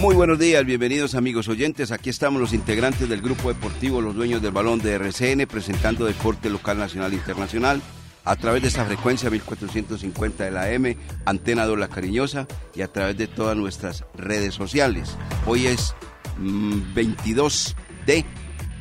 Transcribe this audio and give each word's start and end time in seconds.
Muy 0.00 0.14
buenos 0.14 0.38
días, 0.38 0.64
bienvenidos 0.64 1.14
amigos 1.14 1.46
oyentes. 1.48 1.92
Aquí 1.92 2.08
estamos 2.08 2.40
los 2.40 2.54
integrantes 2.54 3.06
del 3.06 3.20
grupo 3.20 3.52
deportivo 3.52 4.00
Los 4.00 4.14
Dueños 4.14 4.40
del 4.40 4.50
Balón 4.50 4.78
de 4.78 4.94
RCN 4.94 5.46
presentando 5.46 6.06
deporte 6.06 6.48
local, 6.48 6.78
nacional 6.78 7.12
e 7.12 7.16
internacional 7.16 7.82
a 8.24 8.34
través 8.34 8.62
de 8.62 8.68
esta 8.68 8.86
frecuencia 8.86 9.28
1450 9.28 10.44
de 10.44 10.50
la 10.52 10.70
M, 10.70 10.96
Antena 11.26 11.66
2 11.66 11.78
La 11.78 11.88
Cariñosa 11.88 12.48
y 12.74 12.80
a 12.80 12.88
través 12.88 13.18
de 13.18 13.26
todas 13.26 13.58
nuestras 13.58 14.06
redes 14.16 14.54
sociales. 14.54 15.18
Hoy 15.44 15.66
es 15.66 15.94
22 16.38 17.76
mm, 17.76 18.06
de 18.06 18.24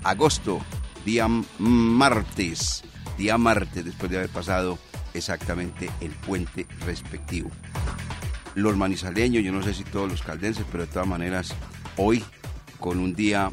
agosto, 0.03 0.61
día 1.03 1.27
martes, 1.57 2.85
día 3.17 3.37
martes 3.37 3.83
después 3.83 4.09
de 4.09 4.19
haber 4.19 4.29
pasado 4.29 4.79
exactamente 5.13 5.89
el 5.99 6.11
puente 6.11 6.65
respectivo 6.85 7.51
los 8.61 8.77
manizaleños, 8.77 9.43
yo 9.43 9.51
no 9.51 9.63
sé 9.63 9.73
si 9.73 9.83
todos 9.83 10.09
los 10.09 10.21
caldenses, 10.21 10.65
pero 10.71 10.85
de 10.85 10.91
todas 10.91 11.07
maneras 11.07 11.53
hoy 11.97 12.23
con 12.79 12.99
un 12.99 13.15
día 13.15 13.51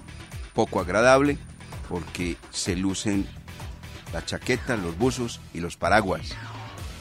poco 0.54 0.80
agradable 0.80 1.38
porque 1.88 2.36
se 2.50 2.76
lucen 2.76 3.26
la 4.12 4.24
chaqueta, 4.24 4.76
los 4.76 4.96
buzos 4.96 5.40
y 5.52 5.60
los 5.60 5.76
paraguas 5.76 6.34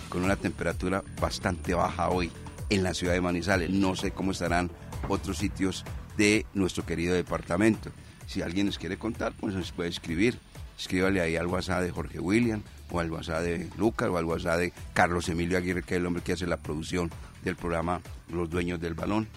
con 0.09 0.23
una 0.23 0.35
temperatura 0.35 1.03
bastante 1.19 1.73
baja 1.73 2.09
hoy 2.09 2.31
en 2.69 2.83
la 2.83 2.93
ciudad 2.93 3.13
de 3.13 3.21
Manizales. 3.21 3.69
No 3.69 3.95
sé 3.95 4.11
cómo 4.11 4.31
estarán 4.31 4.71
otros 5.09 5.37
sitios 5.37 5.83
de 6.17 6.45
nuestro 6.53 6.85
querido 6.85 7.13
departamento. 7.13 7.91
Si 8.25 8.41
alguien 8.41 8.67
nos 8.67 8.77
quiere 8.77 8.97
contar, 8.97 9.33
pues 9.39 9.53
nos 9.53 9.71
puede 9.71 9.89
escribir. 9.89 10.39
Escríbale 10.77 11.21
ahí 11.21 11.35
al 11.35 11.47
WhatsApp 11.47 11.83
de 11.83 11.91
Jorge 11.91 12.19
William, 12.19 12.61
o 12.91 12.99
al 12.99 13.11
WhatsApp 13.11 13.41
de 13.43 13.69
Lucas, 13.77 14.09
o 14.09 14.17
al 14.17 14.25
WhatsApp 14.25 14.59
de 14.59 14.73
Carlos 14.93 15.29
Emilio 15.29 15.57
Aguirre, 15.57 15.83
que 15.83 15.95
es 15.95 15.99
el 15.99 16.05
hombre 16.05 16.23
que 16.23 16.33
hace 16.33 16.47
la 16.47 16.57
producción 16.57 17.11
del 17.45 17.55
programa 17.55 18.01
Los 18.29 18.49
Dueños 18.49 18.81
del 18.81 18.95
Balón 18.95 19.27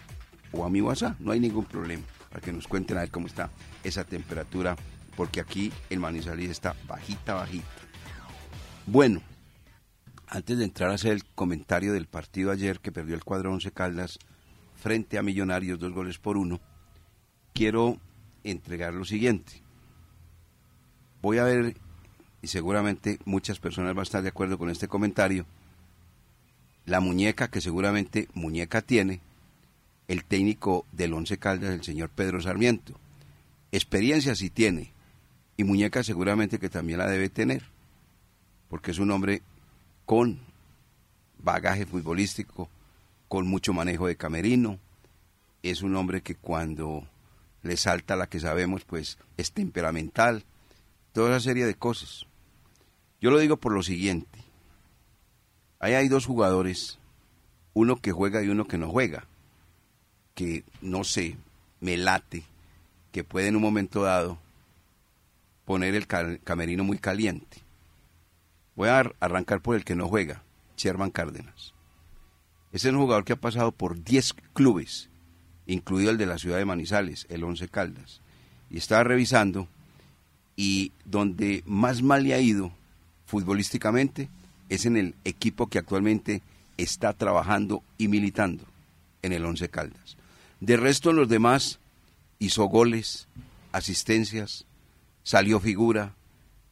o 0.51 0.65
a 0.65 0.71
mi 0.71 0.81
WhatsApp, 0.81 1.21
no 1.21 1.31
hay 1.31 1.39
ningún 1.39 1.67
problema, 1.67 2.03
para 2.31 2.41
que 2.41 2.53
nos 2.53 2.67
cuenten 2.67 2.97
a 2.97 3.01
ver 3.01 3.11
cómo 3.11 3.27
está 3.27 3.51
esa 3.85 4.03
temperatura, 4.03 4.77
porque 5.15 5.41
aquí 5.41 5.71
el 5.91 6.01
Manizalí 6.01 6.47
está 6.47 6.75
bajita, 6.89 7.35
bajita. 7.35 7.67
Bueno, 8.87 9.21
antes 10.27 10.59
de 10.59 10.65
entrar 10.65 10.91
a 10.91 10.95
hacer 10.95 11.13
el 11.13 11.25
comentario 11.25 11.93
del 11.93 12.07
partido 12.07 12.51
ayer 12.51 12.81
que 12.81 12.93
perdió 12.93 13.15
el 13.15 13.25
cuadro 13.25 13.53
11 13.53 13.71
Caldas 13.73 14.19
frente 14.75 15.19
a 15.19 15.23
Millonarios, 15.23 15.79
dos 15.79 15.93
goles 15.93 16.19
por 16.19 16.39
uno, 16.39 16.61
quiero 17.53 17.99
entregar 18.43 18.95
lo 18.95 19.05
siguiente. 19.05 19.63
Voy 21.21 21.39
a 21.39 21.45
ver, 21.45 21.77
y 22.41 22.47
seguramente 22.47 23.19
muchas 23.27 23.59
personas 23.59 23.95
van 23.95 24.01
a 24.01 24.03
estar 24.05 24.23
de 24.23 24.29
acuerdo 24.29 24.57
con 24.57 24.71
este 24.71 24.89
comentario, 24.89 25.45
la 26.89 27.01
muñeca 27.01 27.49
que 27.49 27.61
seguramente 27.61 28.29
muñeca 28.33 28.81
tiene 28.81 29.21
el 30.09 30.25
técnico 30.25 30.87
del 30.91 31.13
Once 31.13 31.37
Caldas, 31.37 31.75
el 31.75 31.85
señor 31.85 32.09
Pedro 32.09 32.41
Sarmiento. 32.41 32.99
Experiencia 33.73 34.35
sí 34.35 34.49
tiene 34.49 34.93
y 35.59 35.65
muñeca 35.65 36.03
seguramente 36.03 36.59
que 36.59 36.71
también 36.71 36.99
la 36.99 37.07
debe 37.07 37.29
tener, 37.29 37.63
porque 38.71 38.93
es 38.93 38.99
un 38.99 39.11
hombre 39.11 39.43
con 40.07 40.41
bagaje 41.39 41.85
futbolístico, 41.85 42.71
con 43.29 43.47
mucho 43.47 43.75
manejo 43.75 44.07
de 44.07 44.17
camerino, 44.17 44.79
es 45.63 45.83
un 45.83 45.95
hombre 45.95 46.23
que 46.23 46.37
cuando 46.37 47.07
le 47.63 47.77
salta 47.77 48.17
la 48.17 48.29
que 48.29 48.41
sabemos, 48.41 48.85
pues 48.85 49.19
es 49.37 49.53
temperamental, 49.53 50.45
toda 51.13 51.37
esa 51.37 51.41
serie 51.41 51.67
de 51.67 51.75
cosas. 51.75 52.25
Yo 53.21 53.31
lo 53.31 53.39
digo 53.39 53.59
por 53.59 53.73
lo 53.73 53.83
siguiente, 53.83 54.38
Ahí 55.81 55.95
hay 55.95 56.09
dos 56.09 56.27
jugadores, 56.27 56.99
uno 57.73 57.97
que 57.97 58.13
juega 58.13 58.43
y 58.43 58.49
uno 58.49 58.67
que 58.67 58.79
no 58.79 58.91
juega, 58.91 59.25
que 60.35 60.65
no 60.81 61.05
sé, 61.05 61.37
me 61.81 61.97
late, 61.97 62.45
que 63.13 63.25
puede 63.25 63.49
en 63.49 63.57
un 63.57 63.63
momento 63.63 64.03
dado 64.03 64.39
poner 65.65 65.95
el 65.95 66.07
camerino 66.07 66.83
muy 66.83 66.99
caliente. 66.99 67.59
Voy 68.75 68.89
a 68.89 69.13
arrancar 69.21 69.61
por 69.61 69.77
el 69.77 69.85
que 69.85 69.95
no 69.95 70.09
juega, 70.09 70.43
Sherman 70.77 71.11
Cárdenas. 71.11 71.75
Ese 72.73 72.89
es 72.89 72.95
un 72.95 73.01
jugador 73.01 73.25
que 73.25 73.33
ha 73.33 73.41
pasado 73.41 73.73
por 73.73 74.03
10 74.03 74.35
clubes, 74.53 75.09
incluido 75.67 76.11
el 76.11 76.19
de 76.19 76.27
la 76.27 76.39
ciudad 76.39 76.59
de 76.59 76.65
Manizales, 76.65 77.27
el 77.29 77.45
Once 77.45 77.69
Caldas. 77.69 78.21
Y 78.71 78.79
estaba 78.79 79.05
revisando 79.05 79.69
y 80.57 80.93
donde 81.05 81.63
más 81.67 82.03
mal 82.03 82.25
le 82.25 82.35
ha 82.35 82.41
ido 82.41 82.73
futbolísticamente 83.27 84.29
es 84.69 84.87
en 84.87 84.97
el 84.97 85.15
equipo 85.25 85.69
que 85.69 85.79
actualmente 85.79 86.43
está 86.77 87.13
trabajando 87.13 87.83
y 87.97 88.09
militando 88.09 88.65
en 89.23 89.33
el 89.33 89.45
Once 89.45 89.69
Caldas. 89.69 90.17
De 90.61 90.77
resto, 90.77 91.11
en 91.11 91.17
los 91.17 91.29
demás 91.29 91.81
hizo 92.39 92.65
goles, 92.65 93.29
asistencias, 93.73 94.67
salió 95.23 95.61
figura, 95.61 96.15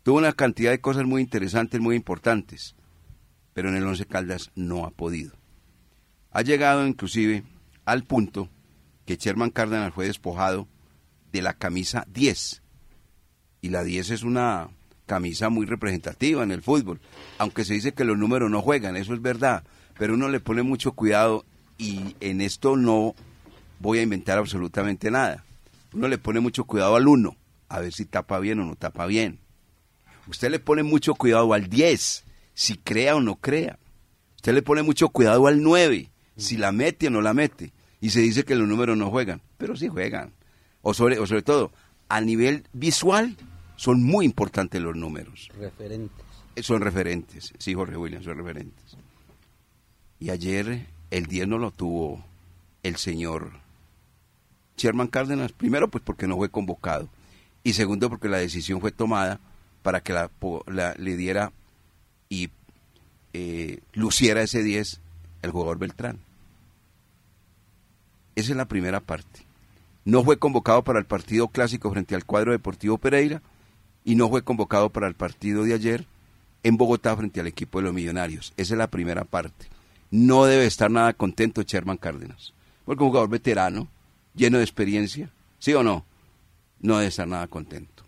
tuvo 0.03 0.19
una 0.19 0.33
cantidad 0.33 0.71
de 0.71 0.81
cosas 0.81 1.05
muy 1.05 1.23
interesantes, 1.23 1.81
muy 1.81 1.97
importantes, 1.97 2.75
pero 3.53 3.69
en 3.69 3.77
el 3.77 3.87
Once 3.87 4.07
Caldas 4.07 4.51
no 4.55 4.85
ha 4.85 4.91
podido. 4.91 5.33
Ha 6.31 6.43
llegado 6.43 6.87
inclusive 6.87 7.45
al 7.85 8.05
punto 8.05 8.49
que 9.07 9.17
Sherman 9.17 9.51
Cárdenas 9.51 9.95
fue 9.95 10.07
despojado 10.07 10.69
de 11.33 11.43
la 11.43 11.55
camisa 11.55 12.07
10. 12.13 12.63
Y 13.63 13.71
la 13.71 13.85
10 13.85 14.11
es 14.11 14.23
una 14.23 14.69
camisa 15.07 15.49
muy 15.49 15.67
representativa 15.67 16.43
en 16.43 16.51
el 16.51 16.63
fútbol, 16.63 17.01
aunque 17.39 17.65
se 17.65 17.75
dice 17.75 17.95
que 17.95 18.05
los 18.05 18.19
números 18.19 18.51
no 18.51 18.61
juegan, 18.61 18.97
eso 18.97 19.15
es 19.15 19.23
verdad, 19.23 19.65
pero 19.99 20.15
uno 20.15 20.29
le 20.29 20.41
pone 20.41 20.63
mucho 20.63 20.93
cuidado 20.93 21.45
y 21.79 22.17
en 22.21 22.41
esto 22.41 22.77
no 22.77 23.15
voy 23.79 23.99
a 23.99 24.03
inventar 24.03 24.39
absolutamente 24.39 25.11
nada. 25.11 25.45
Uno 25.93 26.09
le 26.09 26.19
pone 26.19 26.41
mucho 26.41 26.65
cuidado 26.65 26.97
al 26.97 27.09
1, 27.09 27.37
a 27.69 27.81
ver 27.81 27.93
si 27.93 28.05
tapa 28.05 28.39
bien 28.39 28.61
o 28.61 28.65
no 28.65 28.77
tapa 28.77 29.07
bien. 29.07 29.39
Usted 30.29 30.51
le 30.51 30.59
pone 30.59 30.83
mucho 30.83 31.15
cuidado 31.15 31.53
al 31.55 31.69
10, 31.69 32.25
si 32.55 32.77
crea 32.77 33.17
o 33.17 33.21
no 33.21 33.37
crea. 33.37 33.79
Usted 34.37 34.55
le 34.55 34.63
pone 34.63 34.83
mucho 34.83 35.09
cuidado 35.09 35.47
al 35.47 35.63
9, 35.63 36.11
si 36.37 36.57
la 36.57 36.73
mete 36.73 37.07
o 37.07 37.11
no 37.11 37.23
la 37.23 37.33
mete. 37.33 37.73
Y 38.01 38.11
se 38.11 38.21
dice 38.21 38.45
que 38.45 38.57
los 38.57 38.69
números 38.69 38.97
no 38.97 39.11
juegan, 39.11 39.41
pero 39.57 39.77
sí 39.77 39.89
juegan. 39.89 40.33
O 40.83 40.95
sobre, 40.95 41.19
o 41.19 41.27
sobre 41.27 41.43
todo, 41.43 41.73
a 42.09 42.21
nivel 42.21 42.65
visual, 42.73 43.37
son 43.77 44.03
muy 44.03 44.25
importantes 44.25 44.81
los 44.81 44.97
números. 44.97 45.51
Referentes. 45.59 46.27
Eh, 46.57 46.63
son 46.63 46.81
referentes, 46.81 47.53
sí, 47.59 47.75
Jorge 47.75 47.97
William, 47.97 48.23
son 48.23 48.39
referentes. 48.39 48.97
Y 50.19 50.31
ayer 50.31 50.87
el 51.11 51.27
10 51.27 51.49
no 51.49 51.59
lo 51.59 51.71
tuvo 51.71 52.25
el 52.83 52.97
señor 52.97 53.53
Sherman 54.77 55.09
Cárdenas, 55.09 55.53
primero 55.53 55.89
pues 55.89 56.03
porque 56.05 56.27
no 56.27 56.37
fue 56.37 56.49
convocado 56.51 57.09
y 57.63 57.73
segundo 57.73 58.09
porque 58.09 58.29
la 58.29 58.39
decisión 58.39 58.81
fue 58.81 58.93
tomada 58.93 59.41
para 59.83 60.01
que 60.01 60.13
la, 60.13 60.31
le 60.99 61.17
diera 61.17 61.53
y 62.29 62.51
eh, 63.33 63.81
luciera 63.93 64.43
ese 64.43 64.63
10 64.63 65.01
el 65.43 65.51
jugador 65.51 65.79
Beltrán. 65.79 66.19
Esa 68.35 68.53
es 68.53 68.57
la 68.57 68.67
primera 68.67 69.01
parte. 69.01 69.41
No 70.05 70.23
fue 70.23 70.39
convocado 70.39 70.85
para 70.85 70.99
el 70.99 71.07
partido 71.07 71.49
clásico 71.49 71.91
frente 71.91 72.15
al 72.15 72.25
cuadro 72.25 72.53
deportivo 72.53 72.99
Pereira 72.99 73.43
y 74.07 74.15
no 74.15 74.29
fue 74.29 74.45
convocado 74.45 74.89
para 74.91 75.09
el 75.09 75.15
partido 75.15 75.65
de 75.65 75.75
ayer 75.75 76.07
en 76.63 76.77
Bogotá 76.77 77.17
frente 77.17 77.41
al 77.41 77.49
equipo 77.49 77.79
de 77.79 77.87
los 77.87 77.93
Millonarios. 77.93 78.55
Esa 78.57 78.75
es 78.75 78.79
la 78.79 78.87
primera 78.87 79.25
parte. 79.25 79.67
No 80.13 80.45
debe 80.45 80.65
estar 80.65 80.93
nada 80.93 81.13
contento 81.13 81.63
Sherman 81.63 81.97
Cárdenas, 81.97 82.55
porque 82.85 83.03
un 83.03 83.11
jugador 83.11 83.29
veterano, 83.29 83.89
lleno 84.33 84.59
de 84.59 84.65
experiencia, 84.65 85.31
¿sí 85.59 85.75
o 85.75 85.83
no? 85.83 86.05
No 86.79 86.99
debe 86.99 87.09
estar 87.09 87.27
nada 87.27 87.49
contento. 87.49 88.05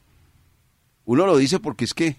Uno 1.05 1.27
lo 1.27 1.37
dice 1.37 1.59
porque 1.59 1.85
es 1.85 1.95
que 1.95 2.15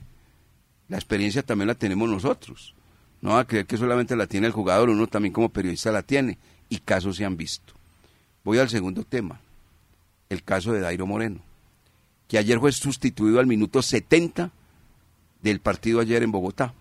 la 0.89 0.97
experiencia 0.97 1.41
también 1.41 1.69
la 1.69 1.75
tenemos 1.75 2.09
nosotros. 2.09 2.75
No 3.21 3.31
va 3.31 3.39
a 3.39 3.47
creer 3.47 3.65
que 3.65 3.77
solamente 3.77 4.17
la 4.17 4.27
tiene 4.27 4.47
el 4.47 4.53
jugador, 4.53 4.89
uno 4.89 5.07
también 5.07 5.31
como 5.31 5.47
periodista 5.47 5.89
la 5.93 6.03
tiene, 6.03 6.37
y 6.67 6.79
casos 6.79 7.15
se 7.15 7.23
han 7.23 7.37
visto. 7.37 7.73
Voy 8.43 8.57
al 8.57 8.67
segundo 8.67 9.05
tema, 9.05 9.39
el 10.27 10.43
caso 10.43 10.73
de 10.73 10.81
Dairo 10.81 11.07
Moreno 11.07 11.48
que 12.29 12.37
ayer 12.37 12.59
fue 12.59 12.71
sustituido 12.71 13.39
al 13.39 13.47
minuto 13.47 13.81
70 13.81 14.51
del 15.41 15.59
partido 15.59 15.99
ayer 15.99 16.21
en 16.21 16.31
Bogotá. 16.31 16.75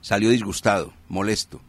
Salió 0.00 0.30
disgustado, 0.30 0.92
molesto. 1.08 1.60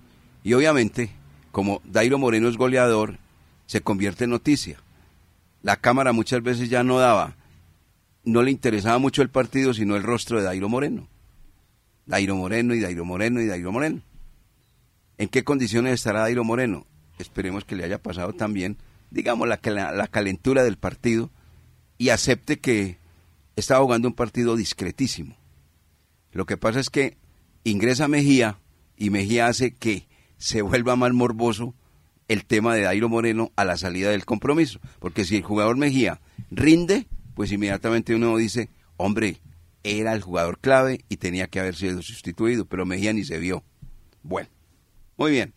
Y 0.43 0.53
obviamente, 0.53 1.09
como 1.51 1.81
Dairo 1.83 2.19
Moreno 2.19 2.47
es 2.47 2.55
goleador, 2.55 3.17
se 3.65 3.81
convierte 3.81 4.25
en 4.25 4.29
noticia. 4.29 4.77
La 5.63 5.77
cámara 5.77 6.13
muchas 6.13 6.43
veces 6.43 6.69
ya 6.69 6.83
no 6.83 6.99
daba, 6.99 7.35
no 8.23 8.43
le 8.43 8.51
interesaba 8.51 8.99
mucho 8.99 9.23
el 9.23 9.29
partido, 9.29 9.73
sino 9.73 9.95
el 9.95 10.03
rostro 10.03 10.37
de 10.37 10.45
Dairo 10.45 10.69
Moreno. 10.69 11.07
Dairo 12.05 12.35
Moreno 12.35 12.75
y 12.75 12.79
Dairo 12.79 13.03
Moreno 13.03 13.41
y 13.41 13.47
Dairo 13.47 13.71
Moreno. 13.71 14.01
¿En 15.17 15.27
qué 15.27 15.43
condiciones 15.43 15.95
estará 15.95 16.19
Dairo 16.19 16.43
Moreno? 16.43 16.85
Esperemos 17.17 17.65
que 17.65 17.75
le 17.75 17.83
haya 17.83 17.97
pasado 17.97 18.33
también, 18.33 18.77
digamos, 19.09 19.47
la, 19.47 19.59
la 19.91 20.07
calentura 20.07 20.63
del 20.63 20.77
partido 20.77 21.31
y 21.97 22.09
acepte 22.09 22.59
que 22.59 22.97
estaba 23.55 23.83
jugando 23.83 24.07
un 24.07 24.13
partido 24.13 24.55
discretísimo. 24.55 25.35
Lo 26.31 26.45
que 26.45 26.57
pasa 26.57 26.79
es 26.79 26.89
que 26.89 27.17
ingresa 27.63 28.07
Mejía 28.07 28.59
y 28.95 29.09
Mejía 29.09 29.47
hace 29.47 29.73
que 29.73 30.07
se 30.37 30.61
vuelva 30.61 30.95
más 30.95 31.13
morboso 31.13 31.73
el 32.27 32.45
tema 32.45 32.75
de 32.75 32.81
Dairo 32.81 33.09
Moreno 33.09 33.51
a 33.55 33.65
la 33.65 33.77
salida 33.77 34.11
del 34.11 34.25
compromiso. 34.25 34.79
Porque 34.99 35.25
si 35.25 35.37
el 35.37 35.43
jugador 35.43 35.77
Mejía 35.77 36.21
rinde, 36.51 37.07
pues 37.33 37.51
inmediatamente 37.51 38.15
uno 38.15 38.37
dice, 38.37 38.69
hombre, 38.97 39.39
era 39.83 40.13
el 40.13 40.21
jugador 40.21 40.59
clave 40.59 41.03
y 41.09 41.17
tenía 41.17 41.47
que 41.47 41.59
haber 41.59 41.75
sido 41.75 42.01
sustituido, 42.01 42.65
pero 42.65 42.85
Mejía 42.85 43.13
ni 43.13 43.23
se 43.23 43.39
vio. 43.39 43.63
Bueno, 44.23 44.49
muy 45.15 45.31
bien. 45.31 45.53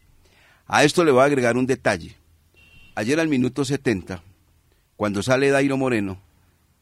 A 0.66 0.84
esto 0.84 1.04
le 1.04 1.10
voy 1.10 1.22
a 1.22 1.25
agregar 1.25 1.56
un 1.56 1.66
detalle. 1.66 2.16
Ayer 2.94 3.19
al 3.19 3.28
minuto 3.28 3.64
70, 3.64 4.22
cuando 4.96 5.22
sale 5.22 5.50
Dairo 5.50 5.76
Moreno, 5.76 6.22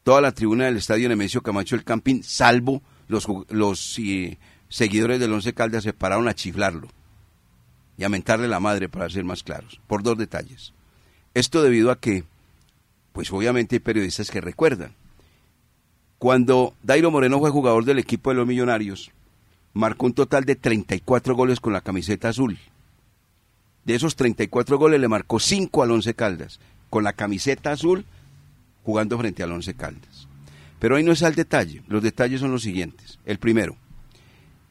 toda 0.03 0.21
la 0.21 0.31
tribuna 0.31 0.65
del 0.65 0.77
estadio 0.77 1.09
Nemesio 1.09 1.41
Camacho 1.41 1.75
el 1.75 1.83
Campín, 1.83 2.23
salvo 2.23 2.81
los, 3.07 3.27
los 3.49 3.99
eh, 3.99 4.37
seguidores 4.69 5.19
del 5.19 5.33
Once 5.33 5.53
Caldas, 5.53 5.83
se 5.83 5.93
pararon 5.93 6.27
a 6.27 6.33
chiflarlo 6.33 6.87
y 7.97 8.05
a 8.05 8.09
mentarle 8.09 8.47
la 8.47 8.61
madre, 8.61 8.87
para 8.87 9.09
ser 9.09 9.25
más 9.25 9.43
claros, 9.43 9.81
por 9.87 10.03
dos 10.03 10.17
detalles. 10.17 10.73
Esto 11.33 11.61
debido 11.61 11.91
a 11.91 11.99
que, 11.99 12.23
pues 13.11 13.31
obviamente 13.33 13.75
hay 13.75 13.79
periodistas 13.81 14.31
que 14.31 14.39
recuerdan. 14.39 14.95
Cuando 16.17 16.73
Dairo 16.81 17.11
Moreno 17.11 17.39
fue 17.39 17.49
jugador 17.49 17.83
del 17.83 17.99
equipo 17.99 18.29
de 18.29 18.37
los 18.37 18.47
Millonarios, 18.47 19.11
marcó 19.73 20.05
un 20.05 20.13
total 20.13 20.45
de 20.45 20.55
34 20.55 21.35
goles 21.35 21.59
con 21.59 21.73
la 21.73 21.81
camiseta 21.81 22.29
azul. 22.29 22.57
De 23.83 23.95
esos 23.95 24.15
34 24.15 24.77
goles 24.77 25.01
le 25.01 25.07
marcó 25.07 25.39
5 25.39 25.83
al 25.83 25.91
Once 25.91 26.13
Caldas, 26.13 26.59
con 26.89 27.03
la 27.03 27.13
camiseta 27.13 27.71
azul, 27.71 28.05
jugando 28.83 29.17
frente 29.17 29.43
al 29.43 29.51
Once 29.51 29.73
Caldas. 29.73 30.27
Pero 30.79 30.95
ahí 30.95 31.03
no 31.03 31.11
es 31.11 31.21
el 31.21 31.35
detalle, 31.35 31.83
los 31.87 32.01
detalles 32.01 32.39
son 32.39 32.51
los 32.51 32.63
siguientes. 32.63 33.19
El 33.25 33.37
primero, 33.37 33.75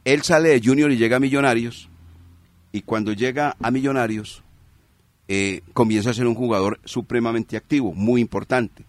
él 0.05 0.23
sale 0.23 0.49
de 0.49 0.63
Junior 0.65 0.91
y 0.91 0.97
llega 0.97 1.19
a 1.19 1.21
Millonarios, 1.21 1.89
y 2.73 2.83
cuando 2.83 3.13
llega 3.13 3.57
a 3.61 3.71
Millonarios, 3.71 4.43
eh, 5.29 5.61
comienza 5.75 6.11
a 6.11 6.15
ser 6.15 6.27
un 6.27 6.35
jugador 6.35 6.81
supremamente 6.85 7.57
activo, 7.57 7.93
muy 7.93 8.21
importante. 8.21 8.85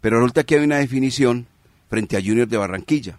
Pero 0.00 0.18
resulta 0.18 0.44
que 0.44 0.56
hay 0.56 0.64
una 0.64 0.78
definición 0.78 1.46
frente 1.88 2.16
a 2.16 2.20
Junior 2.20 2.48
de 2.48 2.56
Barranquilla. 2.56 3.18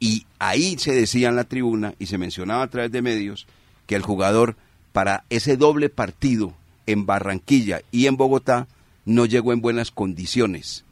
Y 0.00 0.26
ahí 0.38 0.76
se 0.78 0.92
decía 0.92 1.28
en 1.28 1.36
la 1.36 1.44
tribuna 1.44 1.94
y 1.98 2.06
se 2.06 2.18
mencionaba 2.18 2.62
a 2.62 2.70
través 2.70 2.92
de 2.92 3.02
medios 3.02 3.46
que 3.86 3.94
el 3.94 4.02
jugador 4.02 4.56
para 4.92 5.24
ese 5.30 5.56
doble 5.56 5.88
partido 5.88 6.54
en 6.86 7.06
Barranquilla 7.06 7.80
y 7.90 8.06
en 8.06 8.16
Bogotá 8.16 8.68
no 9.04 9.26
llegó 9.26 9.52
en 9.52 9.60
buenas 9.60 9.90
condiciones. 9.90 10.84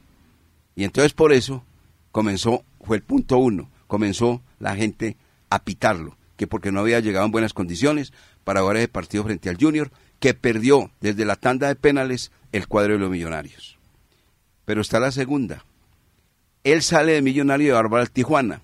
Y 0.75 0.85
entonces 0.85 1.13
por 1.13 1.33
eso 1.33 1.65
comenzó, 2.11 2.65
fue 2.83 2.97
el 2.97 3.03
punto 3.03 3.39
uno, 3.39 3.71
comenzó 3.87 4.43
la 4.59 4.75
gente 4.77 5.17
a 5.51 5.65
pitarlo, 5.65 6.17
que 6.37 6.47
porque 6.47 6.73
no 6.73 6.81
había 6.81 7.01
llegado 7.01 7.27
en 7.27 7.33
buenas 7.33 7.53
condiciones 7.53 8.13
para 8.45 8.61
jugar 8.61 8.79
ese 8.79 8.89
partido 8.89 9.25
frente 9.25 9.49
al 9.49 9.59
Junior, 9.59 9.91
que 10.19 10.35
perdió 10.35 10.91
desde 11.01 11.25
la 11.25 11.37
tanda 11.37 11.69
de 11.69 11.75
penales 11.75 12.33
el 12.53 12.69
cuadro 12.69 12.95
de 12.95 12.99
los 12.99 13.11
millonarios. 13.11 13.79
Pero 14.65 14.81
está 14.81 15.01
la 15.01 15.11
segunda. 15.11 15.65
Él 16.65 16.83
sale 16.83 17.13
de 17.13 17.23
millonario 17.23 17.69
de 17.69 17.73
Bárbara 17.73 18.03
al 18.03 18.11
Tijuana 18.11 18.63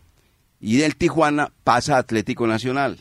y 0.60 0.76
del 0.76 0.96
Tijuana 0.96 1.52
pasa 1.64 1.96
a 1.96 1.98
Atlético 1.98 2.46
Nacional 2.46 3.00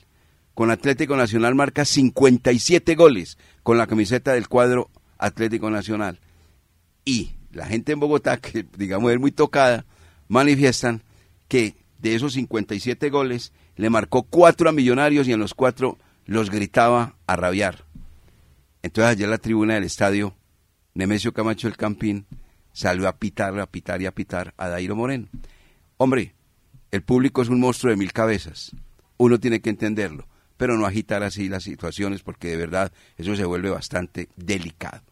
con 0.58 0.72
Atlético 0.72 1.16
Nacional 1.16 1.54
marca 1.54 1.86
57 1.86 2.96
goles 2.96 3.38
con 3.62 3.78
la 3.78 3.86
camiseta 3.86 4.34
del 4.34 4.48
cuadro 4.48 4.90
Atlético 5.20 5.70
Nacional. 5.70 6.20
Y 7.08 7.32
la 7.54 7.66
gente 7.66 7.94
en 7.94 8.02
Bogotá, 8.02 8.36
que 8.36 8.66
digamos 8.78 9.14
es 9.14 9.20
muy 9.20 9.32
tocada, 9.32 9.86
manifiestan 10.28 11.02
que 11.48 11.78
de 12.00 12.16
esos 12.16 12.34
57 12.34 13.10
goles 13.10 13.54
le 13.78 13.90
marcó 13.90 14.24
cuatro 14.24 14.68
a 14.68 14.74
Millonarios 14.74 15.26
y 15.26 15.32
en 15.32 15.40
los 15.40 15.54
cuatro 15.54 15.98
los 16.26 16.50
gritaba 16.50 17.16
a 17.26 17.38
rabiar. 17.38 17.86
Entonces 18.82 19.12
ayer 19.12 19.30
la 19.30 19.38
tribuna 19.38 19.76
del 19.76 19.86
estadio, 19.86 20.36
Nemesio 20.96 21.34
Camacho 21.34 21.70
el 21.70 21.78
Campín, 21.78 22.26
salió 22.74 23.08
a 23.08 23.16
pitar, 23.16 23.58
a 23.58 23.68
pitar 23.68 24.02
y 24.02 24.06
a 24.06 24.14
pitar 24.14 24.54
a 24.58 24.68
Dairo 24.68 24.98
Moreno. 24.98 25.30
Hombre, 25.96 26.36
el 26.92 27.04
público 27.04 27.42
es 27.42 27.48
un 27.48 27.62
monstruo 27.62 27.92
de 27.92 27.98
mil 27.98 28.12
cabezas. 28.12 28.76
Uno 29.16 29.40
tiene 29.40 29.62
que 29.62 29.70
entenderlo 29.70 30.28
pero 30.58 30.76
no 30.76 30.88
agitar 30.88 31.22
así 31.22 31.48
las 31.50 31.64
situaciones 31.64 32.24
porque 32.24 32.48
de 32.48 32.58
verdad 32.58 32.92
eso 33.16 33.36
se 33.36 33.46
vuelve 33.46 33.70
bastante 33.70 34.28
delicado. 34.36 35.04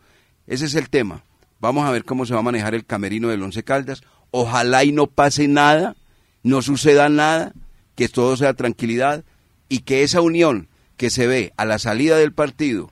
Ese 0.47 0.65
es 0.65 0.73
el 0.73 0.89
tema. 0.89 1.23
Vamos 1.59 1.85
a 1.85 1.91
ver 1.91 2.03
cómo 2.03 2.25
se 2.25 2.33
va 2.33 2.39
a 2.39 2.43
manejar 2.43 2.75
el 2.75 2.85
camerino 2.85 3.29
del 3.29 3.43
Once 3.43 3.63
Caldas. 3.63 4.03
Ojalá 4.31 4.83
y 4.83 4.91
no 4.91 5.07
pase 5.07 5.47
nada, 5.47 5.95
no 6.43 6.61
suceda 6.61 7.09
nada, 7.09 7.53
que 7.95 8.09
todo 8.09 8.37
sea 8.37 8.53
tranquilidad 8.53 9.23
y 9.69 9.79
que 9.79 10.03
esa 10.03 10.21
unión 10.21 10.67
que 10.97 11.09
se 11.09 11.27
ve 11.27 11.53
a 11.57 11.65
la 11.65 11.79
salida 11.79 12.17
del 12.17 12.33
partido 12.33 12.91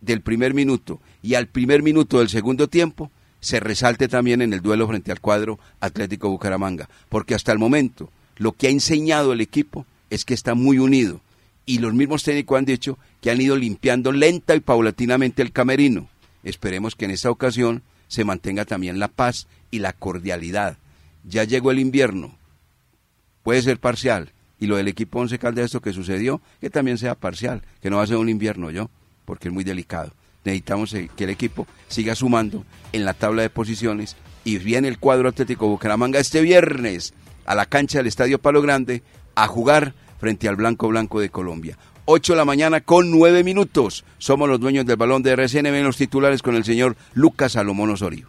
del 0.00 0.22
primer 0.22 0.54
minuto 0.54 1.00
y 1.22 1.34
al 1.34 1.46
primer 1.46 1.82
minuto 1.82 2.18
del 2.18 2.28
segundo 2.28 2.68
tiempo 2.68 3.10
se 3.40 3.60
resalte 3.60 4.08
también 4.08 4.42
en 4.42 4.52
el 4.52 4.60
duelo 4.60 4.86
frente 4.86 5.12
al 5.12 5.20
cuadro 5.20 5.58
Atlético 5.80 6.28
Bucaramanga, 6.28 6.88
porque 7.08 7.34
hasta 7.34 7.52
el 7.52 7.58
momento 7.58 8.10
lo 8.36 8.52
que 8.52 8.66
ha 8.66 8.70
enseñado 8.70 9.32
el 9.32 9.40
equipo 9.40 9.86
es 10.10 10.24
que 10.24 10.34
está 10.34 10.54
muy 10.54 10.78
unido, 10.78 11.20
y 11.64 11.78
los 11.78 11.94
mismos 11.94 12.22
técnicos 12.22 12.58
han 12.58 12.64
dicho 12.64 12.98
que 13.20 13.30
han 13.30 13.40
ido 13.40 13.56
limpiando 13.56 14.12
lenta 14.12 14.54
y 14.54 14.60
paulatinamente 14.60 15.42
el 15.42 15.52
camerino. 15.52 16.08
Esperemos 16.42 16.96
que 16.96 17.04
en 17.04 17.12
esta 17.12 17.30
ocasión 17.30 17.82
se 18.10 18.24
mantenga 18.24 18.64
también 18.64 18.98
la 18.98 19.08
paz 19.08 19.46
y 19.70 19.78
la 19.78 19.92
cordialidad. 19.92 20.76
Ya 21.24 21.44
llegó 21.44 21.70
el 21.70 21.78
invierno, 21.78 22.34
puede 23.44 23.62
ser 23.62 23.78
parcial, 23.78 24.32
y 24.58 24.66
lo 24.66 24.76
del 24.76 24.88
equipo 24.88 25.20
Once 25.20 25.38
Caldas, 25.38 25.66
esto 25.66 25.80
que 25.80 25.92
sucedió, 25.92 26.40
que 26.60 26.70
también 26.70 26.98
sea 26.98 27.14
parcial, 27.14 27.62
que 27.80 27.88
no 27.88 27.96
va 27.96 28.02
a 28.02 28.08
ser 28.08 28.16
un 28.16 28.28
invierno 28.28 28.70
yo, 28.70 28.90
porque 29.24 29.48
es 29.48 29.54
muy 29.54 29.64
delicado. 29.64 30.12
Necesitamos 30.44 30.92
que 30.92 31.24
el 31.24 31.30
equipo 31.30 31.66
siga 31.88 32.14
sumando 32.14 32.64
en 32.92 33.04
la 33.04 33.14
tabla 33.14 33.42
de 33.42 33.50
posiciones 33.50 34.16
y 34.44 34.58
viene 34.58 34.88
el 34.88 34.98
cuadro 34.98 35.28
Atlético 35.28 35.68
Bucaramanga 35.68 36.18
este 36.18 36.40
viernes 36.40 37.14
a 37.44 37.54
la 37.54 37.66
cancha 37.66 37.98
del 37.98 38.08
Estadio 38.08 38.40
Palo 38.40 38.60
Grande 38.60 39.02
a 39.36 39.46
jugar 39.46 39.94
frente 40.18 40.48
al 40.48 40.56
Blanco 40.56 40.88
Blanco 40.88 41.20
de 41.20 41.30
Colombia. 41.30 41.78
8 42.12 42.32
de 42.32 42.36
la 42.36 42.44
mañana 42.44 42.80
con 42.80 43.12
9 43.12 43.44
minutos. 43.44 44.04
Somos 44.18 44.48
los 44.48 44.58
dueños 44.58 44.84
del 44.84 44.96
balón 44.96 45.22
de 45.22 45.30
RCN. 45.30 45.66
en 45.66 45.84
los 45.84 45.96
titulares 45.96 46.42
con 46.42 46.56
el 46.56 46.64
señor 46.64 46.96
Lucas 47.14 47.52
Salomón 47.52 47.90
Osorio. 47.90 48.28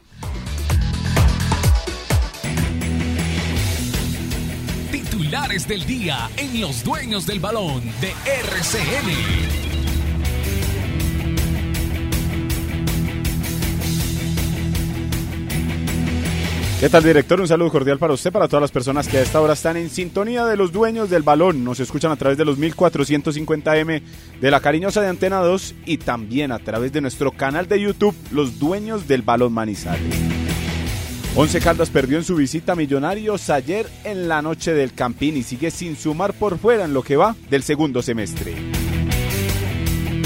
Titulares 4.91 5.67
del 5.67 5.83
día 5.87 6.29
en 6.37 6.61
los 6.61 6.83
dueños 6.83 7.25
del 7.25 7.39
balón 7.39 7.81
de 8.01 8.13
RCN. 8.25 9.70
¿Qué 16.81 16.89
tal, 16.89 17.03
director? 17.03 17.39
Un 17.39 17.47
saludo 17.47 17.69
cordial 17.69 17.99
para 17.99 18.13
usted, 18.13 18.31
para 18.31 18.47
todas 18.47 18.61
las 18.61 18.71
personas 18.71 19.07
que 19.07 19.19
a 19.19 19.21
esta 19.21 19.39
hora 19.39 19.53
están 19.53 19.77
en 19.77 19.91
sintonía 19.91 20.47
de 20.47 20.57
los 20.57 20.71
dueños 20.71 21.11
del 21.11 21.21
balón. 21.21 21.63
Nos 21.63 21.79
escuchan 21.79 22.11
a 22.11 22.15
través 22.15 22.39
de 22.39 22.43
los 22.43 22.57
1450M 22.57 24.01
de 24.41 24.49
la 24.49 24.59
cariñosa 24.61 24.99
de 24.99 25.07
Antena 25.07 25.41
2 25.41 25.75
y 25.85 25.97
también 25.97 26.51
a 26.51 26.57
través 26.57 26.91
de 26.91 27.01
nuestro 27.01 27.33
canal 27.33 27.67
de 27.67 27.81
YouTube, 27.81 28.15
Los 28.31 28.57
Dueños 28.57 29.07
del 29.07 29.21
Balón 29.21 29.53
Manizales. 29.53 30.15
Once 31.35 31.59
Caldas 31.59 31.91
perdió 31.91 32.17
en 32.17 32.23
su 32.23 32.35
visita 32.35 32.71
a 32.71 32.75
Millonarios 32.75 33.51
ayer 33.51 33.85
en 34.03 34.27
la 34.27 34.41
noche 34.41 34.73
del 34.73 34.93
Campín 34.93 35.37
y 35.37 35.43
sigue 35.43 35.69
sin 35.69 35.95
sumar 35.95 36.33
por 36.33 36.57
fuera 36.57 36.85
en 36.85 36.95
lo 36.95 37.03
que 37.03 37.15
va 37.15 37.35
del 37.51 37.61
segundo 37.61 38.01
semestre. 38.01 38.55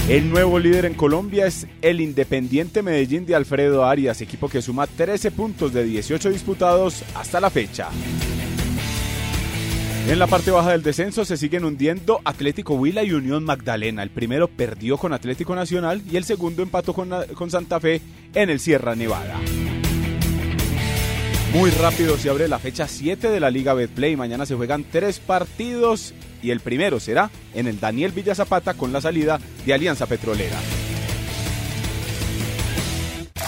El 0.08 0.30
nuevo 0.30 0.60
líder 0.60 0.86
en 0.86 0.94
Colombia 0.94 1.48
es 1.48 1.66
el 1.82 2.00
Independiente 2.00 2.84
Medellín 2.84 3.26
de 3.26 3.34
Alfredo 3.34 3.86
Arias, 3.86 4.22
equipo 4.22 4.48
que 4.48 4.62
suma 4.62 4.86
13 4.86 5.32
puntos 5.32 5.74
de 5.74 5.84
18 5.84 6.30
disputados 6.30 7.04
hasta 7.16 7.40
la 7.40 7.50
fecha. 7.50 7.90
En 10.08 10.20
la 10.20 10.28
parte 10.28 10.52
baja 10.52 10.74
del 10.74 10.84
descenso 10.84 11.26
se 11.26 11.38
siguen 11.38 11.66
hundiendo 11.66 12.22
Atlético 12.24 12.76
Huila 12.76 13.04
y 13.04 13.14
Unión 13.14 13.44
Magdalena. 13.46 14.04
El 14.04 14.12
primero 14.12 14.48
perdió 14.48 15.00
con 15.00 15.12
Atlético 15.12 15.56
Nacional 15.56 16.04
y 16.08 16.18
el 16.18 16.24
segundo 16.24 16.62
empató 16.62 16.94
con, 16.94 17.10
con 17.34 17.50
Santa 17.50 17.80
Fe 17.80 18.00
en 18.36 18.52
el 18.52 18.60
Sierra 18.60 18.96
Nevada. 18.96 19.40
Muy 21.52 21.72
rápido 21.72 22.16
se 22.20 22.30
abre 22.30 22.48
la 22.48 22.60
fecha 22.60 22.88
7 22.88 23.28
de 23.30 23.40
la 23.40 23.50
Liga 23.50 23.74
Betplay. 23.74 24.16
Mañana 24.16 24.46
se 24.46 24.54
juegan 24.54 24.84
tres 24.84 25.20
partidos 25.20 26.14
y 26.46 26.52
el 26.52 26.60
primero 26.60 27.00
será 27.00 27.32
en 27.56 27.68
el 27.68 27.80
Daniel 27.80 28.12
Villa 28.12 28.36
Zapata 28.36 28.76
con 28.76 28.94
la 28.94 29.02
salida 29.02 29.40
de 29.66 29.74
Alianza 29.74 30.06
Petrolera. 30.06 30.58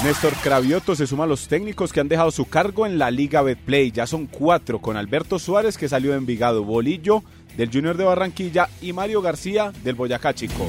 Néstor 0.03 0.33
Cravioto 0.43 0.95
se 0.95 1.05
suma 1.05 1.25
a 1.25 1.27
los 1.27 1.47
técnicos 1.47 1.93
que 1.93 1.99
han 1.99 2.07
dejado 2.07 2.31
su 2.31 2.45
cargo 2.45 2.85
en 2.85 2.97
la 2.97 3.11
Liga 3.11 3.41
Betplay. 3.41 3.91
Ya 3.91 4.07
son 4.07 4.25
cuatro, 4.25 4.79
con 4.79 4.97
Alberto 4.97 5.37
Suárez 5.37 5.77
que 5.77 5.89
salió 5.89 6.11
de 6.11 6.17
Envigado, 6.17 6.63
Bolillo 6.63 7.23
del 7.55 7.71
Junior 7.71 7.97
de 7.97 8.03
Barranquilla 8.03 8.69
y 8.81 8.93
Mario 8.93 9.21
García 9.21 9.71
del 9.83 9.95
Boyacá 9.95 10.33
Chico. 10.33 10.67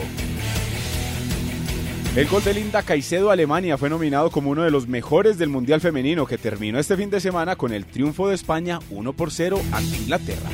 El 2.16 2.26
gol 2.26 2.42
de 2.42 2.54
Linda 2.54 2.82
Caicedo 2.82 3.30
Alemania 3.30 3.78
fue 3.78 3.90
nominado 3.90 4.30
como 4.30 4.50
uno 4.50 4.62
de 4.62 4.70
los 4.70 4.88
mejores 4.88 5.38
del 5.38 5.50
Mundial 5.50 5.80
Femenino 5.80 6.26
que 6.26 6.38
terminó 6.38 6.78
este 6.78 6.97
fin 6.97 7.11
de 7.11 7.20
semana 7.20 7.56
con 7.56 7.73
el 7.73 7.87
triunfo 7.87 8.28
de 8.28 8.35
España 8.35 8.80
1 8.90 9.12
por 9.12 9.30
0 9.30 9.61
ante 9.73 9.97
Inglaterra. 9.97 10.49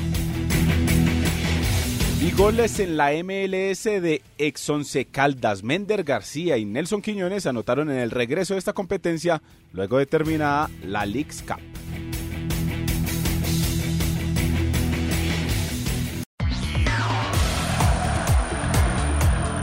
Y 2.21 2.31
goles 2.31 2.81
en 2.81 2.97
la 2.97 3.11
MLS 3.23 3.85
de 3.85 4.23
ex 4.39 4.71
Once 4.71 5.05
Caldas, 5.07 5.63
Mender 5.63 6.05
García 6.05 6.57
y 6.57 6.65
Nelson 6.65 7.03
Quiñones 7.03 7.47
anotaron 7.47 7.91
en 7.91 7.99
el 7.99 8.11
regreso 8.11 8.55
de 8.55 8.59
esta 8.59 8.73
competencia 8.73 9.43
luego 9.73 9.99
de 9.99 10.07
terminada 10.07 10.71
la 10.83 11.05
Leagues 11.05 11.43
Cup. 11.43 11.61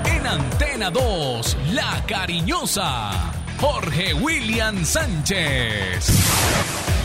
En 0.06 0.28
Antena 0.28 0.92
2, 0.92 1.58
La 1.74 2.04
Cariñosa, 2.08 3.34
Jorge 3.60 4.14
William 4.14 4.86
Sánchez. 4.86 7.01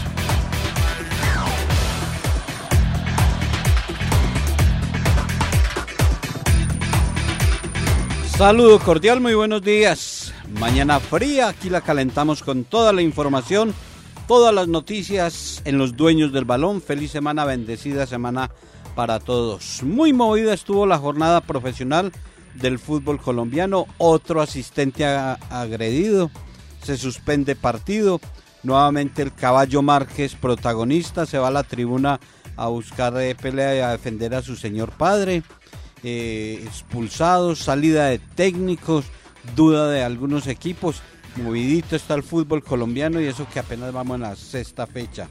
Saludo 8.38 8.78
cordial, 8.80 9.22
muy 9.22 9.32
buenos 9.32 9.62
días. 9.62 10.34
Mañana 10.60 11.00
fría, 11.00 11.48
aquí 11.48 11.70
la 11.70 11.80
calentamos 11.80 12.42
con 12.42 12.64
toda 12.64 12.92
la 12.92 13.00
información, 13.00 13.72
todas 14.28 14.54
las 14.54 14.68
noticias 14.68 15.62
en 15.64 15.78
los 15.78 15.96
dueños 15.96 16.34
del 16.34 16.44
balón. 16.44 16.82
Feliz 16.82 17.12
semana, 17.12 17.46
bendecida 17.46 18.06
semana 18.06 18.50
para 18.94 19.20
todos. 19.20 19.82
Muy 19.82 20.12
movida 20.12 20.52
estuvo 20.52 20.84
la 20.84 20.98
jornada 20.98 21.40
profesional 21.40 22.12
del 22.52 22.78
fútbol 22.78 23.18
colombiano. 23.18 23.86
Otro 23.96 24.42
asistente 24.42 25.06
agredido. 25.06 26.30
Se 26.82 26.98
suspende 26.98 27.56
partido. 27.56 28.20
Nuevamente 28.62 29.22
el 29.22 29.32
caballo 29.32 29.80
Márquez, 29.80 30.34
protagonista, 30.34 31.24
se 31.24 31.38
va 31.38 31.48
a 31.48 31.52
la 31.52 31.62
tribuna 31.62 32.20
a 32.56 32.68
buscar 32.68 33.14
de 33.14 33.34
pelea 33.34 33.76
y 33.76 33.80
a 33.80 33.92
defender 33.92 34.34
a 34.34 34.42
su 34.42 34.56
señor 34.56 34.90
padre. 34.90 35.42
Eh, 36.08 36.62
expulsados, 36.64 37.58
salida 37.58 38.06
de 38.06 38.20
técnicos, 38.20 39.06
duda 39.56 39.90
de 39.90 40.04
algunos 40.04 40.46
equipos. 40.46 41.02
Movidito 41.34 41.96
está 41.96 42.14
el 42.14 42.22
fútbol 42.22 42.62
colombiano 42.62 43.20
y 43.20 43.26
eso 43.26 43.48
que 43.52 43.58
apenas 43.58 43.92
vamos 43.92 44.14
en 44.14 44.20
la 44.20 44.36
sexta 44.36 44.86
fecha. 44.86 45.28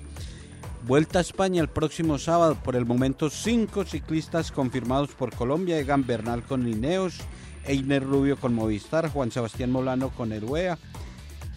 Vuelta 0.85 1.19
a 1.19 1.21
España 1.21 1.61
el 1.61 1.69
próximo 1.69 2.17
sábado. 2.17 2.57
Por 2.61 2.75
el 2.75 2.85
momento, 2.85 3.29
cinco 3.29 3.85
ciclistas 3.85 4.51
confirmados 4.51 5.11
por 5.11 5.33
Colombia: 5.33 5.79
Egan 5.79 6.05
Bernal 6.05 6.43
con 6.43 6.65
Lineos, 6.65 7.19
Einer 7.63 8.03
Rubio 8.03 8.35
con 8.35 8.53
Movistar, 8.53 9.09
Juan 9.09 9.31
Sebastián 9.31 9.71
Molano 9.71 10.09
con 10.09 10.33
el 10.33 10.43
UEA, 10.43 10.77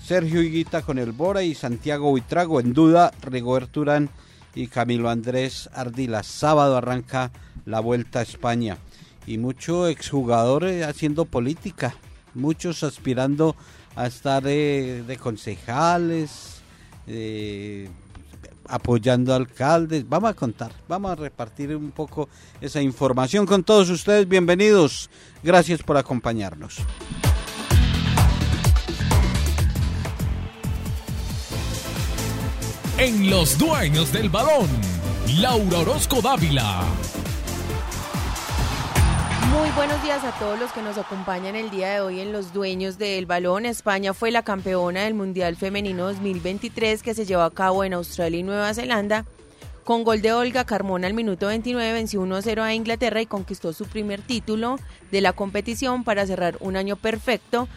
Sergio 0.01 0.43
Higuita 0.43 0.83
con 0.83 0.97
el 0.97 1.11
Bora 1.11 1.43
y 1.43 1.57
Santiago 1.57 2.11
Buitrago. 2.11 2.61
En 2.61 2.73
duda, 2.73 3.11
Rigoberto 3.21 3.81
Urán 3.81 4.11
y 4.55 4.69
Camilo 4.69 5.11
Andrés 5.11 5.69
Ardila. 5.75 6.23
Sábado 6.23 6.77
arranca 6.77 7.33
la 7.65 7.81
Vuelta 7.81 8.21
a 8.21 8.23
España 8.23 8.79
y 9.29 9.37
muchos 9.37 9.91
exjugadores 9.91 10.87
haciendo 10.87 11.27
política, 11.27 11.95
muchos 12.35 12.83
aspirando 12.83 13.55
a 13.95 14.07
estar 14.07 14.43
de, 14.43 15.19
concejales, 15.21 16.63
apoyando 18.67 19.35
alcaldes. 19.35 20.09
Vamos 20.09 20.31
a 20.31 20.35
contar, 20.35 20.73
vamos 20.89 21.11
a 21.11 21.15
repartir 21.17 21.77
un 21.77 21.91
poco 21.91 22.31
esa 22.59 22.81
información 22.81 23.45
con 23.45 23.63
todos 23.65 23.91
ustedes. 23.91 24.27
Bienvenidos, 24.27 25.11
gracias 25.43 25.83
por 25.83 25.99
acompañarnos. 25.99 26.79
En 32.97 33.29
los 33.29 33.59
dueños 33.59 34.11
del 34.11 34.31
balón, 34.31 34.69
Laura 35.37 35.81
Orozco 35.81 36.23
Dávila 36.23 36.83
muy 39.51 39.71
buenos 39.71 40.03
días 40.03 40.25
a 40.25 40.33
todos 40.39 40.59
los 40.59 40.73
que 40.73 40.83
nos 40.83 40.99
acompañan 40.99 41.55
el 41.55 41.71
día 41.71 41.91
de 41.91 42.01
hoy 42.01 42.21
en 42.21 42.33
Los 42.33 42.53
Dueños 42.53 42.99
del 42.99 43.25
Balón. 43.25 43.67
España 43.67 44.13
fue 44.13 44.31
la 44.31 44.43
campeona 44.43 45.05
del 45.05 45.15
Mundial 45.15 45.57
Femenino 45.57 46.07
2023 46.07 47.03
que 47.03 47.15
se 47.15 47.25
llevó 47.25 47.43
a 47.43 47.51
cabo 47.51 47.85
en 47.85 47.95
Australia 47.95 48.41
y 48.41 48.43
Nueva 48.43 48.75
Zelanda. 48.75 49.25
Con 49.85 50.05
gol 50.05 50.21
de 50.21 50.33
Olga 50.33 50.65
Carmona 50.65 51.07
al 51.07 51.15
minuto 51.15 51.47
29 51.47 51.93
venció 51.93 52.23
1-0 52.23 52.61
a 52.61 52.75
Inglaterra 52.75 53.23
y 53.23 53.27
conquistó 53.27 53.73
su 53.73 53.87
primer 53.87 54.21
título 54.21 54.79
de 55.11 55.21
la 55.21 55.33
competición 55.33 56.05
para 56.05 56.27
cerrar 56.27 56.57
un 56.61 56.77
año 56.77 56.97
perfecto 56.97 57.69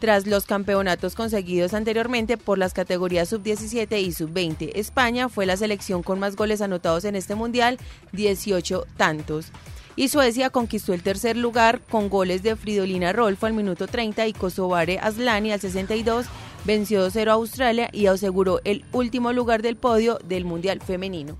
tras 0.00 0.26
los 0.26 0.44
campeonatos 0.44 1.14
conseguidos 1.14 1.72
anteriormente 1.72 2.36
por 2.36 2.58
las 2.58 2.74
categorías 2.74 3.28
sub-17 3.30 4.00
y 4.00 4.12
sub-20. 4.12 4.72
España 4.74 5.28
fue 5.28 5.46
la 5.46 5.56
selección 5.56 6.02
con 6.02 6.18
más 6.18 6.36
goles 6.36 6.60
anotados 6.60 7.04
en 7.04 7.16
este 7.16 7.34
mundial, 7.34 7.78
18 8.12 8.84
tantos 8.96 9.52
y 9.96 10.08
Suecia 10.08 10.50
conquistó 10.50 10.92
el 10.92 11.02
tercer 11.02 11.36
lugar 11.36 11.80
con 11.88 12.08
goles 12.08 12.42
de 12.42 12.56
Fridolina 12.56 13.12
Rolfo 13.12 13.46
al 13.46 13.52
minuto 13.52 13.86
30 13.86 14.26
y 14.26 14.32
Kosovare 14.32 14.98
Aslani 14.98 15.52
al 15.52 15.60
62, 15.60 16.26
venció 16.64 17.06
2-0 17.06 17.28
a 17.28 17.32
Australia 17.32 17.88
y 17.92 18.06
aseguró 18.06 18.60
el 18.64 18.84
último 18.92 19.32
lugar 19.32 19.62
del 19.62 19.76
podio 19.76 20.18
del 20.24 20.44
Mundial 20.44 20.80
Femenino. 20.80 21.36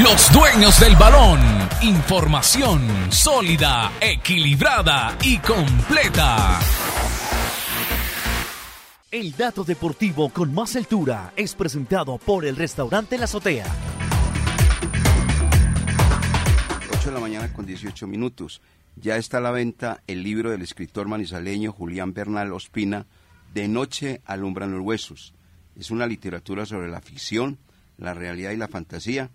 Los 0.00 0.32
dueños 0.32 0.80
del 0.80 0.96
balón. 0.96 1.38
Información 1.82 2.80
sólida, 3.10 3.92
equilibrada 4.00 5.16
y 5.22 5.36
completa. 5.38 6.58
El 9.12 9.36
dato 9.36 9.62
deportivo 9.62 10.30
con 10.30 10.54
más 10.54 10.74
altura 10.74 11.34
es 11.36 11.54
presentado 11.54 12.16
por 12.16 12.46
el 12.46 12.56
restaurante 12.56 13.18
La 13.18 13.24
Azotea. 13.24 13.66
8 16.94 17.10
de 17.10 17.12
la 17.12 17.20
mañana 17.20 17.52
con 17.52 17.66
18 17.66 18.06
minutos. 18.06 18.62
Ya 18.96 19.18
está 19.18 19.36
a 19.36 19.42
la 19.42 19.50
venta 19.50 20.02
el 20.06 20.22
libro 20.22 20.50
del 20.50 20.62
escritor 20.62 21.08
manizaleño 21.08 21.72
Julián 21.72 22.14
Bernal 22.14 22.54
Ospina, 22.54 23.06
De 23.52 23.68
noche 23.68 24.22
alumbran 24.24 24.72
los 24.72 24.80
huesos. 24.80 25.34
Es 25.76 25.90
una 25.90 26.06
literatura 26.06 26.64
sobre 26.64 26.88
la 26.88 27.02
ficción, 27.02 27.58
la 27.98 28.14
realidad 28.14 28.52
y 28.52 28.56
la 28.56 28.68
fantasía. 28.68 29.30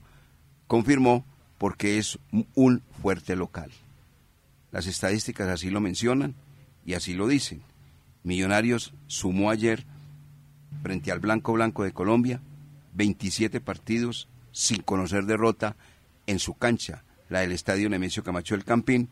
confirmó 0.67 1.25
porque 1.57 1.99
es 1.99 2.19
un 2.55 2.83
fuerte 3.01 3.37
local. 3.37 3.71
Las 4.73 4.87
estadísticas 4.87 5.49
así 5.49 5.71
lo 5.71 5.81
mencionan 5.81 6.35
y 6.85 6.95
así 6.95 7.15
lo 7.15 7.29
dicen. 7.29 7.63
Millonarios 8.25 8.93
sumó 9.07 9.51
ayer 9.51 9.87
frente 10.83 11.13
al 11.13 11.21
Blanco 11.21 11.53
Blanco 11.53 11.85
de 11.85 11.93
Colombia 11.93 12.41
27 12.95 13.61
partidos 13.61 14.29
sin 14.51 14.83
conocer 14.83 15.25
derrota 15.25 15.77
en 16.29 16.39
su 16.39 16.55
cancha, 16.55 17.03
la 17.31 17.41
del 17.41 17.53
estadio 17.53 17.89
Nemesio 17.89 18.23
Camacho 18.23 18.55
del 18.55 18.65
Campín, 18.65 19.09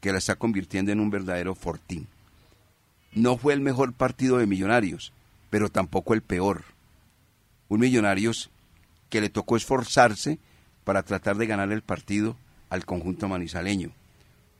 que 0.00 0.12
la 0.12 0.18
está 0.18 0.34
convirtiendo 0.34 0.92
en 0.92 1.00
un 1.00 1.10
verdadero 1.10 1.54
fortín. 1.54 2.08
No 3.12 3.38
fue 3.38 3.54
el 3.54 3.60
mejor 3.60 3.94
partido 3.94 4.38
de 4.38 4.46
Millonarios, 4.46 5.12
pero 5.48 5.70
tampoco 5.70 6.12
el 6.12 6.22
peor. 6.22 6.64
Un 7.68 7.80
Millonarios 7.80 8.50
que 9.08 9.20
le 9.20 9.30
tocó 9.30 9.56
esforzarse 9.56 10.40
para 10.84 11.04
tratar 11.04 11.36
de 11.36 11.46
ganar 11.46 11.70
el 11.70 11.82
partido 11.82 12.36
al 12.68 12.84
conjunto 12.84 13.28
manizaleño. 13.28 13.92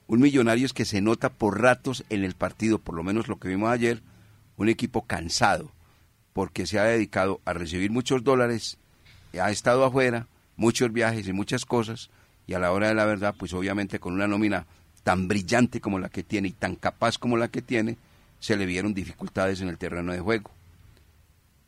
Un 0.06 0.20
Millonarios 0.20 0.72
que 0.72 0.84
se 0.84 1.00
nota 1.00 1.30
por 1.30 1.60
ratos 1.60 2.04
en 2.08 2.24
el 2.24 2.34
partido, 2.34 2.78
por 2.78 2.94
lo 2.94 3.02
menos 3.02 3.26
lo 3.26 3.40
que 3.40 3.48
vimos 3.48 3.70
ayer, 3.70 4.00
un 4.56 4.68
equipo 4.68 5.06
cansado, 5.06 5.72
porque 6.32 6.66
se 6.66 6.78
ha 6.78 6.84
dedicado 6.84 7.40
a 7.44 7.52
recibir 7.52 7.90
muchos 7.90 8.22
dólares, 8.22 8.78
ha 9.40 9.50
estado 9.50 9.84
afuera, 9.84 10.28
muchos 10.56 10.92
viajes 10.92 11.28
y 11.28 11.32
muchas 11.32 11.64
cosas, 11.64 12.10
y 12.46 12.54
a 12.54 12.58
la 12.58 12.72
hora 12.72 12.88
de 12.88 12.94
la 12.94 13.06
verdad, 13.06 13.34
pues 13.36 13.52
obviamente 13.52 13.98
con 13.98 14.14
una 14.14 14.26
nómina 14.26 14.66
tan 15.02 15.28
brillante 15.28 15.80
como 15.80 15.98
la 15.98 16.08
que 16.08 16.22
tiene 16.22 16.48
y 16.48 16.52
tan 16.52 16.76
capaz 16.76 17.18
como 17.18 17.36
la 17.36 17.48
que 17.48 17.62
tiene, 17.62 17.96
se 18.40 18.56
le 18.56 18.66
vieron 18.66 18.94
dificultades 18.94 19.60
en 19.60 19.68
el 19.68 19.78
terreno 19.78 20.12
de 20.12 20.20
juego. 20.20 20.50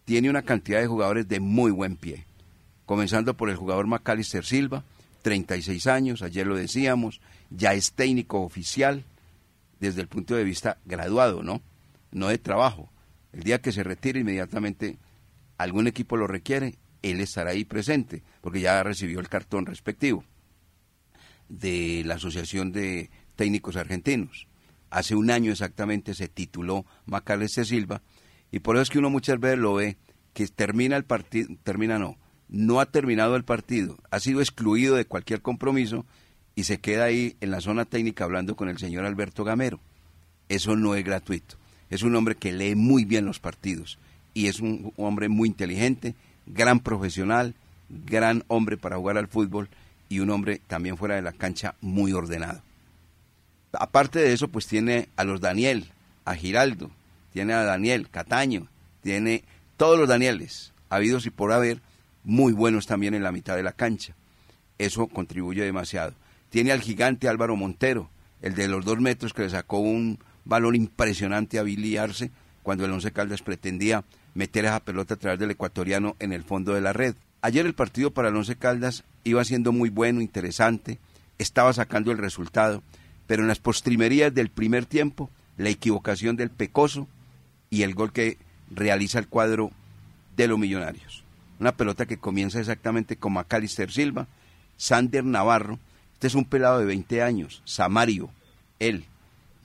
Tiene 0.05 0.31
una 0.31 0.43
cantidad 0.43 0.81
de 0.81 0.87
jugadores 0.87 1.29
de 1.29 1.41
muy 1.41 1.71
buen 1.71 1.97
pie, 1.97 2.25
comenzando 2.87 3.35
por 3.35 3.51
el 3.51 3.57
jugador 3.57 3.87
Macalister 3.87 4.45
Silva, 4.45 4.85
36 5.23 5.87
años, 5.87 6.23
ayer 6.23 6.47
lo 6.47 6.57
decíamos, 6.57 7.21
ya 7.51 7.75
es 7.75 7.93
técnico 7.93 8.41
oficial 8.43 9.05
desde 9.81 10.01
el 10.01 10.09
punto 10.09 10.35
de 10.35 10.45
vista 10.45 10.79
graduado, 10.85 11.43
¿no? 11.43 11.61
No 12.11 12.29
de 12.29 12.39
trabajo. 12.39 12.89
El 13.33 13.43
día 13.43 13.61
que 13.61 13.73
se 13.73 13.83
retire 13.83 14.21
inmediatamente 14.21 14.97
algún 15.59 15.87
equipo 15.87 16.17
lo 16.17 16.27
requiere, 16.27 16.77
él 17.03 17.21
estará 17.21 17.51
ahí 17.51 17.65
presente, 17.65 18.23
porque 18.41 18.61
ya 18.61 18.83
recibió 18.83 19.21
el 19.21 19.29
cartón 19.29 19.67
respectivo 19.67 20.25
de 21.49 22.03
la 22.05 22.15
Asociación 22.15 22.73
de 22.73 23.11
Técnicos 23.37 23.77
Argentinos. 23.77 24.47
Hace 24.91 25.15
un 25.15 25.31
año 25.31 25.53
exactamente 25.53 26.15
se 26.15 26.29
tituló 26.29 26.85
Macalester 27.07 27.67
Silva, 27.67 28.03
y 28.51 28.61
por 28.61 28.77
eso 28.77 28.83
es 28.83 28.91
que 28.91 28.99
uno 28.99 29.11
muchas 29.11 29.39
veces 29.39 29.59
lo 29.59 29.75
ve, 29.75 29.97
que 30.33 30.47
termina 30.49 30.97
el 30.97 31.05
partido, 31.05 31.49
termina 31.63 31.99
no, 31.99 32.17
no 32.49 32.81
ha 32.81 32.87
terminado 32.87 33.37
el 33.37 33.45
partido, 33.45 33.99
ha 34.11 34.21
sido 34.21 34.41
excluido 34.41 34.97
de 34.97 35.05
cualquier 35.05 35.43
compromiso 35.43 36.07
y 36.55 36.65
se 36.65 36.79
queda 36.79 37.05
ahí 37.05 37.37
en 37.41 37.51
la 37.51 37.61
zona 37.61 37.85
técnica 37.85 38.25
hablando 38.25 38.57
con 38.57 38.69
el 38.69 38.79
señor 38.79 39.05
Alberto 39.05 39.45
Gamero. 39.45 39.81
Eso 40.49 40.77
no 40.77 40.95
es 40.95 41.05
gratuito. 41.05 41.57
Es 41.91 42.03
un 42.03 42.17
hombre 42.17 42.35
que 42.35 42.53
lee 42.53 42.75
muy 42.75 43.05
bien 43.05 43.27
los 43.27 43.39
partidos 43.39 43.99
y 44.35 44.47
es 44.47 44.61
un 44.61 44.93
hombre 44.97 45.29
muy 45.29 45.49
inteligente, 45.49 46.15
gran 46.49 46.81
profesional, 46.81 47.55
gran 47.89 48.45
hombre 48.49 48.77
para 48.77 48.97
jugar 48.97 49.19
al 49.19 49.29
fútbol 49.29 49.69
y 50.09 50.21
un 50.21 50.31
hombre 50.31 50.61
también 50.67 50.97
fuera 50.97 51.15
de 51.15 51.23
la 51.23 51.33
cancha 51.33 51.75
muy 51.81 52.13
ordenado. 52.13 52.63
Aparte 53.73 54.19
de 54.19 54.33
eso, 54.33 54.49
pues 54.49 54.67
tiene 54.67 55.09
a 55.17 55.25
los 55.25 55.41
Daniel, 55.41 55.91
a 56.25 56.35
Giraldo, 56.35 56.91
tiene 57.33 57.53
a 57.53 57.65
Daniel 57.65 58.09
Cataño, 58.09 58.69
tiene 59.03 59.45
todos 59.77 59.99
los 59.99 60.09
Danieles, 60.09 60.73
habidos 60.89 61.27
y 61.27 61.31
por 61.31 61.53
haber, 61.53 61.81
muy 62.25 62.53
buenos 62.53 62.87
también 62.87 63.15
en 63.15 63.23
la 63.23 63.33
mitad 63.33 63.57
de 63.57 63.63
la 63.63 63.73
cancha. 63.73 64.15
Eso 64.79 65.07
contribuye 65.07 65.65
demasiado. 65.65 66.15
Tiene 66.51 66.73
al 66.73 66.81
gigante 66.81 67.29
Álvaro 67.29 67.57
Montero, 67.57 68.11
el 68.43 68.55
de 68.55 68.69
los 68.69 68.85
dos 68.85 69.01
metros 69.01 69.33
que 69.33 69.43
le 69.43 69.51
sacó 69.51 69.79
un 69.79 70.19
balón 70.45 70.75
impresionante 70.75 71.59
a 71.59 71.63
biliarse 71.63 72.31
cuando 72.69 72.85
el 72.85 72.93
Once 72.93 73.13
Caldas 73.13 73.41
pretendía 73.41 74.05
meter 74.35 74.67
esa 74.67 74.81
pelota 74.81 75.15
a 75.15 75.17
través 75.17 75.41
del 75.41 75.53
ecuatoriano 75.53 76.17
en 76.19 76.35
el 76.35 76.43
fondo 76.43 76.75
de 76.75 76.83
la 76.83 76.93
red. 76.93 77.15
Ayer 77.41 77.65
el 77.65 77.73
partido 77.73 78.11
para 78.11 78.29
el 78.29 78.37
Once 78.37 78.57
Caldas 78.57 79.05
iba 79.25 79.43
siendo 79.47 79.73
muy 79.73 79.89
bueno, 79.89 80.21
interesante, 80.21 80.99
estaba 81.39 81.73
sacando 81.73 82.13
el 82.13 82.19
resultado, 82.19 82.83
pero 83.27 83.41
en 83.41 83.49
las 83.49 83.59
postrimerías 83.59 84.35
del 84.35 84.51
primer 84.51 84.85
tiempo, 84.85 85.31
la 85.57 85.71
equivocación 85.71 86.37
del 86.37 86.51
Pecoso 86.51 87.09
y 87.71 87.85
el 87.85 87.95
gol 87.95 88.13
que 88.13 88.37
realiza 88.71 89.19
el 89.19 89.29
cuadro 89.29 89.71
de 90.37 90.47
los 90.47 90.59
Millonarios. 90.59 91.25
Una 91.59 91.75
pelota 91.75 92.05
que 92.05 92.19
comienza 92.19 92.61
exactamente 92.61 93.17
con 93.17 93.33
Macalister 93.33 93.91
Silva, 93.91 94.27
Sander 94.77 95.25
Navarro, 95.25 95.79
este 96.13 96.27
es 96.27 96.35
un 96.35 96.45
pelado 96.45 96.81
de 96.81 96.85
20 96.85 97.23
años, 97.23 97.63
Samario, 97.65 98.29
él, 98.79 99.07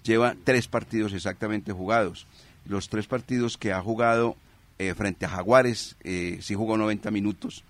lleva 0.05 0.37
tres 0.45 0.69
partidos 0.69 1.11
exactamente 1.11 1.73
jugados. 1.73 2.27
Los 2.65 2.89
tres 2.89 3.07
partidos 3.07 3.57
que 3.57 3.73
ha 3.73 3.81
jugado 3.81 4.37
eh, 4.79 4.93
frente 4.95 5.25
a 5.25 5.29
Jaguares, 5.29 5.95
eh, 6.03 6.39
sí 6.41 6.55
jugó 6.55 6.77
90 6.77 7.11
minutos, 7.11 7.63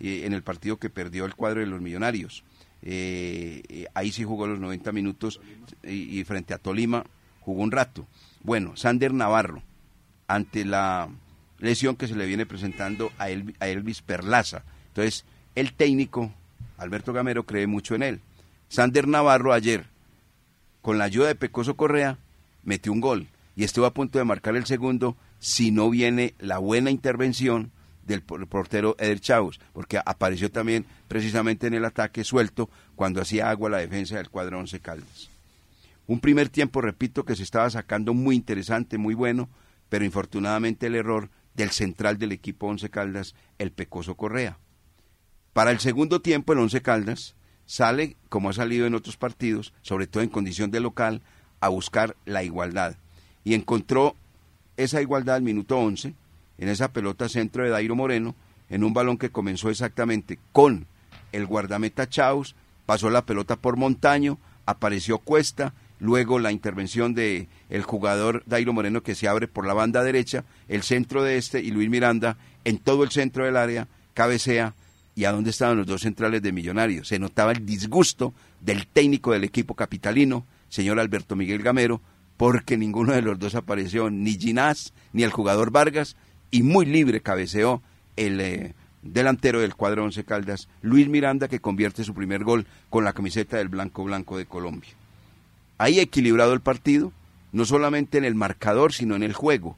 eh, 0.00 0.22
en 0.24 0.32
el 0.32 0.42
partido 0.42 0.78
que 0.78 0.90
perdió 0.90 1.24
el 1.24 1.34
cuadro 1.34 1.60
de 1.60 1.66
los 1.66 1.80
Millonarios. 1.80 2.44
ahí 2.82 4.12
sí 4.12 4.24
jugó 4.24 4.46
los 4.46 4.58
90 4.58 4.92
minutos 4.92 5.40
y, 5.82 6.22
frente 6.24 6.54
a 6.54 6.58
Tolima 6.58 7.04
jugó 7.40 7.62
un 7.62 7.70
rato. 7.70 8.06
Bueno, 8.42 8.76
Sander 8.76 9.12
Navarro, 9.12 9.62
ante 10.26 10.64
la 10.64 11.08
lesión 11.58 11.96
que 11.96 12.06
se 12.06 12.14
le 12.14 12.26
viene 12.26 12.46
presentando 12.46 13.12
a, 13.18 13.24
a 13.24 13.68
Elvis 13.68 14.02
Perlaza. 14.02 14.62
Entonces, 14.88 15.24
el 15.54 15.72
técnico, 15.72 16.32
Alberto 16.76 17.12
Gamero, 17.12 17.44
cree 17.44 17.66
mucho 17.66 17.94
en 17.94 18.02
él. 18.02 18.20
Sander 18.68 19.08
Navarro 19.08 19.52
ayer, 19.52 19.86
con 20.82 20.98
la 20.98 21.04
ayuda 21.04 21.28
de 21.28 21.34
Pecoso 21.34 21.76
Correa, 21.76 22.18
metió 22.62 22.92
un 22.92 23.00
gol 23.00 23.28
y 23.58 23.64
estuvo 23.64 23.86
a 23.86 23.92
punto 23.92 24.20
de 24.20 24.24
marcar 24.24 24.54
el 24.54 24.66
segundo 24.66 25.16
si 25.40 25.72
no 25.72 25.90
viene 25.90 26.36
la 26.38 26.58
buena 26.58 26.92
intervención 26.92 27.72
del 28.06 28.22
portero 28.22 28.94
Eder 29.00 29.18
Chavos, 29.18 29.58
porque 29.72 29.98
apareció 29.98 30.48
también 30.48 30.86
precisamente 31.08 31.66
en 31.66 31.74
el 31.74 31.84
ataque 31.84 32.22
suelto 32.22 32.70
cuando 32.94 33.20
hacía 33.20 33.50
agua 33.50 33.68
la 33.68 33.78
defensa 33.78 34.16
del 34.16 34.30
cuadro 34.30 34.60
Once 34.60 34.78
Caldas. 34.78 35.28
Un 36.06 36.20
primer 36.20 36.50
tiempo, 36.50 36.80
repito, 36.82 37.24
que 37.24 37.34
se 37.34 37.42
estaba 37.42 37.68
sacando 37.68 38.14
muy 38.14 38.36
interesante, 38.36 38.96
muy 38.96 39.14
bueno, 39.14 39.48
pero 39.88 40.04
infortunadamente 40.04 40.86
el 40.86 40.94
error 40.94 41.28
del 41.54 41.70
central 41.70 42.16
del 42.16 42.30
equipo 42.30 42.68
Once 42.68 42.88
Caldas, 42.90 43.34
el 43.58 43.72
Pecoso 43.72 44.14
Correa. 44.14 44.56
Para 45.52 45.72
el 45.72 45.80
segundo 45.80 46.22
tiempo, 46.22 46.52
el 46.52 46.60
Once 46.60 46.80
Caldas 46.80 47.34
sale, 47.66 48.16
como 48.28 48.50
ha 48.50 48.52
salido 48.52 48.86
en 48.86 48.94
otros 48.94 49.16
partidos, 49.16 49.74
sobre 49.82 50.06
todo 50.06 50.22
en 50.22 50.28
condición 50.28 50.70
de 50.70 50.78
local, 50.78 51.22
a 51.58 51.66
buscar 51.70 52.14
la 52.24 52.44
igualdad. 52.44 52.96
Y 53.44 53.54
encontró 53.54 54.14
esa 54.76 55.02
igualdad 55.02 55.36
al 55.36 55.42
minuto 55.42 55.78
11, 55.78 56.14
en 56.58 56.68
esa 56.68 56.92
pelota 56.92 57.28
centro 57.28 57.64
de 57.64 57.70
Dairo 57.70 57.94
Moreno, 57.94 58.34
en 58.70 58.84
un 58.84 58.92
balón 58.92 59.18
que 59.18 59.30
comenzó 59.30 59.70
exactamente 59.70 60.38
con 60.52 60.86
el 61.32 61.46
guardameta 61.46 62.08
Chaus, 62.08 62.54
pasó 62.86 63.10
la 63.10 63.24
pelota 63.24 63.56
por 63.56 63.76
Montaño, 63.76 64.38
apareció 64.66 65.18
Cuesta, 65.18 65.74
luego 66.00 66.38
la 66.38 66.52
intervención 66.52 67.14
de 67.14 67.48
el 67.70 67.82
jugador 67.82 68.42
Dairo 68.46 68.72
Moreno 68.72 69.02
que 69.02 69.14
se 69.14 69.28
abre 69.28 69.48
por 69.48 69.66
la 69.66 69.74
banda 69.74 70.02
derecha, 70.02 70.44
el 70.68 70.82
centro 70.82 71.22
de 71.22 71.38
este 71.38 71.60
y 71.60 71.70
Luis 71.70 71.90
Miranda 71.90 72.36
en 72.64 72.78
todo 72.78 73.02
el 73.02 73.10
centro 73.10 73.44
del 73.44 73.56
área, 73.56 73.88
cabecea 74.14 74.74
y 75.14 75.24
a 75.24 75.32
dónde 75.32 75.50
estaban 75.50 75.76
los 75.76 75.86
dos 75.86 76.02
centrales 76.02 76.42
de 76.42 76.52
Millonarios. 76.52 77.08
Se 77.08 77.18
notaba 77.18 77.52
el 77.52 77.66
disgusto 77.66 78.34
del 78.60 78.86
técnico 78.86 79.32
del 79.32 79.44
equipo 79.44 79.74
capitalino, 79.74 80.46
señor 80.68 81.00
Alberto 81.00 81.34
Miguel 81.34 81.62
Gamero, 81.62 82.00
porque 82.38 82.78
ninguno 82.78 83.12
de 83.12 83.20
los 83.20 83.38
dos 83.38 83.54
apareció, 83.54 84.08
ni 84.08 84.38
Ginás 84.38 84.94
ni 85.12 85.24
el 85.24 85.30
jugador 85.30 85.70
Vargas, 85.70 86.16
y 86.50 86.62
muy 86.62 86.86
libre 86.86 87.20
cabeceó 87.20 87.82
el 88.16 88.40
eh, 88.40 88.74
delantero 89.02 89.60
del 89.60 89.74
cuadro 89.74 90.04
Once 90.04 90.24
Caldas, 90.24 90.68
Luis 90.80 91.08
Miranda, 91.08 91.48
que 91.48 91.60
convierte 91.60 92.04
su 92.04 92.14
primer 92.14 92.44
gol 92.44 92.66
con 92.88 93.04
la 93.04 93.12
camiseta 93.12 93.58
del 93.58 93.68
Blanco 93.68 94.04
Blanco 94.04 94.38
de 94.38 94.46
Colombia. 94.46 94.90
Ahí 95.78 96.00
equilibrado 96.00 96.52
el 96.54 96.60
partido, 96.60 97.12
no 97.52 97.64
solamente 97.64 98.18
en 98.18 98.24
el 98.24 98.36
marcador, 98.36 98.92
sino 98.92 99.16
en 99.16 99.24
el 99.24 99.32
juego. 99.32 99.76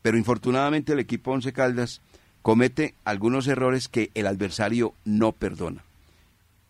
Pero 0.00 0.16
infortunadamente 0.16 0.92
el 0.92 1.00
equipo 1.00 1.32
Once 1.32 1.52
Caldas 1.52 2.00
comete 2.42 2.94
algunos 3.04 3.48
errores 3.48 3.88
que 3.88 4.10
el 4.14 4.28
adversario 4.28 4.94
no 5.04 5.32
perdona. 5.32 5.82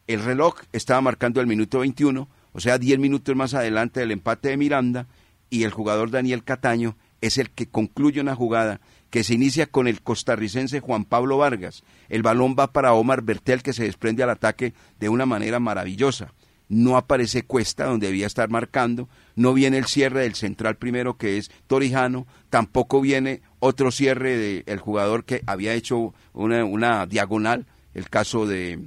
El 0.06 0.24
reloj 0.24 0.62
estaba 0.72 1.02
marcando 1.02 1.42
el 1.42 1.46
minuto 1.46 1.80
21, 1.80 2.28
o 2.52 2.60
sea, 2.60 2.78
10 2.78 2.98
minutos 2.98 3.36
más 3.36 3.52
adelante 3.52 4.00
del 4.00 4.10
empate 4.10 4.48
de 4.48 4.56
Miranda, 4.56 5.06
y 5.50 5.64
el 5.64 5.70
jugador 5.70 6.10
Daniel 6.10 6.44
Cataño 6.44 6.96
es 7.20 7.38
el 7.38 7.50
que 7.50 7.68
concluye 7.68 8.20
una 8.20 8.34
jugada 8.34 8.80
que 9.10 9.24
se 9.24 9.34
inicia 9.34 9.66
con 9.66 9.88
el 9.88 10.02
costarricense 10.02 10.80
Juan 10.80 11.04
Pablo 11.04 11.38
Vargas. 11.38 11.82
El 12.08 12.22
balón 12.22 12.56
va 12.58 12.72
para 12.72 12.92
Omar 12.92 13.22
Bertel 13.22 13.62
que 13.62 13.72
se 13.72 13.84
desprende 13.84 14.22
al 14.22 14.30
ataque 14.30 14.74
de 15.00 15.08
una 15.08 15.26
manera 15.26 15.60
maravillosa. 15.60 16.34
No 16.68 16.98
aparece 16.98 17.44
Cuesta 17.44 17.86
donde 17.86 18.08
debía 18.08 18.26
estar 18.26 18.50
marcando, 18.50 19.08
no 19.36 19.54
viene 19.54 19.78
el 19.78 19.86
cierre 19.86 20.20
del 20.20 20.34
central 20.34 20.76
primero 20.76 21.16
que 21.16 21.38
es 21.38 21.50
Torijano, 21.66 22.26
tampoco 22.50 23.00
viene 23.00 23.40
otro 23.58 23.90
cierre 23.90 24.62
del 24.62 24.78
jugador 24.78 25.24
que 25.24 25.42
había 25.46 25.72
hecho 25.72 26.12
una, 26.34 27.06
diagonal, 27.06 27.66
el 27.94 28.10
caso 28.10 28.46
de... 28.46 28.80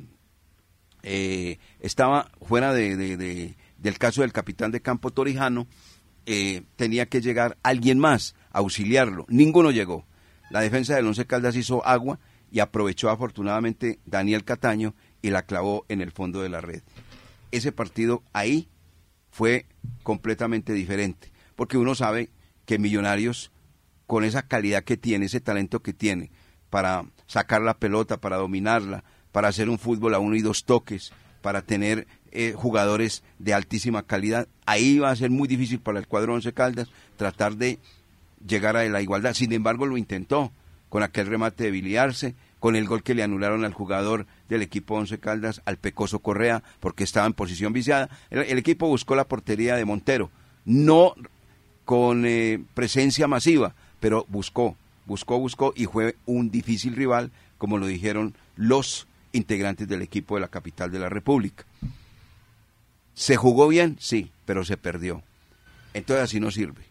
Eh, 1.04 1.58
estaba 1.80 2.30
fuera 2.44 2.72
de, 2.76 3.56
del 3.78 3.98
caso 3.98 4.22
del 4.22 4.32
capitán 4.32 4.70
de 4.70 4.82
campo 4.82 5.10
Torijano, 5.10 5.66
eh, 6.32 6.64
tenía 6.76 7.08
que 7.08 7.22
llegar 7.22 7.58
alguien 7.64 8.00
más 8.00 8.36
a 8.52 8.60
auxiliarlo. 8.60 9.26
Ninguno 9.30 9.72
llegó. 9.72 10.06
La 10.50 10.62
defensa 10.62 10.96
del 10.96 11.08
Once 11.08 11.26
Caldas 11.26 11.56
hizo 11.56 11.86
agua 11.86 12.20
y 12.52 12.60
aprovechó 12.60 13.10
afortunadamente 13.10 14.00
Daniel 14.06 14.44
Cataño 14.44 14.94
y 15.22 15.30
la 15.30 15.46
clavó 15.46 15.86
en 15.88 16.02
el 16.02 16.12
fondo 16.12 16.42
de 16.42 16.50
la 16.50 16.62
red. 16.62 16.84
Ese 17.52 17.72
partido 17.72 18.24
ahí 18.34 18.70
fue 19.30 19.66
completamente 20.04 20.74
diferente, 20.74 21.32
porque 21.56 21.78
uno 21.78 21.96
sabe 21.96 22.30
que 22.66 22.80
Millonarios, 22.80 23.52
con 24.08 24.24
esa 24.24 24.48
calidad 24.48 24.84
que 24.84 24.98
tiene, 24.98 25.26
ese 25.26 25.40
talento 25.40 25.82
que 25.82 25.94
tiene, 25.94 26.32
para 26.70 27.06
sacar 27.28 27.62
la 27.62 27.78
pelota, 27.78 28.20
para 28.20 28.38
dominarla, 28.38 29.04
para 29.32 29.48
hacer 29.48 29.70
un 29.70 29.80
fútbol 29.80 30.14
a 30.14 30.20
uno 30.20 30.36
y 30.36 30.42
dos 30.42 30.66
toques, 30.66 31.14
para 31.42 31.62
tener 31.62 32.08
eh, 32.32 32.54
jugadores 32.56 33.24
de 33.40 33.54
altísima 33.54 34.04
calidad. 34.04 34.48
Ahí 34.66 35.00
va 35.00 35.12
a 35.12 35.16
ser 35.16 35.30
muy 35.30 35.48
difícil 35.48 35.80
para 35.80 36.00
el 36.00 36.08
cuadro 36.08 36.34
Once 36.34 36.54
Caldas 36.54 36.90
tratar 37.18 37.56
de 37.56 37.80
llegar 38.48 38.78
a 38.78 38.84
la 38.86 39.02
igualdad. 39.02 39.34
Sin 39.34 39.52
embargo, 39.54 39.86
lo 39.86 39.98
intentó 39.98 40.52
con 40.90 41.04
aquel 41.04 41.28
remate 41.28 41.66
de 41.66 41.72
biliarse, 41.72 42.36
con 42.60 42.76
el 42.76 42.86
gol 42.86 43.02
que 43.02 43.16
le 43.16 43.24
anularon 43.24 43.66
al 43.66 43.74
jugador 43.74 44.28
del 44.50 44.62
equipo 44.62 44.96
Once 44.96 45.18
Caldas, 45.20 45.62
al 45.66 45.78
Pecoso 45.78 46.20
Correa, 46.20 46.64
porque 46.80 47.04
estaba 47.04 47.26
en 47.26 47.34
posición 47.34 47.74
viciada. 47.74 48.10
El, 48.30 48.58
equipo 48.58 48.88
buscó 48.88 49.16
la 49.16 49.28
portería 49.28 49.76
de 49.76 49.86
Montero, 49.86 50.30
no 50.66 51.16
con 51.86 52.26
eh, 52.26 52.64
presencia 52.74 53.28
masiva, 53.28 53.74
pero 54.00 54.26
buscó, 54.30 54.76
buscó, 55.06 55.40
buscó 55.40 55.74
y 55.76 55.86
fue 55.86 56.16
un 56.26 56.52
difícil 56.52 56.96
rival, 56.96 57.32
como 57.58 57.78
lo 57.78 57.88
dijeron 57.88 58.36
los 58.56 59.08
integrantes 59.32 59.88
del 59.88 60.02
equipo 60.02 60.36
de 60.36 60.42
la 60.42 60.48
capital 60.48 60.92
de 60.92 61.00
la 61.00 61.10
República. 61.10 61.66
¿Se 63.14 63.36
jugó 63.36 63.68
bien? 63.68 63.98
Sí, 64.00 64.32
pero 64.46 64.64
se 64.64 64.78
perdió. 64.78 65.24
Entonces 65.94 66.24
así 66.24 66.40
no 66.40 66.52
sirve. 66.52 66.84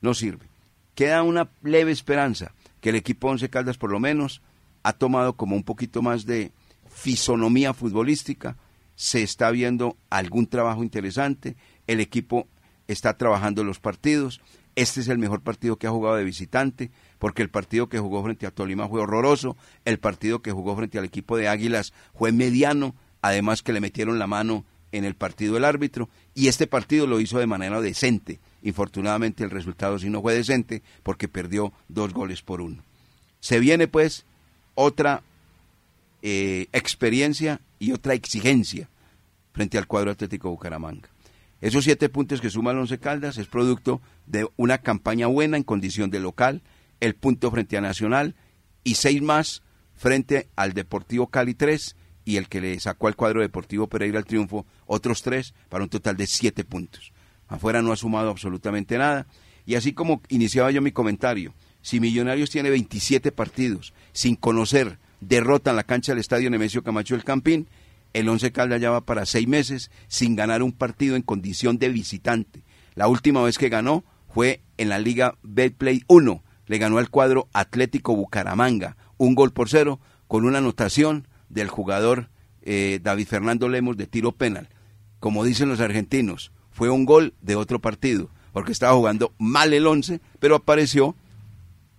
No 0.00 0.14
sirve. 0.14 0.46
Queda 0.94 1.22
una 1.22 1.50
leve 1.62 1.92
esperanza 1.92 2.52
que 2.80 2.90
el 2.90 2.96
equipo 2.96 3.28
Once 3.28 3.48
Caldas 3.48 3.78
por 3.78 3.90
lo 3.90 4.00
menos 4.00 4.42
ha 4.82 4.92
tomado 4.92 5.34
como 5.34 5.56
un 5.56 5.64
poquito 5.64 6.02
más 6.02 6.26
de 6.26 6.52
fisonomía 6.88 7.74
futbolística, 7.74 8.56
se 8.94 9.22
está 9.22 9.50
viendo 9.50 9.96
algún 10.10 10.46
trabajo 10.46 10.82
interesante, 10.82 11.56
el 11.86 12.00
equipo 12.00 12.48
está 12.88 13.16
trabajando 13.16 13.62
los 13.64 13.78
partidos, 13.78 14.40
este 14.74 15.00
es 15.00 15.08
el 15.08 15.18
mejor 15.18 15.42
partido 15.42 15.76
que 15.76 15.86
ha 15.86 15.90
jugado 15.90 16.16
de 16.16 16.24
visitante, 16.24 16.90
porque 17.18 17.42
el 17.42 17.50
partido 17.50 17.88
que 17.88 17.98
jugó 17.98 18.22
frente 18.22 18.46
a 18.46 18.50
Tolima 18.50 18.88
fue 18.88 19.00
horroroso, 19.00 19.56
el 19.84 19.98
partido 19.98 20.40
que 20.40 20.52
jugó 20.52 20.76
frente 20.76 20.98
al 20.98 21.04
equipo 21.04 21.36
de 21.36 21.48
Águilas 21.48 21.92
fue 22.14 22.32
mediano, 22.32 22.94
además 23.20 23.62
que 23.62 23.72
le 23.72 23.80
metieron 23.80 24.18
la 24.18 24.26
mano 24.26 24.64
en 24.92 25.04
el 25.04 25.14
partido 25.14 25.54
del 25.54 25.64
árbitro, 25.64 26.08
y 26.34 26.48
este 26.48 26.66
partido 26.66 27.06
lo 27.06 27.20
hizo 27.20 27.38
de 27.38 27.46
manera 27.46 27.80
decente. 27.80 28.40
Infortunadamente 28.62 29.44
el 29.44 29.50
resultado 29.50 29.98
sí 29.98 30.08
no 30.10 30.22
fue 30.22 30.34
decente 30.34 30.82
porque 31.02 31.28
perdió 31.28 31.72
dos 31.88 32.12
goles 32.12 32.42
por 32.42 32.60
uno. 32.60 32.82
Se 33.40 33.60
viene 33.60 33.88
pues 33.88 34.24
otra 34.74 35.22
eh, 36.22 36.66
experiencia 36.72 37.60
y 37.78 37.92
otra 37.92 38.14
exigencia 38.14 38.88
frente 39.52 39.78
al 39.78 39.86
cuadro 39.86 40.10
Atlético 40.10 40.50
Bucaramanga. 40.50 41.08
Esos 41.60 41.84
siete 41.84 42.08
puntos 42.08 42.40
que 42.40 42.50
suma 42.50 42.70
el 42.70 42.78
Once 42.78 42.98
Caldas 42.98 43.38
es 43.38 43.48
producto 43.48 44.00
de 44.26 44.48
una 44.56 44.78
campaña 44.78 45.26
buena 45.26 45.56
en 45.56 45.64
condición 45.64 46.10
de 46.10 46.20
local, 46.20 46.62
el 47.00 47.14
punto 47.14 47.50
frente 47.50 47.76
a 47.76 47.80
Nacional 47.80 48.36
y 48.84 48.94
seis 48.94 49.20
más 49.20 49.62
frente 49.96 50.48
al 50.54 50.72
Deportivo 50.72 51.26
Cali 51.26 51.54
3 51.54 51.96
y 52.28 52.36
el 52.36 52.46
que 52.46 52.60
le 52.60 52.78
sacó 52.78 53.08
al 53.08 53.16
cuadro 53.16 53.40
Deportivo 53.40 53.86
Pereira 53.86 54.18
el 54.18 54.26
triunfo, 54.26 54.66
otros 54.84 55.22
tres, 55.22 55.54
para 55.70 55.82
un 55.82 55.88
total 55.88 56.18
de 56.18 56.26
siete 56.26 56.62
puntos. 56.62 57.14
Afuera 57.46 57.80
no 57.80 57.90
ha 57.90 57.96
sumado 57.96 58.28
absolutamente 58.28 58.98
nada. 58.98 59.26
Y 59.64 59.76
así 59.76 59.94
como 59.94 60.20
iniciaba 60.28 60.70
yo 60.70 60.82
mi 60.82 60.92
comentario, 60.92 61.54
si 61.80 62.00
Millonarios 62.00 62.50
tiene 62.50 62.68
27 62.68 63.32
partidos 63.32 63.94
sin 64.12 64.36
conocer 64.36 64.98
derrota 65.22 65.70
en 65.70 65.76
la 65.76 65.84
cancha 65.84 66.12
del 66.12 66.20
Estadio 66.20 66.50
Nemesio 66.50 66.82
Camacho 66.82 67.14
del 67.14 67.24
Campín, 67.24 67.66
el 68.12 68.28
Once 68.28 68.52
Caldas 68.52 68.82
ya 68.82 68.90
va 68.90 69.06
para 69.06 69.24
seis 69.24 69.48
meses 69.48 69.90
sin 70.06 70.36
ganar 70.36 70.62
un 70.62 70.72
partido 70.72 71.16
en 71.16 71.22
condición 71.22 71.78
de 71.78 71.88
visitante. 71.88 72.62
La 72.94 73.08
última 73.08 73.42
vez 73.42 73.56
que 73.56 73.70
ganó 73.70 74.04
fue 74.28 74.60
en 74.76 74.90
la 74.90 74.98
Liga 74.98 75.38
Betplay 75.42 76.02
1. 76.08 76.42
Le 76.66 76.76
ganó 76.76 76.98
al 76.98 77.08
cuadro 77.08 77.48
Atlético 77.54 78.14
Bucaramanga, 78.14 78.98
un 79.16 79.34
gol 79.34 79.54
por 79.54 79.70
cero, 79.70 79.98
con 80.26 80.44
una 80.44 80.58
anotación 80.58 81.26
del 81.48 81.68
jugador 81.68 82.28
eh, 82.62 83.00
David 83.02 83.26
Fernando 83.26 83.68
Lemos 83.68 83.96
de 83.96 84.06
tiro 84.06 84.32
penal. 84.32 84.68
Como 85.20 85.44
dicen 85.44 85.68
los 85.68 85.80
argentinos, 85.80 86.52
fue 86.70 86.90
un 86.90 87.04
gol 87.04 87.34
de 87.42 87.56
otro 87.56 87.80
partido, 87.80 88.30
porque 88.52 88.72
estaba 88.72 88.94
jugando 88.94 89.32
mal 89.38 89.72
el 89.72 89.86
once, 89.86 90.20
pero 90.38 90.56
apareció 90.56 91.14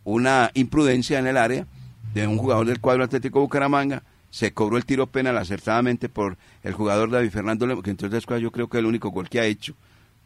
una 0.03 0.51
imprudencia 0.53 1.19
en 1.19 1.27
el 1.27 1.37
área 1.37 1.67
de 2.13 2.27
un 2.27 2.37
jugador 2.37 2.65
del 2.65 2.79
cuadro 2.79 3.03
Atlético 3.03 3.41
Bucaramanga, 3.41 4.03
se 4.29 4.53
cobró 4.53 4.77
el 4.77 4.85
tiro 4.85 5.07
penal 5.07 5.37
acertadamente 5.37 6.07
por 6.07 6.37
el 6.63 6.73
jugador 6.73 7.09
David 7.09 7.31
Fernando 7.31 7.65
Lemos, 7.65 7.83
que 7.83 7.95
cosas 7.95 8.41
yo 8.41 8.51
creo 8.51 8.69
que 8.69 8.77
es 8.77 8.79
el 8.79 8.85
único 8.85 9.09
gol 9.09 9.29
que 9.29 9.39
ha 9.39 9.45
hecho. 9.45 9.75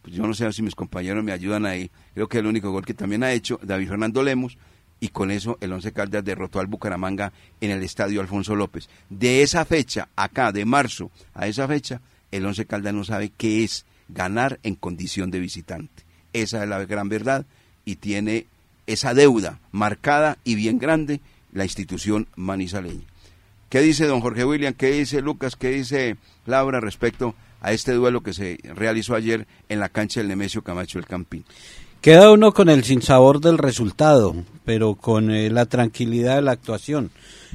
Pues 0.01 0.13
yo 0.13 0.27
no 0.27 0.33
sé 0.33 0.51
si 0.51 0.61
mis 0.61 0.75
compañeros 0.75 1.23
me 1.23 1.31
ayudan 1.31 1.65
ahí, 1.65 1.89
creo 2.13 2.27
que 2.27 2.37
es 2.37 2.41
el 2.41 2.47
único 2.47 2.71
gol 2.71 2.85
que 2.85 2.93
también 2.93 3.23
ha 3.23 3.31
hecho 3.31 3.59
David 3.63 3.87
Fernando 3.87 4.21
Lemos, 4.21 4.57
y 5.03 5.09
con 5.09 5.31
eso 5.31 5.57
el 5.59 5.73
Once 5.73 5.91
Caldas 5.91 6.23
derrotó 6.23 6.61
al 6.61 6.67
Bucaramanga 6.67 7.33
en 7.59 7.71
el 7.71 7.83
estadio 7.83 8.21
Alfonso 8.21 8.55
López. 8.55 8.87
De 9.09 9.41
esa 9.41 9.65
fecha, 9.65 10.07
acá, 10.15 10.53
de 10.53 10.63
marzo 10.63 11.11
a 11.33 11.45
esa 11.45 11.67
fecha, 11.67 11.99
el 12.31 12.45
Once 12.45 12.65
Caldas 12.65 12.93
no 12.93 13.03
sabe 13.03 13.29
qué 13.35 13.65
es 13.65 13.85
ganar 14.07 14.61
en 14.63 14.75
condición 14.75 15.29
de 15.29 15.41
visitante. 15.41 16.03
Esa 16.31 16.63
es 16.63 16.69
la 16.69 16.85
gran 16.85 17.09
verdad 17.09 17.45
y 17.83 17.97
tiene 17.97 18.45
esa 18.87 19.13
deuda 19.13 19.59
marcada 19.73 20.37
y 20.45 20.55
bien 20.55 20.79
grande 20.79 21.19
la 21.51 21.65
institución 21.65 22.29
manizaleña. 22.37 23.03
¿Qué 23.67 23.81
dice 23.81 24.05
don 24.05 24.21
Jorge 24.21 24.45
William? 24.45 24.73
¿Qué 24.73 24.91
dice 24.91 25.21
Lucas? 25.21 25.57
¿Qué 25.57 25.67
dice 25.71 26.15
Laura 26.45 26.79
respecto 26.79 27.35
a 27.59 27.73
este 27.73 27.91
duelo 27.91 28.23
que 28.23 28.33
se 28.33 28.57
realizó 28.73 29.15
ayer 29.15 29.47
en 29.67 29.81
la 29.81 29.89
cancha 29.89 30.21
del 30.21 30.29
Nemesio 30.29 30.61
Camacho 30.61 30.97
del 30.97 31.07
Campín? 31.07 31.43
Queda 32.03 32.33
uno 32.33 32.51
con 32.51 32.67
el 32.67 32.83
sinsabor 32.83 33.39
del 33.39 33.57
resultado, 33.57 34.35
pero 34.65 34.95
con 34.95 35.31
eh, 35.31 35.49
la 35.49 35.67
tranquilidad 35.67 36.35
de 36.35 36.41
la 36.41 36.51
actuación 36.51 37.11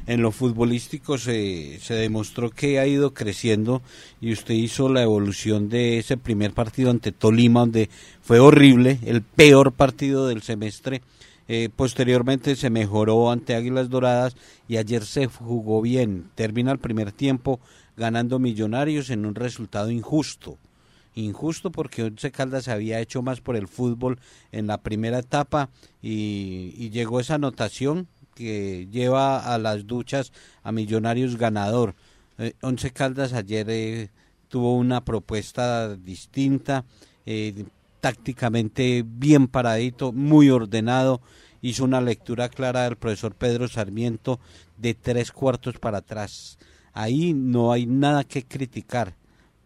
en 0.06 0.22
lo 0.22 0.32
futbolístico 0.32 1.18
se, 1.18 1.78
se 1.82 1.92
demostró 1.92 2.48
que 2.48 2.78
ha 2.78 2.86
ido 2.86 3.12
creciendo 3.12 3.82
y 4.22 4.32
usted 4.32 4.54
hizo 4.54 4.88
la 4.88 5.02
evolución 5.02 5.68
de 5.68 5.98
ese 5.98 6.16
primer 6.16 6.54
partido 6.54 6.90
ante 6.90 7.12
Tolima, 7.12 7.60
donde 7.60 7.90
fue 8.22 8.38
horrible, 8.38 9.00
el 9.04 9.20
peor 9.20 9.72
partido 9.72 10.26
del 10.26 10.40
semestre. 10.40 11.02
Eh, 11.46 11.68
posteriormente 11.76 12.56
se 12.56 12.70
mejoró 12.70 13.30
ante 13.30 13.54
Águilas 13.54 13.90
Doradas 13.90 14.34
y 14.66 14.78
ayer 14.78 15.04
se 15.04 15.26
jugó 15.26 15.82
bien. 15.82 16.30
Termina 16.34 16.72
el 16.72 16.78
primer 16.78 17.12
tiempo 17.12 17.60
ganando 17.98 18.38
Millonarios 18.38 19.10
en 19.10 19.26
un 19.26 19.34
resultado 19.34 19.90
injusto. 19.90 20.56
Injusto 21.24 21.72
porque 21.72 22.04
Once 22.04 22.30
Caldas 22.30 22.68
había 22.68 23.00
hecho 23.00 23.22
más 23.22 23.40
por 23.40 23.56
el 23.56 23.66
fútbol 23.66 24.18
en 24.52 24.66
la 24.66 24.78
primera 24.78 25.18
etapa 25.18 25.70
y, 26.00 26.74
y 26.76 26.90
llegó 26.90 27.20
esa 27.20 27.34
anotación 27.34 28.08
que 28.34 28.86
lleva 28.90 29.52
a 29.52 29.58
las 29.58 29.86
duchas 29.86 30.32
a 30.62 30.70
Millonarios 30.70 31.36
ganador. 31.36 31.96
Eh, 32.38 32.52
Once 32.62 32.90
Caldas 32.92 33.32
ayer 33.32 33.66
eh, 33.68 34.10
tuvo 34.48 34.76
una 34.76 35.04
propuesta 35.04 35.96
distinta, 35.96 36.84
eh, 37.26 37.64
tácticamente 38.00 39.04
bien 39.04 39.48
paradito, 39.48 40.12
muy 40.12 40.50
ordenado, 40.50 41.20
hizo 41.62 41.84
una 41.84 42.00
lectura 42.00 42.48
clara 42.48 42.84
del 42.84 42.96
profesor 42.96 43.34
Pedro 43.34 43.66
Sarmiento 43.66 44.38
de 44.76 44.94
tres 44.94 45.32
cuartos 45.32 45.80
para 45.80 45.98
atrás. 45.98 46.58
Ahí 46.92 47.34
no 47.34 47.72
hay 47.72 47.86
nada 47.86 48.22
que 48.22 48.44
criticar 48.44 49.16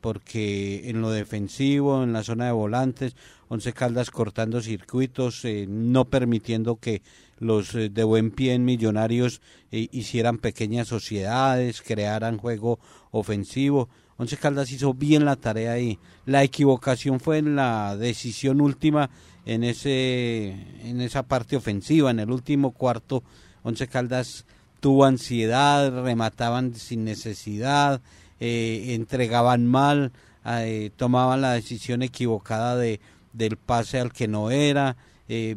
porque 0.03 0.91
en 0.91 1.01
lo 1.01 1.11
defensivo, 1.11 2.03
en 2.03 2.13
la 2.13 2.25
zona 2.25 2.47
de 2.47 2.53
volantes, 2.53 3.15
Once 3.49 3.73
Caldas 3.73 4.11
cortando 4.11 4.61
circuitos, 4.61 5.45
eh, 5.45 5.67
no 5.69 6.07
permitiendo 6.07 6.77
que 6.77 7.03
los 7.39 7.75
eh, 7.77 7.89
de 7.89 8.03
buen 8.03 8.33
pie 8.33 8.55
en 8.55 8.65
Millonarios 8.65 9.41
eh, 9.71 9.89
hicieran 9.93 10.39
pequeñas 10.39 10.89
sociedades, 10.89 11.83
crearan 11.83 12.39
juego 12.39 12.81
ofensivo. 13.13 13.89
Once 14.17 14.37
Caldas 14.37 14.73
hizo 14.73 14.93
bien 14.93 15.25
la 15.25 15.37
tarea 15.37 15.73
ahí. 15.73 16.01
La 16.27 16.43
equivocación 16.43 17.21
fue 17.21 17.39
en 17.39 17.55
la 17.55 17.97
decisión 17.97 18.61
última 18.61 19.09
en 19.47 19.63
ese 19.63 20.51
en 20.83 21.01
esa 21.01 21.23
parte 21.23 21.57
ofensiva, 21.57 22.11
en 22.11 22.19
el 22.19 22.31
último 22.31 22.73
cuarto. 22.73 23.23
Once 23.63 23.87
Caldas 23.87 24.47
tuvo 24.81 25.05
ansiedad, 25.05 26.03
remataban 26.03 26.75
sin 26.75 27.05
necesidad, 27.05 28.01
eh, 28.45 28.95
entregaban 28.95 29.69
mal, 29.69 30.11
eh, 30.45 30.91
tomaban 30.97 31.43
la 31.43 31.53
decisión 31.53 32.03
equivocada 32.03 32.75
de, 32.75 32.99
del 33.33 33.57
pase 33.57 34.01
al 34.01 34.13
que 34.13 34.27
no 34.27 34.51
era. 34.51 34.97
Eh, 35.29 35.55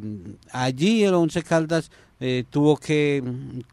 allí 0.51 1.03
el 1.03 1.15
Once 1.15 1.41
Caldas 1.41 1.89
tuvo 2.51 2.77
que 2.77 3.23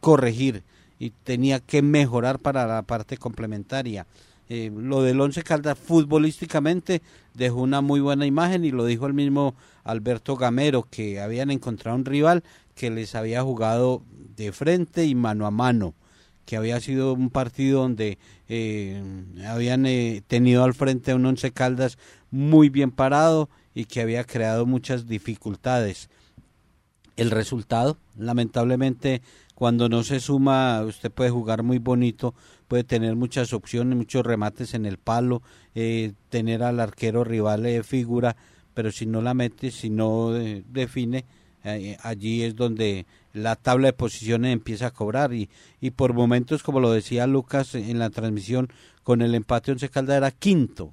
corregir 0.00 0.62
y 0.98 1.10
tenía 1.10 1.60
que 1.60 1.82
mejorar 1.82 2.38
para 2.38 2.66
la 2.66 2.80
parte 2.80 3.18
complementaria. 3.18 4.06
lo 4.48 5.02
del 5.02 5.20
Once 5.20 5.42
Caldas 5.42 5.78
futbolísticamente 5.78 7.02
dejó 7.34 7.60
una 7.60 7.82
muy 7.82 8.00
buena 8.00 8.24
imagen 8.24 8.64
y 8.64 8.70
lo 8.70 8.86
dijo 8.86 9.06
el 9.06 9.12
mismo 9.12 9.54
Alberto 9.84 10.36
Gamero 10.36 10.86
que 10.90 11.20
habían 11.20 11.50
encontrado 11.50 11.98
un 11.98 12.06
rival 12.06 12.42
que 12.74 12.90
les 12.90 13.14
había 13.14 13.42
jugado 13.42 14.02
de 14.36 14.52
frente 14.52 15.04
y 15.04 15.14
mano 15.14 15.46
a 15.46 15.50
mano 15.50 15.92
que 16.44 16.56
había 16.56 16.80
sido 16.80 17.12
un 17.14 17.30
partido 17.30 17.82
donde 17.82 18.18
eh, 18.48 19.02
habían 19.46 19.86
eh, 19.86 20.22
tenido 20.26 20.64
al 20.64 20.74
frente 20.74 21.12
a 21.12 21.16
un 21.16 21.26
Once 21.26 21.50
Caldas 21.52 21.98
muy 22.30 22.68
bien 22.68 22.90
parado 22.90 23.48
y 23.74 23.84
que 23.86 24.00
había 24.00 24.24
creado 24.24 24.66
muchas 24.66 25.06
dificultades. 25.06 26.10
El 27.16 27.30
resultado, 27.30 27.96
lamentablemente, 28.16 29.22
cuando 29.54 29.88
no 29.88 30.02
se 30.02 30.18
suma, 30.18 30.82
usted 30.82 31.10
puede 31.10 31.30
jugar 31.30 31.62
muy 31.62 31.78
bonito, 31.78 32.34
puede 32.68 32.84
tener 32.84 33.16
muchas 33.16 33.52
opciones, 33.52 33.96
muchos 33.96 34.24
remates 34.24 34.74
en 34.74 34.86
el 34.86 34.98
palo, 34.98 35.42
eh, 35.74 36.12
tener 36.30 36.62
al 36.62 36.80
arquero 36.80 37.22
rival 37.22 37.62
de 37.62 37.82
figura, 37.82 38.36
pero 38.74 38.90
si 38.90 39.06
no 39.06 39.20
la 39.20 39.34
mete, 39.34 39.70
si 39.70 39.90
no 39.90 40.30
define, 40.30 41.26
allí 42.02 42.42
es 42.42 42.56
donde 42.56 43.06
la 43.32 43.56
tabla 43.56 43.88
de 43.88 43.92
posiciones 43.92 44.52
empieza 44.52 44.88
a 44.88 44.90
cobrar 44.92 45.32
y, 45.32 45.48
y 45.80 45.90
por 45.90 46.12
momentos, 46.12 46.62
como 46.62 46.80
lo 46.80 46.90
decía 46.92 47.26
Lucas 47.26 47.74
en 47.74 47.98
la 47.98 48.10
transmisión, 48.10 48.68
con 49.02 49.22
el 49.22 49.34
empate 49.34 49.72
Once 49.72 49.88
Caldas 49.88 50.16
era 50.16 50.30
quinto 50.30 50.92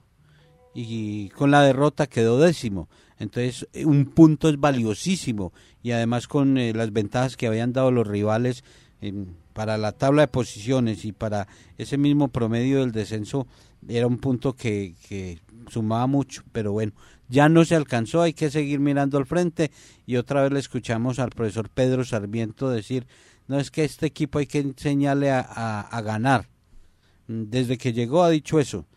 y 0.73 1.29
con 1.29 1.51
la 1.51 1.61
derrota 1.61 2.07
quedó 2.07 2.39
décimo. 2.39 2.89
Entonces, 3.17 3.67
un 3.85 4.05
punto 4.05 4.47
es 4.47 4.59
valiosísimo 4.59 5.51
y 5.83 5.91
además 5.91 6.27
con 6.27 6.57
eh, 6.57 6.73
las 6.73 6.93
ventajas 6.93 7.35
que 7.35 7.47
habían 7.47 7.73
dado 7.73 7.91
los 7.91 8.07
rivales, 8.07 8.63
para 9.53 9.77
la 9.77 9.93
tabla 9.93 10.23
de 10.23 10.27
posiciones 10.27 11.05
y 11.05 11.11
para 11.11 11.47
ese 11.77 11.97
mismo 11.97 12.27
promedio 12.27 12.79
del 12.79 12.91
descenso 12.91 13.47
era 13.87 14.07
un 14.07 14.17
punto 14.17 14.53
que, 14.53 14.95
que 15.07 15.39
sumaba 15.69 16.05
mucho, 16.07 16.43
pero 16.51 16.71
bueno, 16.71 16.91
ya 17.29 17.47
no 17.47 17.63
se 17.63 17.75
alcanzó, 17.75 18.23
hay 18.23 18.33
que 18.33 18.49
seguir 18.49 18.79
mirando 18.79 19.17
al 19.17 19.25
frente 19.25 19.71
y 20.05 20.17
otra 20.17 20.43
vez 20.43 20.51
le 20.51 20.59
escuchamos 20.59 21.19
al 21.19 21.29
profesor 21.29 21.69
Pedro 21.69 22.03
Sarmiento 22.03 22.69
decir, 22.69 23.07
no 23.47 23.59
es 23.59 23.71
que 23.71 23.85
este 23.85 24.07
equipo 24.07 24.39
hay 24.39 24.47
que 24.47 24.59
enseñarle 24.59 25.31
a, 25.31 26.01
ganar. 26.03 26.49
Desde 27.27 27.77
que 27.77 27.93
llegó 27.93 28.23
ha 28.23 28.29
dicho 28.29 28.59
eso, 28.59 28.87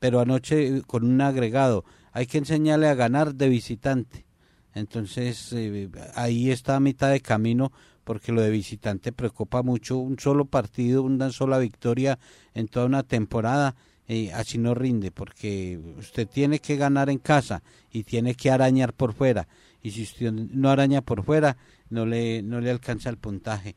pero 0.00 0.20
anoche 0.20 0.82
con 0.86 1.04
un 1.04 1.20
agregado, 1.20 1.84
hay 2.12 2.26
que 2.26 2.38
enseñarle 2.38 2.88
a 2.88 2.94
ganar 2.94 3.34
de 3.34 3.48
visitante. 3.48 4.26
Entonces 4.74 5.52
eh, 5.52 5.88
ahí 6.14 6.50
está 6.50 6.76
a 6.76 6.80
mitad 6.80 7.10
de 7.10 7.20
camino 7.20 7.72
porque 8.04 8.32
lo 8.32 8.40
de 8.42 8.50
visitante 8.50 9.12
preocupa 9.12 9.62
mucho. 9.62 9.98
Un 9.98 10.18
solo 10.18 10.46
partido, 10.46 11.02
una 11.02 11.30
sola 11.30 11.58
victoria 11.58 12.18
en 12.54 12.66
toda 12.66 12.86
una 12.86 13.02
temporada 13.02 13.76
y 14.08 14.30
así 14.30 14.56
no 14.56 14.74
rinde, 14.74 15.10
porque 15.10 15.78
usted 15.98 16.26
tiene 16.26 16.60
que 16.60 16.76
ganar 16.76 17.10
en 17.10 17.18
casa 17.18 17.62
y 17.92 18.04
tiene 18.04 18.34
que 18.34 18.50
arañar 18.50 18.94
por 18.94 19.12
fuera. 19.12 19.46
Y 19.82 19.90
si 19.90 20.02
usted 20.02 20.32
no 20.32 20.70
araña 20.70 21.02
por 21.02 21.22
fuera, 21.22 21.58
no 21.90 22.06
le, 22.06 22.42
no 22.42 22.60
le 22.60 22.70
alcanza 22.70 23.10
el 23.10 23.18
puntaje. 23.18 23.76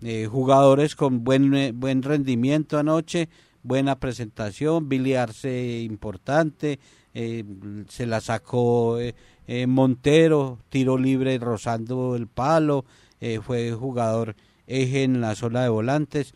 Eh, 0.00 0.26
jugadores 0.30 0.94
con 0.94 1.24
buen, 1.24 1.52
eh, 1.54 1.72
buen 1.72 2.02
rendimiento 2.02 2.78
anoche, 2.78 3.28
buena 3.64 3.98
presentación, 3.98 4.88
Billy 4.88 5.14
importante, 5.84 6.78
eh, 7.14 7.44
se 7.88 8.06
la 8.06 8.20
sacó 8.20 8.98
Montero, 9.66 10.58
tiro 10.70 10.96
libre 10.96 11.36
rozando 11.38 12.16
el 12.16 12.26
palo, 12.26 12.84
fue 13.42 13.72
jugador 13.72 14.34
eje 14.66 15.02
en 15.02 15.20
la 15.20 15.34
zona 15.34 15.62
de 15.62 15.68
volantes. 15.68 16.34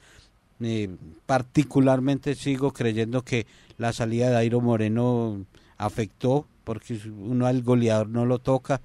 Eh, 0.61 0.89
particularmente 1.27 2.35
sigo 2.35 2.73
creyendo 2.73 3.23
que 3.23 3.47
la 3.77 3.93
salida 3.93 4.31
de 4.31 4.37
Airo 4.37 4.61
Moreno 4.61 5.45
afectó 5.77 6.47
porque 6.65 6.99
uno 7.19 7.47
al 7.47 7.63
goleador 7.63 8.09
no 8.09 8.27
lo 8.27 8.39
toca. 8.39 8.81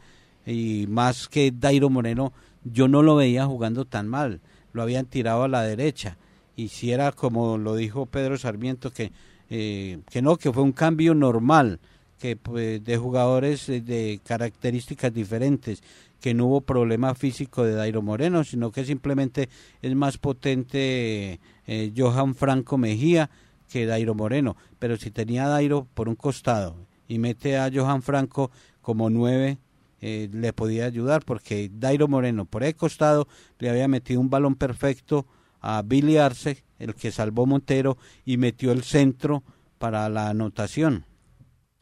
Y 0.46 0.86
más 0.88 1.28
que 1.28 1.52
Dairo 1.52 1.90
Moreno 1.90 2.34
yo 2.64 2.88
no 2.88 3.02
lo 3.02 3.16
veía 3.16 3.46
jugando 3.46 3.86
tan 3.86 4.08
mal. 4.08 4.42
Lo 4.74 4.82
habían 4.82 5.06
tirado 5.06 5.44
a 5.44 5.48
la 5.48 5.64
derecha. 5.64 6.18
Y 6.56 6.68
si 6.68 6.92
era 6.92 7.12
como 7.12 7.58
lo 7.58 7.76
dijo 7.76 8.06
Pedro 8.06 8.38
Sarmiento 8.38 8.92
que 8.92 9.12
eh, 9.50 10.00
que 10.10 10.22
no 10.22 10.38
que 10.38 10.54
fue 10.54 10.64
un 10.64 10.72
cambio 10.72 11.14
normal 11.14 11.80
que 12.20 12.36
pues, 12.38 12.84
de 12.84 12.98
jugadores 12.98 13.68
eh, 13.68 13.82
de 13.82 14.22
características 14.24 15.14
diferentes 15.14 15.84
que 16.22 16.34
no 16.34 16.46
hubo 16.46 16.62
problema 16.62 17.16
físico 17.16 17.64
de 17.64 17.74
Dairo 17.74 18.02
Moreno, 18.02 18.44
sino 18.44 18.72
que 18.72 18.86
simplemente 18.86 19.50
es 19.82 19.96
más 19.96 20.18
potente 20.18 21.40
eh, 21.66 21.94
Johan 21.98 22.36
Franco 22.36 22.78
Mejía 22.78 23.30
que 23.68 23.88
Dairo 23.88 24.14
Moreno. 24.14 24.56
Pero 24.80 24.98
si 24.98 25.10
tenía 25.10 25.48
Dairo 25.48 25.88
por 25.94 26.08
un 26.08 26.16
costado 26.16 26.76
y 27.08 27.18
mete 27.18 27.58
a 27.58 27.72
Johan 27.74 28.04
Franco 28.04 28.52
como 28.82 29.10
nueve, 29.10 29.58
eh, 30.00 30.30
le 30.32 30.54
podía 30.54 30.86
ayudar 30.86 31.26
porque 31.26 31.72
Dairo 31.74 32.08
Moreno 32.08 32.46
por 32.46 32.64
el 32.64 32.76
costado 32.76 33.28
le 33.60 33.70
había 33.70 33.88
metido 33.88 34.22
un 34.22 34.30
balón 34.30 34.56
perfecto 34.56 35.26
a 35.60 35.82
Billy 35.82 36.18
Arce, 36.18 36.64
el 36.80 36.96
que 36.96 37.12
salvó 37.12 37.46
Montero, 37.46 37.98
y 38.26 38.38
metió 38.38 38.72
el 38.72 38.84
centro 38.84 39.44
para 39.80 40.08
la 40.10 40.30
anotación. 40.30 41.06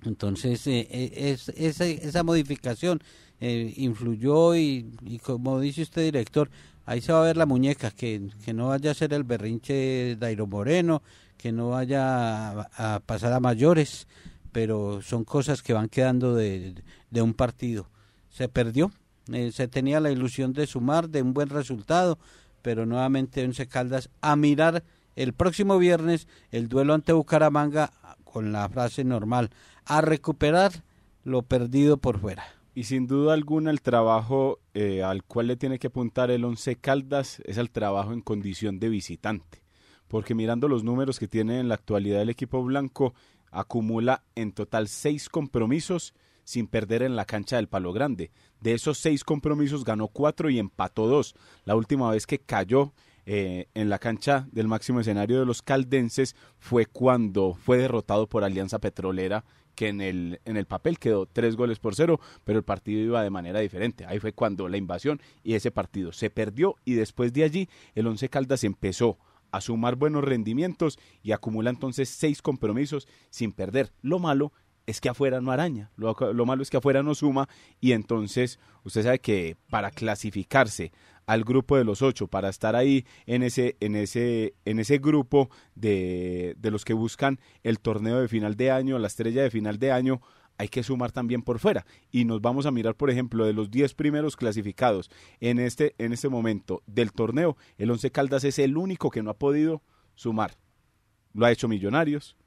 Entonces, 0.03 0.65
eh, 0.67 0.87
es, 1.13 1.49
esa, 1.49 1.85
esa 1.85 2.23
modificación 2.23 3.01
eh, 3.41 3.73
influyó 3.77 4.55
y, 4.55 5.19
como 5.23 5.59
dice 5.59 5.81
usted 5.81 6.03
director, 6.03 6.49
ahí 6.85 7.01
se 7.01 7.13
va 7.13 7.21
a 7.21 7.25
ver 7.25 7.37
la 7.37 7.45
muñeca, 7.45 7.91
que, 7.91 8.29
que 8.43 8.53
no 8.53 8.69
vaya 8.69 8.91
a 8.91 8.95
ser 8.95 9.13
el 9.13 9.23
berrinche 9.23 10.15
Dairo 10.17 10.47
Moreno, 10.47 11.01
que 11.37 11.51
no 11.51 11.69
vaya 11.69 12.49
a, 12.61 12.99
pasar 13.05 13.33
a 13.33 13.39
mayores, 13.39 14.07
pero 14.51 15.01
son 15.01 15.23
cosas 15.23 15.61
que 15.61 15.73
van 15.73 15.87
quedando 15.87 16.35
de, 16.35 16.75
de 17.09 17.21
un 17.21 17.33
partido. 17.33 17.87
Se 18.29 18.49
perdió, 18.49 18.91
eh, 19.31 19.51
se 19.53 19.67
tenía 19.67 19.99
la 19.99 20.11
ilusión 20.11 20.53
de 20.53 20.67
sumar, 20.67 21.09
de 21.09 21.21
un 21.21 21.33
buen 21.33 21.49
resultado, 21.49 22.19
pero 22.61 22.85
nuevamente 22.85 23.43
Once 23.43 23.67
Caldas 23.67 24.09
a 24.21 24.35
mirar 24.35 24.83
el 25.15 25.33
próximo 25.33 25.77
viernes 25.77 26.27
el 26.51 26.67
duelo 26.67 26.93
ante 26.93 27.13
Bucaramanga 27.13 27.91
con 28.23 28.51
la 28.51 28.67
frase 28.69 29.03
normal, 29.03 29.49
a 29.85 30.01
recuperar 30.01 30.71
lo 31.23 31.41
perdido 31.41 31.97
por 31.97 32.19
fuera. 32.19 32.58
Y 32.75 32.83
sin 32.83 33.07
duda 33.07 33.33
alguna 33.33 33.71
el 33.71 33.81
trabajo 33.81 34.59
eh, 34.73 35.03
al 35.03 35.23
cual 35.23 35.47
le 35.47 35.57
tiene 35.57 35.79
que 35.79 35.87
apuntar 35.87 36.31
el 36.31 36.45
Once 36.45 36.75
Caldas 36.75 37.41
es 37.45 37.57
el 37.57 37.71
trabajo 37.71 38.13
en 38.13 38.21
condición 38.21 38.79
de 38.79 38.89
visitante. 38.89 39.63
Porque 40.07 40.35
mirando 40.35 40.67
los 40.67 40.83
números 40.83 41.19
que 41.19 41.27
tiene 41.27 41.59
en 41.59 41.67
la 41.67 41.75
actualidad 41.75 42.21
el 42.21 42.29
equipo 42.29 42.63
blanco, 42.63 43.13
acumula 43.51 44.23
en 44.35 44.51
total 44.51 44.87
seis 44.87 45.29
compromisos 45.29 46.13
sin 46.43 46.67
perder 46.67 47.03
en 47.03 47.15
la 47.15 47.25
cancha 47.25 47.57
del 47.57 47.67
Palo 47.67 47.93
Grande. 47.93 48.31
De 48.59 48.73
esos 48.73 48.97
seis 48.97 49.23
compromisos 49.23 49.83
ganó 49.83 50.07
cuatro 50.07 50.49
y 50.49 50.57
empató 50.57 51.07
dos. 51.07 51.35
La 51.63 51.75
última 51.75 52.09
vez 52.09 52.25
que 52.25 52.39
cayó 52.39 52.93
eh, 53.25 53.67
en 53.75 53.89
la 53.89 53.99
cancha 53.99 54.47
del 54.51 54.67
máximo 54.67 54.99
escenario 54.99 55.39
de 55.39 55.45
los 55.45 55.61
caldenses 55.61 56.35
fue 56.57 56.87
cuando 56.87 57.53
fue 57.53 57.77
derrotado 57.77 58.27
por 58.27 58.43
Alianza 58.43 58.79
Petrolera 58.79 59.45
que 59.79 59.87
en 59.87 60.01
el, 60.01 60.41
en 60.43 60.57
el 60.57 60.65
papel 60.65 60.99
quedó 60.99 61.25
tres 61.25 61.55
goles 61.55 61.79
por 61.79 61.95
cero, 61.95 62.19
pero 62.43 62.59
el 62.59 62.65
partido 62.65 63.01
iba 63.01 63.23
de 63.23 63.29
manera 63.29 63.61
diferente. 63.61 64.05
Ahí 64.05 64.19
fue 64.19 64.33
cuando 64.33 64.67
la 64.67 64.75
invasión 64.75 65.21
y 65.41 65.53
ese 65.53 65.71
partido 65.71 66.11
se 66.11 66.29
perdió 66.29 66.75
y 66.83 66.95
después 66.95 67.31
de 67.31 67.45
allí 67.45 67.69
el 67.95 68.05
Once 68.05 68.27
Caldas 68.27 68.65
empezó 68.65 69.17
a 69.51 69.61
sumar 69.61 69.95
buenos 69.95 70.25
rendimientos 70.25 70.99
y 71.23 71.31
acumula 71.31 71.69
entonces 71.69 72.09
seis 72.09 72.41
compromisos 72.41 73.07
sin 73.29 73.53
perder. 73.53 73.93
Lo 74.01 74.19
malo 74.19 74.51
es 74.85 74.99
que 74.99 75.07
afuera 75.07 75.39
no 75.39 75.49
araña, 75.49 75.91
lo, 75.95 76.13
lo, 76.33 76.45
malo 76.45 76.61
es 76.61 76.69
que 76.69 76.75
afuera 76.75 77.01
no 77.01 77.15
suma 77.15 77.47
y 77.79 77.93
entonces 77.93 78.59
usted 78.83 79.03
sabe 79.03 79.19
que 79.19 79.55
para 79.69 79.91
clasificarse 79.91 80.91
al 81.29 81.43
grupo 81.43 81.77
de 81.77 81.83
los 81.83 82.01
ocho 82.01 82.27
para 82.27 82.49
estar 82.49 82.75
ahí 82.75 83.05
en 83.27 83.43
ese, 83.43 83.77
en 83.81 83.95
ese, 83.95 84.55
en 84.65 84.79
ese 84.79 84.97
grupo 84.97 85.51
de, 85.75 86.55
de 86.57 86.71
los 86.71 86.83
que 86.83 86.93
buscan 86.93 87.39
el 87.61 87.79
torneo 87.79 88.19
de 88.19 88.27
final 88.27 88.55
de 88.55 88.71
año, 88.71 88.97
la 88.97 89.05
estrella 89.05 89.43
de 89.43 89.51
final 89.51 89.77
de 89.77 89.91
año, 89.91 90.21
hay 90.57 90.69
que 90.69 90.81
sumar 90.81 91.11
también 91.11 91.43
por 91.43 91.59
fuera. 91.59 91.85
Y 92.09 92.25
nos 92.25 92.41
vamos 92.41 92.65
a 92.65 92.71
mirar, 92.71 92.95
por 92.95 93.11
ejemplo, 93.11 93.45
de 93.45 93.53
los 93.53 93.69
diez 93.69 93.93
primeros 93.93 94.35
clasificados 94.35 95.11
en 95.39 95.59
este, 95.59 95.93
en 95.99 96.13
este 96.13 96.29
momento 96.29 96.81
del 96.87 97.11
torneo, 97.11 97.57
el 97.77 97.91
Once 97.91 98.09
Caldas 98.09 98.43
es 98.43 98.57
el 98.57 98.75
único 98.75 99.11
que 99.11 99.21
no 99.21 99.29
ha 99.29 99.37
podido 99.37 99.83
sumar. 100.15 100.57
Lo 101.33 101.45
ha 101.45 101.51
hecho 101.51 101.67
Millonarios, 101.67 102.37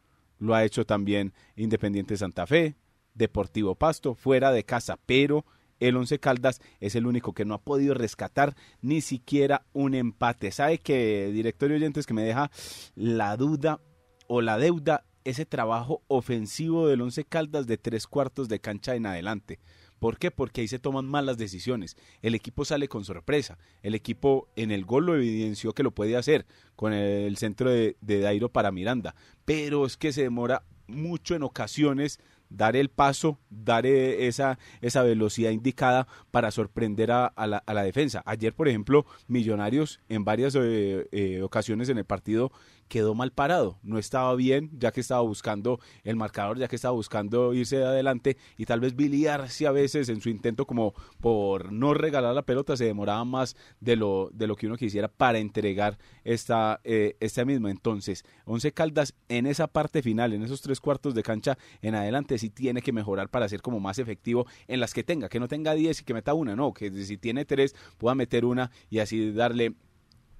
lo 0.41 0.57
ha 0.57 0.65
hecho 0.65 0.85
también 0.85 1.35
Independiente 1.55 2.17
Santa 2.17 2.49
Fe, 2.49 2.75
Deportivo 3.15 3.77
Pasto, 3.77 4.17
fuera 4.17 4.51
de 4.51 4.65
casa, 4.65 4.99
pero 5.07 5.47
el 5.89 5.97
Once 5.97 6.19
Caldas 6.19 6.61
es 6.81 6.95
el 6.95 7.07
único 7.07 7.33
que 7.33 7.45
no 7.45 7.55
ha 7.55 7.61
podido 7.61 7.95
rescatar 7.95 8.55
ni 8.81 9.01
siquiera 9.01 9.67
un 9.73 9.95
empate. 9.95 10.51
¿Sabe 10.53 10.79
que, 10.79 11.31
directorio 11.33 11.77
oyentes, 11.77 12.07
que 12.07 12.15
me 12.15 12.23
deja 12.23 12.51
la 12.95 13.37
duda 13.37 13.81
o 14.29 14.41
la 14.41 14.59
deuda 14.59 15.05
ese 15.25 15.47
trabajo 15.47 16.03
ofensivo 16.09 16.89
del 16.89 17.01
Once 17.01 17.25
Caldas 17.25 17.67
de 17.67 17.79
tres 17.79 18.07
cuartos 18.07 18.49
de 18.49 18.61
cancha 18.61 18.95
en 18.95 19.07
adelante? 19.07 19.59
¿Por 19.99 20.19
qué? 20.19 20.33
Porque 20.33 20.63
ahí 20.63 20.69
se 20.69 20.81
toman 20.81 21.07
malas 21.07 21.39
decisiones. 21.39 21.97
El 22.23 22.35
equipo 22.35 22.65
sale 22.65 22.89
con 22.89 23.05
sorpresa. 23.05 23.59
El 23.83 23.95
equipo 23.95 24.49
en 24.57 24.73
el 24.73 24.85
gol 24.85 25.07
lo 25.07 25.15
evidenció 25.15 25.75
que 25.75 25.85
lo 25.85 25.93
puede 25.93 26.17
hacer 26.17 26.45
con 26.75 26.93
el 26.93 27.37
centro 27.37 27.71
de, 27.71 27.97
de 28.01 28.19
Dairo 28.19 28.49
para 28.49 28.73
Miranda. 28.73 29.15
Pero 29.45 29.87
es 29.87 29.97
que 29.97 30.13
se 30.13 30.23
demora 30.23 30.65
mucho 30.89 31.35
en 31.37 31.45
ocasiones 31.45 32.19
dar 32.57 32.77
el 32.77 32.89
paso, 32.89 33.39
dar 33.51 33.87
eh, 33.87 34.27
esa, 34.27 34.59
esa 34.81 35.03
velocidad 35.03 35.51
indicada 35.51 36.07
para 36.31 36.51
sorprender 36.51 37.11
a, 37.11 37.33
la, 37.37 37.59
a 37.59 37.75
la, 37.75 37.83
defensa. 37.83 38.23
Ayer, 38.27 38.55
por 38.55 38.69
ejemplo, 38.69 39.07
Millonarios 39.27 40.01
en 40.09 40.25
varias 40.25 40.55
eh, 40.55 41.09
eh, 41.13 41.43
ocasiones 41.43 41.89
en 41.89 41.99
el 41.99 42.05
partido 42.05 42.53
quedó 42.93 43.15
mal 43.15 43.33
parado, 43.33 43.79
no 43.83 43.97
estaba 43.97 44.35
bien, 44.35 44.69
ya 44.79 44.93
que 44.93 45.01
estaba 45.01 45.23
buscando 45.23 45.81
el 46.05 46.15
marcador, 46.17 46.59
ya 46.59 46.69
que 46.69 46.77
estaba 46.77 46.93
buscando 46.93 47.55
irse 47.55 47.79
de 47.79 47.87
adelante. 47.87 48.37
Y 48.59 48.67
tal 48.67 48.81
vez 48.81 48.95
biliarse 48.95 49.67
a 49.67 49.73
veces 49.73 50.11
en 50.11 50.21
su 50.21 50.29
intento 50.29 50.67
como 50.67 50.93
por 51.19 51.73
no 51.73 51.95
regalar 51.95 52.35
la 52.35 52.43
pelota 52.43 52.77
se 52.77 52.85
demoraba 52.85 53.25
más 53.25 53.57
de 53.81 53.97
lo, 53.97 54.29
de 54.35 54.47
lo 54.47 54.57
que 54.57 54.67
uno 54.67 54.77
quisiera 54.77 55.09
para 55.09 55.39
entregar 55.39 55.97
esta, 56.23 56.83
eh, 56.85 57.17
esta 57.21 57.47
misma. 57.47 57.71
Entonces, 57.71 58.27
Once 58.45 58.71
Caldas 58.73 59.15
en 59.31 59.47
esa 59.47 59.69
parte 59.69 60.03
final, 60.03 60.35
en 60.35 60.43
esos 60.43 60.61
tres 60.61 60.79
cuartos 60.79 61.15
de 61.15 61.23
cancha 61.23 61.57
en 61.81 61.95
adelante, 61.95 62.37
sí 62.37 62.51
tiene 62.51 62.83
que 62.83 62.93
mejorar 62.93 63.31
para 63.31 63.49
ser 63.49 63.63
como 63.63 63.81
más 63.81 64.01
efectivo 64.01 64.47
en 64.69 64.81
las 64.81 64.93
que 64.93 65.03
tenga, 65.03 65.31
que 65.31 65.41
no 65.41 65.49
tenga 65.49 65.73
10 65.73 65.99
y 65.99 66.05
que 66.05 66.13
meta 66.13 66.35
una, 66.35 66.57
no, 66.57 66.75
que 66.75 66.91
si 66.91 67.17
tiene 67.17 67.47
tres 67.47 67.75
pueda 67.97 68.15
meter 68.15 68.45
una 68.45 68.71
y 68.91 68.99
así 68.99 69.33
darle 69.33 69.77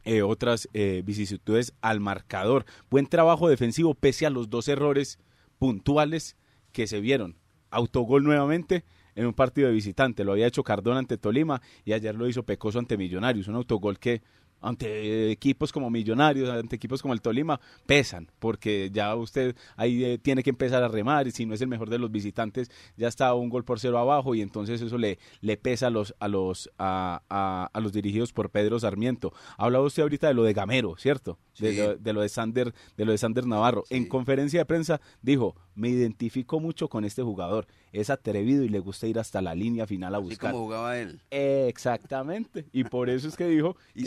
eh, 0.05 0.23
otras 0.23 0.69
eh, 0.73 1.03
vicisitudes 1.05 1.75
al 1.81 2.01
marcador. 2.01 2.65
Buen 2.91 3.07
trabajo 3.07 3.49
defensivo 3.49 3.95
pese 3.95 4.27
a 4.27 4.31
los 4.31 4.51
dos 4.51 4.69
errores 4.69 5.19
puntuales 5.59 6.37
que 6.73 6.87
se 6.87 7.01
vieron. 7.01 7.37
Autogol 7.71 8.25
nuevamente 8.25 8.85
en 9.15 9.27
un 9.27 9.35
partido 9.35 9.69
de 9.69 9.75
visitante. 9.75 10.25
Lo 10.25 10.33
había 10.33 10.47
hecho 10.47 10.65
Cardona 10.65 10.99
ante 10.99 11.19
Tolima 11.19 11.63
y 11.85 11.93
ayer 11.93 12.15
lo 12.15 12.29
hizo 12.29 12.43
Pecoso 12.45 12.79
ante 12.79 12.97
Millonarios. 12.97 13.49
Un 13.49 13.57
autogol 13.57 13.99
que 13.99 14.23
ante 14.63 15.31
equipos 15.31 15.73
como 15.73 15.91
Millonarios, 15.91 16.49
ante 16.49 16.77
equipos 16.77 17.03
como 17.03 17.15
el 17.15 17.21
Tolima, 17.21 17.61
pesan, 17.87 18.31
porque 18.39 18.91
ya 18.93 19.15
usted 19.15 19.57
ahí 19.77 20.05
eh, 20.05 20.19
tiene 20.19 20.43
que 20.43 20.51
empezar 20.51 20.83
a 20.83 20.89
remar, 20.89 21.27
y 21.27 21.33
si 21.33 21.47
no 21.47 21.55
es 21.55 21.61
el 21.61 21.69
mejor 21.69 21.91
de 21.91 21.99
los 21.99 22.11
visitantes, 22.11 22.71
ya 22.97 23.09
está 23.09 23.35
un 23.35 23.49
gol 23.49 23.65
por 23.65 23.81
cero 23.81 23.99
abajo, 23.99 24.35
y 24.35 24.41
entonces 24.41 24.81
eso 24.81 24.97
le, 24.99 25.19
le 25.41 25.57
pesa 25.57 25.89
a 25.89 25.91
los, 25.91 26.15
a 26.19 26.29
los, 26.29 26.71
a, 26.79 27.69
a, 27.73 27.81
los 27.81 27.93
dirigidos 27.93 28.33
por 28.33 28.51
Pedro 28.51 28.79
Sarmiento. 28.79 29.33
Hablaba 29.59 29.85
usted 29.85 30.03
ahorita 30.03 30.29
de 30.29 30.35
lo 30.35 30.45
de 30.45 30.53
Gamero, 30.53 30.97
¿cierto? 30.97 31.39
De, 31.59 31.99
lo, 32.13 32.23
de 32.23 32.29
Sander, 32.29 32.73
de 32.97 33.05
lo 33.05 33.13
de 33.13 33.19
Sander 33.19 33.47
Navarro. 33.47 33.85
En 33.91 34.09
conferencia 34.09 34.61
de 34.61 34.65
prensa 34.65 35.01
dijo, 35.21 35.55
me 35.75 35.89
identifico 35.89 36.61
mucho 36.61 36.89
con 36.89 37.05
este 37.05 37.23
jugador, 37.23 37.67
es 37.93 38.11
atrevido 38.11 38.65
y 38.65 38.69
le 38.69 38.79
gusta 38.79 39.07
ir 39.07 39.19
hasta 39.19 39.43
la 39.43 39.55
línea 39.55 39.87
final 39.87 40.15
a 40.15 40.19
buscar. 40.19 40.49
Así 40.49 40.53
como 40.53 40.65
jugaba 40.65 40.99
él. 40.99 41.21
exactamente, 41.31 42.67
y 42.73 42.85
por 42.85 43.11
eso 43.11 43.29
es 43.29 43.37
que 43.37 43.47
dijo... 43.47 43.77
y 43.95 44.07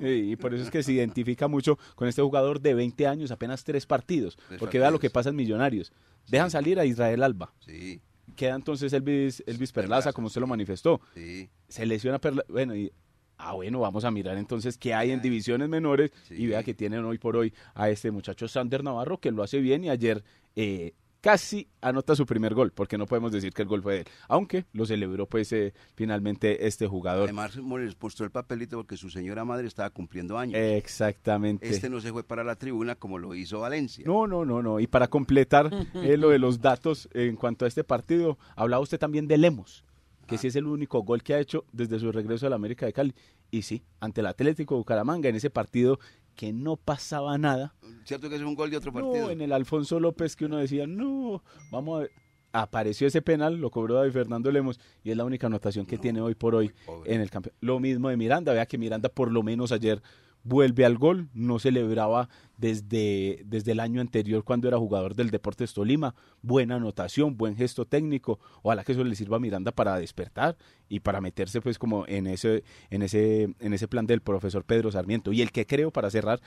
Y 0.00 0.36
por 0.36 0.54
eso 0.54 0.64
es 0.64 0.70
que 0.70 0.82
se 0.82 0.92
identifica 0.92 1.48
mucho 1.48 1.78
con 1.94 2.08
este 2.08 2.22
jugador 2.22 2.60
de 2.60 2.74
20 2.74 3.06
años, 3.06 3.30
apenas 3.30 3.64
tres 3.64 3.86
partidos, 3.86 4.38
porque 4.58 4.78
vea 4.78 4.90
lo 4.90 4.98
que 4.98 5.10
pasa 5.10 5.30
en 5.30 5.36
Millonarios. 5.36 5.92
Dejan 6.28 6.50
salir 6.50 6.78
a 6.78 6.84
Israel 6.84 7.22
Alba. 7.22 7.52
Sí. 7.60 8.00
Queda 8.36 8.54
entonces 8.54 8.92
Elvis, 8.92 9.42
Elvis 9.46 9.72
Perlaza, 9.72 10.12
como 10.12 10.28
usted 10.28 10.40
lo 10.40 10.46
manifestó. 10.46 11.00
Sí. 11.14 11.50
Se 11.68 11.84
lesiona 11.84 12.18
Perlaza, 12.18 12.46
bueno, 12.48 12.74
y 12.76 12.92
ah, 13.38 13.52
bueno, 13.52 13.80
vamos 13.80 14.04
a 14.04 14.10
mirar 14.10 14.36
entonces 14.38 14.78
qué 14.78 14.94
hay 14.94 15.10
en 15.10 15.20
divisiones 15.20 15.68
menores 15.68 16.12
y 16.30 16.46
vea 16.46 16.62
que 16.62 16.74
tienen 16.74 17.04
hoy 17.04 17.18
por 17.18 17.36
hoy 17.36 17.52
a 17.74 17.90
este 17.90 18.10
muchacho 18.10 18.48
Sander 18.48 18.84
Navarro 18.84 19.18
que 19.18 19.32
lo 19.32 19.42
hace 19.42 19.58
bien 19.58 19.84
y 19.84 19.90
ayer 19.90 20.22
eh, 20.54 20.94
casi 21.22 21.68
anota 21.80 22.14
su 22.14 22.26
primer 22.26 22.52
gol, 22.52 22.72
porque 22.72 22.98
no 22.98 23.06
podemos 23.06 23.32
decir 23.32 23.54
que 23.54 23.62
el 23.62 23.68
gol 23.68 23.80
fue 23.80 23.94
de 23.94 24.00
él, 24.00 24.06
aunque 24.28 24.66
lo 24.72 24.84
celebró 24.84 25.26
pues 25.26 25.50
eh, 25.52 25.72
finalmente 25.94 26.66
este 26.66 26.86
jugador. 26.86 27.24
Además 27.24 27.56
les 27.56 27.96
mostró 27.98 28.26
el 28.26 28.32
papelito 28.32 28.76
porque 28.76 28.96
su 28.98 29.08
señora 29.08 29.44
madre 29.44 29.66
estaba 29.68 29.88
cumpliendo 29.88 30.36
años. 30.36 30.56
Exactamente. 30.60 31.70
Este 31.70 31.88
no 31.88 32.00
se 32.00 32.10
fue 32.12 32.24
para 32.24 32.44
la 32.44 32.56
tribuna 32.56 32.96
como 32.96 33.18
lo 33.18 33.34
hizo 33.34 33.60
Valencia. 33.60 34.04
No, 34.06 34.26
no, 34.26 34.44
no, 34.44 34.62
no. 34.62 34.80
Y 34.80 34.86
para 34.88 35.08
completar 35.08 35.70
eh, 35.94 36.16
lo 36.18 36.28
de 36.30 36.38
los 36.38 36.60
datos 36.60 37.08
en 37.14 37.36
cuanto 37.36 37.64
a 37.64 37.68
este 37.68 37.84
partido, 37.84 38.36
hablaba 38.56 38.82
usted 38.82 38.98
también 38.98 39.28
de 39.28 39.38
Lemos 39.38 39.84
que 40.26 40.38
sí 40.38 40.46
es 40.46 40.56
el 40.56 40.66
único 40.66 41.02
gol 41.02 41.22
que 41.22 41.34
ha 41.34 41.40
hecho 41.40 41.66
desde 41.72 41.98
su 41.98 42.10
regreso 42.10 42.46
a 42.46 42.50
la 42.50 42.56
América 42.56 42.86
de 42.86 42.92
Cali. 42.92 43.14
Y 43.50 43.62
sí, 43.62 43.82
ante 44.00 44.22
el 44.22 44.26
Atlético 44.26 44.76
Bucaramanga, 44.76 45.28
en 45.28 45.36
ese 45.36 45.50
partido 45.50 45.98
que 46.34 46.52
no 46.52 46.76
pasaba 46.76 47.36
nada. 47.38 47.74
¿Cierto 48.04 48.28
que 48.28 48.36
es 48.36 48.42
un 48.42 48.54
gol 48.54 48.70
de 48.70 48.76
otro 48.76 48.92
partido? 48.92 49.26
No, 49.26 49.30
en 49.30 49.40
el 49.40 49.52
Alfonso 49.52 50.00
López 50.00 50.36
que 50.36 50.46
uno 50.46 50.58
decía, 50.58 50.86
no, 50.86 51.42
vamos 51.70 51.96
a 51.96 52.00
ver. 52.00 52.10
Apareció 52.54 53.06
ese 53.06 53.22
penal, 53.22 53.56
lo 53.56 53.70
cobró 53.70 53.94
David 53.94 54.12
Fernando 54.12 54.52
Lemos 54.52 54.78
y 55.02 55.10
es 55.10 55.16
la 55.16 55.24
única 55.24 55.46
anotación 55.46 55.86
que 55.86 55.96
tiene 55.96 56.20
hoy 56.20 56.34
por 56.34 56.54
hoy 56.54 56.70
en 57.06 57.22
el 57.22 57.30
campeonato. 57.30 57.58
Lo 57.62 57.80
mismo 57.80 58.10
de 58.10 58.18
Miranda, 58.18 58.52
vea 58.52 58.66
que 58.66 58.76
Miranda 58.76 59.08
por 59.08 59.32
lo 59.32 59.42
menos 59.42 59.72
ayer 59.72 60.02
vuelve 60.44 60.84
al 60.84 60.98
gol, 60.98 61.28
no 61.34 61.58
celebraba 61.58 62.28
desde, 62.56 63.42
desde 63.44 63.72
el 63.72 63.80
año 63.80 64.00
anterior 64.00 64.44
cuando 64.44 64.68
era 64.68 64.78
jugador 64.78 65.14
del 65.14 65.30
Deportes 65.30 65.74
Tolima, 65.74 66.14
buena 66.42 66.76
anotación, 66.76 67.36
buen 67.36 67.56
gesto 67.56 67.86
técnico, 67.86 68.38
ojalá 68.62 68.84
que 68.84 68.92
eso 68.92 69.04
le 69.04 69.14
sirva 69.14 69.36
a 69.36 69.40
Miranda 69.40 69.72
para 69.72 69.96
despertar 69.96 70.56
y 70.88 71.00
para 71.00 71.20
meterse 71.20 71.60
pues 71.60 71.78
como 71.78 72.06
en 72.06 72.26
ese, 72.26 72.64
en 72.90 73.02
ese, 73.02 73.54
en 73.58 73.72
ese 73.72 73.88
plan 73.88 74.06
del 74.06 74.20
profesor 74.20 74.64
Pedro 74.64 74.90
Sarmiento. 74.92 75.32
Y 75.32 75.42
el 75.42 75.52
que 75.52 75.66
creo 75.66 75.90
para 75.90 76.10
cerrar 76.10 76.40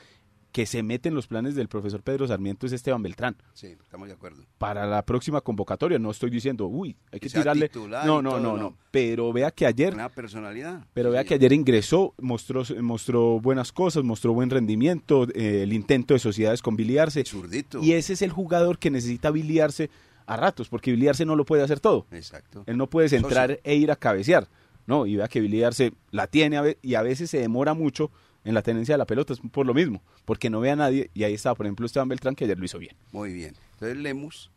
que 0.55 0.65
se 0.65 0.83
mete 0.83 1.09
en 1.09 1.15
los 1.15 1.27
planes 1.27 1.53
del 1.53 1.67
profesor 1.67 2.01
Pedro 2.01 2.25
Sarmiento 2.25 2.65
es 2.65 2.71
Esteban 2.71 3.03
Beltrán. 3.03 3.35
Sí, 3.53 3.75
estamos 3.83 4.07
de 4.07 4.13
acuerdo. 4.13 4.41
Para 4.57 4.85
la 4.85 5.05
próxima 5.05 5.41
convocatoria, 5.41 5.99
no 5.99 6.09
estoy 6.09 6.29
diciendo, 6.29 6.67
uy, 6.67 6.95
hay 7.11 7.19
que, 7.19 7.29
tirarle. 7.29 7.69
No, 8.05 8.21
no, 8.21 8.39
no, 8.39 8.55
no. 8.55 8.77
Pero 8.89 9.33
vea 9.33 9.51
que 9.51 9.65
ayer. 9.65 9.93
Una 9.93 10.07
personalidad. 10.07 10.85
Pero 10.93 11.11
vea 11.11 11.25
que 11.25 11.33
ayer 11.33 11.51
ingresó, 11.51 12.13
mostró, 12.21 12.63
mostró 12.81 13.41
buenas 13.41 13.73
cosas, 13.73 14.05
mostró 14.05 14.31
buen 14.31 14.49
rendimiento, 14.49 15.27
eh, 15.35 15.63
el 15.63 15.73
intento 15.73 16.13
de 16.13 16.21
sociedades 16.21 16.61
con 16.61 16.77
biliarse. 16.77 17.25
Zurdito. 17.25 17.83
Y 17.83 17.91
ese 17.91 18.13
es 18.13 18.21
el 18.21 18.31
jugador 18.31 18.79
que 18.79 18.89
necesita 18.89 19.31
biliarse 19.31 19.89
a 20.25 20.37
ratos, 20.37 20.69
porque 20.69 20.91
biliarse 20.91 21.25
no 21.25 21.35
lo 21.35 21.43
puede 21.43 21.63
hacer 21.63 21.81
todo. 21.81 22.05
Exacto. 22.11 22.63
Él 22.65 22.77
no 22.77 22.89
puede 22.89 23.13
entrar 23.13 23.59
e 23.61 23.75
ir 23.75 23.91
a 23.91 23.97
cabecear. 23.97 24.47
No, 24.87 25.05
y 25.05 25.17
vea 25.17 25.27
que 25.27 25.41
biliarse 25.41 25.91
la 26.11 26.27
tiene 26.27 26.77
y 26.81 26.95
a 26.95 27.01
veces 27.01 27.29
se 27.29 27.39
demora 27.39 27.73
mucho 27.73 28.09
en 28.45 28.53
la 28.53 28.61
tenencia 28.61 28.93
de 28.93 28.99
la 28.99 29.05
pelota, 29.05 29.33
es 29.33 29.39
por 29.51 29.65
lo 29.65 29.73
mismo, 29.73 30.01
porque 30.23 30.49
no 30.49 30.61
ve 30.61 30.69
a 30.71 30.75
nadie 30.75 31.09
y 31.13 31.23
ahí 31.23 31.33
está, 31.33 31.53
por 31.55 31.65
ejemplo, 31.65 31.85
Esteban 31.85 32.07
Beltrán 32.07 32.35
que 32.35 32.45
ayer 32.45 32.57
lo 32.57 32.63
hizo 32.63 32.79
bien. 32.79 32.95
Muy 33.11 33.33
bien. 33.33 33.55
Entonces 33.73 33.97
leemos 33.97 34.51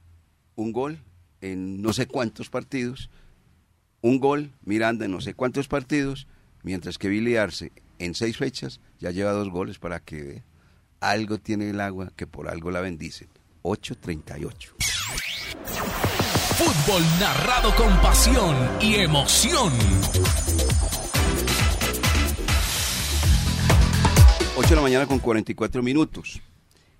un 0.55 0.72
gol 0.72 0.98
en 1.40 1.81
no 1.83 1.92
sé 1.92 2.07
cuántos 2.07 2.51
partidos, 2.51 3.11
un 4.03 4.20
gol 4.20 4.53
Miranda 4.62 5.07
en 5.07 5.11
no 5.11 5.20
sé 5.20 5.35
cuántos 5.35 5.68
partidos, 5.68 6.29
mientras 6.62 6.98
que 6.98 7.09
Billy 7.09 7.37
Arce 7.37 7.72
en 7.98 8.14
seis 8.14 8.37
fechas 8.37 8.81
ya 9.01 9.11
lleva 9.11 9.33
dos 9.33 9.48
goles 9.48 9.79
para 9.79 10.01
que 10.01 10.42
algo 11.01 11.38
tiene 11.38 11.70
el 11.70 11.81
agua 11.81 12.12
que 12.14 12.27
por 12.27 12.48
algo 12.48 12.70
la 12.70 12.81
bendicen. 12.81 13.29
8.38. 13.62 14.74
Fútbol 16.57 17.03
narrado 17.20 17.74
con 17.74 17.96
pasión 18.01 18.57
y 18.81 18.96
emoción. 18.96 19.72
8 24.61 24.71
de 24.71 24.75
la 24.75 24.83
mañana 24.83 25.07
con 25.07 25.21
44 25.21 25.85
minutos. 25.85 26.42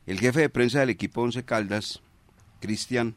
El 0.07 0.21
jefe 0.21 0.43
de 0.43 0.49
prensa 0.49 0.79
del 0.79 0.91
equipo 0.91 1.23
Once 1.23 1.43
Caldas, 1.43 2.01
Cristian, 2.61 3.17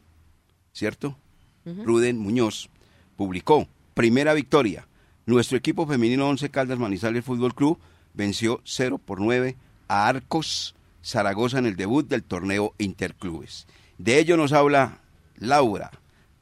¿cierto? 0.72 1.16
Ruden 1.64 2.18
Muñoz, 2.18 2.68
publicó, 3.16 3.68
primera 3.94 4.34
victoria. 4.34 4.88
Nuestro 5.26 5.56
equipo 5.56 5.86
femenino 5.86 6.28
Once 6.28 6.50
Caldas 6.50 6.80
Manizales 6.80 7.24
Fútbol 7.24 7.54
Club 7.54 7.78
venció 8.14 8.60
0 8.64 8.98
por 8.98 9.20
9 9.20 9.54
a 9.86 10.08
Arcos 10.08 10.74
Zaragoza 11.04 11.60
en 11.60 11.66
el 11.66 11.76
debut 11.76 12.08
del 12.08 12.24
torneo 12.24 12.74
Interclubes. 12.78 13.68
De 13.96 14.18
ello 14.18 14.36
nos 14.36 14.52
habla 14.52 15.02
Laura. 15.36 15.92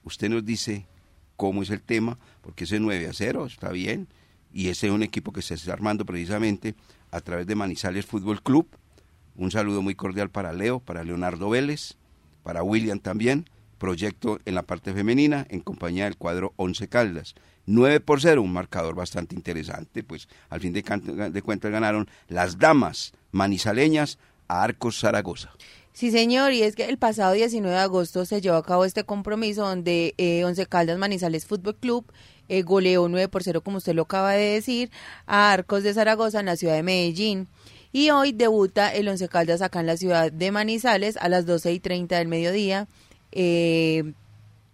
Usted 0.04 0.30
nos 0.30 0.46
dice 0.46 0.86
cómo 1.36 1.62
es 1.62 1.68
el 1.68 1.82
tema, 1.82 2.16
porque 2.40 2.64
ese 2.64 2.80
9 2.80 3.08
a 3.08 3.12
0 3.12 3.44
está 3.44 3.68
bien, 3.72 4.08
y 4.54 4.68
ese 4.68 4.86
es 4.86 4.92
un 4.94 5.02
equipo 5.02 5.34
que 5.34 5.42
se 5.42 5.52
está 5.52 5.74
armando 5.74 6.06
precisamente 6.06 6.74
a 7.10 7.20
través 7.20 7.46
de 7.46 7.54
Manizales 7.54 8.06
Fútbol 8.06 8.42
Club. 8.42 8.68
Un 9.36 9.50
saludo 9.50 9.82
muy 9.82 9.94
cordial 9.94 10.30
para 10.30 10.52
Leo, 10.52 10.80
para 10.80 11.04
Leonardo 11.04 11.50
Vélez, 11.50 11.96
para 12.42 12.62
William 12.62 12.98
también. 12.98 13.48
Proyecto 13.78 14.38
en 14.44 14.54
la 14.54 14.62
parte 14.62 14.92
femenina 14.92 15.46
en 15.48 15.60
compañía 15.60 16.04
del 16.04 16.16
cuadro 16.16 16.52
Once 16.56 16.86
Caldas. 16.88 17.34
9 17.66 18.00
por 18.00 18.20
0, 18.20 18.42
un 18.42 18.52
marcador 18.52 18.94
bastante 18.94 19.34
interesante, 19.34 20.02
pues 20.02 20.28
al 20.48 20.60
fin 20.60 20.72
de, 20.72 21.42
cuentas 21.42 21.70
ganaron 21.70 22.08
las 22.28 22.58
damas 22.58 23.12
manizaleñas 23.30 24.18
a 24.48 24.62
Arcos 24.64 24.98
Zaragoza. 24.98 25.50
Sí, 25.92 26.10
señor, 26.10 26.52
y 26.52 26.62
es 26.62 26.76
que 26.76 26.84
el 26.84 26.98
pasado 26.98 27.32
19 27.32 27.74
de 27.74 27.82
agosto 27.82 28.24
se 28.24 28.40
llevó 28.40 28.56
a 28.56 28.62
cabo 28.64 28.84
este 28.84 29.04
compromiso 29.04 29.62
donde 29.62 30.14
eh, 30.18 30.44
Once 30.44 30.64
Caldas 30.66 30.98
Manizales 30.98 31.46
Fútbol 31.46 31.76
Club 31.76 32.04
eh, 32.50 32.62
goleó 32.62 33.08
9 33.08 33.28
por 33.28 33.44
0, 33.44 33.62
como 33.62 33.78
usted 33.78 33.94
lo 33.94 34.02
acaba 34.02 34.32
de 34.32 34.54
decir, 34.54 34.90
a 35.26 35.52
Arcos 35.52 35.84
de 35.84 35.94
Zaragoza 35.94 36.40
en 36.40 36.46
la 36.46 36.56
ciudad 36.56 36.74
de 36.74 36.82
Medellín. 36.82 37.46
Y 37.92 38.10
hoy 38.10 38.32
debuta 38.32 38.92
el 38.92 39.08
Once 39.08 39.28
Caldas 39.28 39.62
acá 39.62 39.80
en 39.80 39.86
la 39.86 39.96
ciudad 39.96 40.32
de 40.32 40.50
Manizales 40.50 41.16
a 41.16 41.28
las 41.28 41.46
12 41.46 41.72
y 41.72 41.80
30 41.80 42.18
del 42.18 42.26
mediodía 42.28 42.88
eh, 43.30 44.12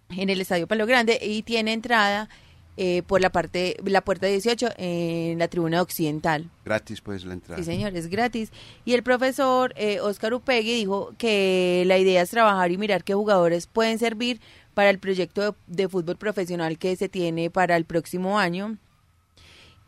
en 0.09 0.29
el 0.29 0.41
Estadio 0.41 0.67
Palo 0.67 0.87
Grande 0.87 1.19
y 1.21 1.43
tiene 1.43 1.73
entrada 1.73 2.29
eh, 2.77 3.03
por 3.05 3.21
la 3.21 3.31
parte 3.31 3.77
la 3.85 4.01
puerta 4.01 4.25
18 4.27 4.69
en 4.77 5.39
la 5.39 5.47
tribuna 5.47 5.81
occidental. 5.81 6.49
Gratis 6.65 7.01
pues 7.01 7.25
la 7.25 7.33
entrada. 7.33 7.61
Sí, 7.61 7.63
señor, 7.63 7.95
es 7.95 8.07
gratis. 8.07 8.51
Y 8.85 8.93
el 8.93 9.03
profesor 9.03 9.73
eh, 9.77 9.99
Oscar 9.99 10.33
Upegui 10.33 10.73
dijo 10.73 11.13
que 11.17 11.83
la 11.85 11.97
idea 11.97 12.23
es 12.23 12.29
trabajar 12.29 12.71
y 12.71 12.77
mirar 12.77 13.03
qué 13.03 13.13
jugadores 13.13 13.67
pueden 13.67 13.99
servir 13.99 14.39
para 14.77 14.91
el 14.91 14.99
proyecto 14.99 15.55
de, 15.65 15.89
fútbol 15.89 16.17
profesional 16.17 16.77
que 16.77 16.95
se 16.95 17.09
tiene 17.09 17.49
para 17.49 17.75
el 17.77 17.85
próximo 17.85 18.37
año. 18.37 18.77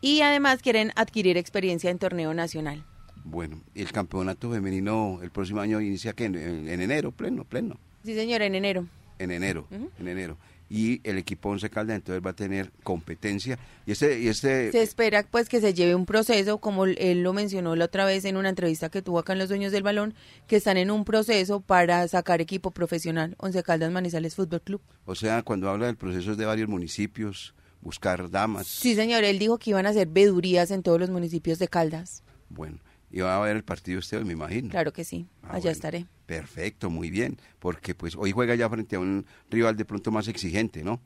Y 0.00 0.22
además 0.22 0.62
quieren 0.62 0.90
adquirir 0.96 1.36
experiencia 1.36 1.92
en 1.92 2.00
torneo 2.00 2.34
nacional. 2.34 2.84
Bueno, 3.22 3.60
el 3.76 3.92
campeonato 3.92 4.50
femenino 4.50 5.20
el 5.22 5.30
próximo 5.30 5.60
año 5.60 5.80
inicia 5.80 6.12
que 6.12 6.24
en, 6.24 6.34
enero, 6.68 7.12
pleno, 7.12 7.44
pleno. 7.44 7.78
Sí, 8.04 8.16
señor, 8.16 8.42
en 8.42 8.56
enero. 8.56 8.88
En 9.20 9.30
enero, 9.30 9.68
en 9.70 10.08
enero 10.08 10.36
y 10.70 11.00
el 11.02 11.18
equipo 11.18 11.50
Once 11.50 11.68
Caldas 11.68 11.96
entonces 11.96 12.24
va 12.24 12.30
a 12.30 12.36
tener 12.36 12.70
competencia. 12.84 13.58
Y 13.86 13.92
este 13.92 14.20
y 14.20 14.28
este 14.28 14.70
se 14.70 14.82
espera 14.82 15.26
pues 15.28 15.48
que 15.48 15.60
se 15.60 15.74
lleve 15.74 15.96
un 15.96 16.06
proceso 16.06 16.58
como 16.58 16.84
él 16.84 17.22
lo 17.22 17.32
mencionó 17.32 17.74
la 17.74 17.86
otra 17.86 18.04
vez 18.04 18.24
en 18.24 18.36
una 18.36 18.48
entrevista 18.48 18.88
que 18.88 19.02
tuvo 19.02 19.18
acá 19.18 19.32
en 19.32 19.40
los 19.40 19.48
dueños 19.48 19.72
del 19.72 19.82
balón 19.82 20.14
que 20.46 20.56
están 20.56 20.76
en 20.76 20.92
un 20.92 21.04
proceso 21.04 21.60
para 21.60 22.06
sacar 22.06 22.40
equipo 22.40 22.70
profesional 22.70 23.34
Once 23.38 23.60
Caldas 23.64 23.90
Manizales 23.90 24.36
Fútbol 24.36 24.62
Club. 24.62 24.80
O 25.04 25.16
sea 25.16 25.42
cuando 25.42 25.68
habla 25.68 25.86
del 25.86 25.96
proceso 25.96 26.30
es 26.30 26.36
de 26.36 26.46
varios 26.46 26.68
municipios 26.68 27.52
buscar 27.80 28.30
damas. 28.30 28.68
Sí 28.68 28.94
señor 28.94 29.24
él 29.24 29.40
dijo 29.40 29.58
que 29.58 29.70
iban 29.70 29.86
a 29.86 29.88
hacer 29.88 30.06
vedurías 30.06 30.70
en 30.70 30.84
todos 30.84 31.00
los 31.00 31.10
municipios 31.10 31.58
de 31.58 31.66
Caldas. 31.66 32.22
Bueno 32.48 32.78
y 33.10 33.20
va 33.20 33.36
a 33.36 33.40
ver 33.40 33.56
el 33.56 33.64
partido 33.64 33.98
usted, 33.98 34.22
me 34.22 34.32
imagino. 34.32 34.68
Claro 34.68 34.92
que 34.92 35.04
sí, 35.04 35.26
ah, 35.42 35.54
allá 35.54 35.72
estaré. 35.72 36.06
Perfecto, 36.30 36.90
muy 36.90 37.10
bien, 37.10 37.38
porque 37.58 37.92
pues 37.96 38.14
hoy 38.16 38.30
juega 38.30 38.54
ya 38.54 38.70
frente 38.70 38.94
a 38.94 39.00
un 39.00 39.26
rival 39.50 39.76
de 39.76 39.84
pronto 39.84 40.12
más 40.12 40.28
exigente, 40.28 40.84
¿no? 40.84 41.00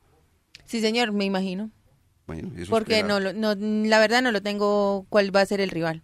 Sí, 0.66 0.82
señor, 0.82 1.12
me 1.12 1.24
imagino. 1.24 1.70
Bueno, 2.26 2.50
eso 2.58 2.68
Porque 2.70 3.02
no, 3.02 3.20
no, 3.20 3.54
la 3.54 3.98
verdad 3.98 4.20
no 4.20 4.32
lo 4.32 4.42
tengo 4.42 5.06
cuál 5.08 5.34
va 5.34 5.40
a 5.40 5.46
ser 5.46 5.62
el 5.62 5.70
rival. 5.70 6.02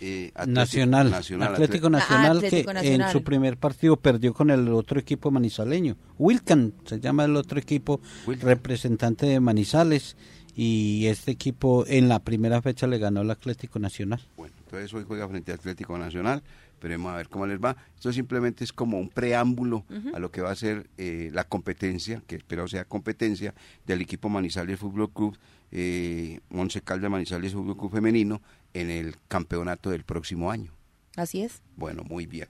eh, 0.00 0.30
Atlético 0.34 0.52
Nacional, 0.60 1.10
Nacional, 1.10 1.52
Atlético 1.54 1.90
Nacional 1.90 2.26
Ah, 2.26 2.38
Atlético 2.38 2.68
que 2.68 2.74
Nacional. 2.74 3.08
en 3.08 3.12
su 3.12 3.24
primer 3.24 3.56
partido 3.56 3.96
perdió 3.96 4.32
con 4.32 4.50
el 4.50 4.68
otro 4.68 5.00
equipo 5.00 5.32
manizaleño. 5.32 5.96
Wilcan 6.16 6.72
se 6.84 7.00
llama 7.00 7.24
el 7.24 7.34
otro 7.34 7.58
equipo 7.58 8.00
Wilcan. 8.28 8.48
representante 8.48 9.26
de 9.26 9.40
Manizales 9.40 10.16
y 10.54 11.06
este 11.06 11.32
equipo 11.32 11.84
en 11.88 12.08
la 12.08 12.20
primera 12.20 12.62
fecha 12.62 12.86
le 12.86 12.98
ganó 12.98 13.22
el 13.22 13.30
Atlético 13.30 13.78
Nacional. 13.80 14.20
Bueno, 14.36 14.54
entonces 14.64 14.92
hoy 14.94 15.04
juega 15.06 15.28
frente 15.28 15.50
al 15.52 15.58
Atlético 15.58 15.98
Nacional. 15.98 16.42
Veremos 16.80 17.12
a 17.12 17.16
ver 17.16 17.28
cómo 17.28 17.46
les 17.46 17.58
va. 17.58 17.76
Esto 17.94 18.12
simplemente 18.12 18.64
es 18.64 18.72
como 18.72 18.98
un 18.98 19.08
preámbulo 19.08 19.84
a 20.12 20.18
lo 20.18 20.30
que 20.30 20.42
va 20.42 20.50
a 20.50 20.56
ser 20.56 20.88
eh, 20.98 21.30
la 21.32 21.44
competencia, 21.44 22.22
que 22.26 22.36
espero 22.36 22.68
sea 22.68 22.84
competencia, 22.84 23.54
del 23.86 24.02
equipo 24.02 24.28
Manizales 24.28 24.78
Fútbol 24.78 25.10
Club, 25.12 25.38
eh, 25.72 26.40
Once 26.50 26.80
Caldas 26.82 27.10
Manizales 27.10 27.52
Fútbol 27.52 27.76
Club 27.76 27.92
Femenino, 27.92 28.42
en 28.74 28.90
el 28.90 29.16
campeonato 29.28 29.90
del 29.90 30.04
próximo 30.04 30.50
año. 30.50 30.72
Así 31.16 31.42
es. 31.42 31.62
Bueno, 31.76 32.04
muy 32.04 32.26
bien. 32.26 32.48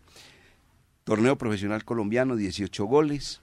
Torneo 1.04 1.38
profesional 1.38 1.84
colombiano, 1.84 2.34
18 2.34 2.84
goles. 2.84 3.40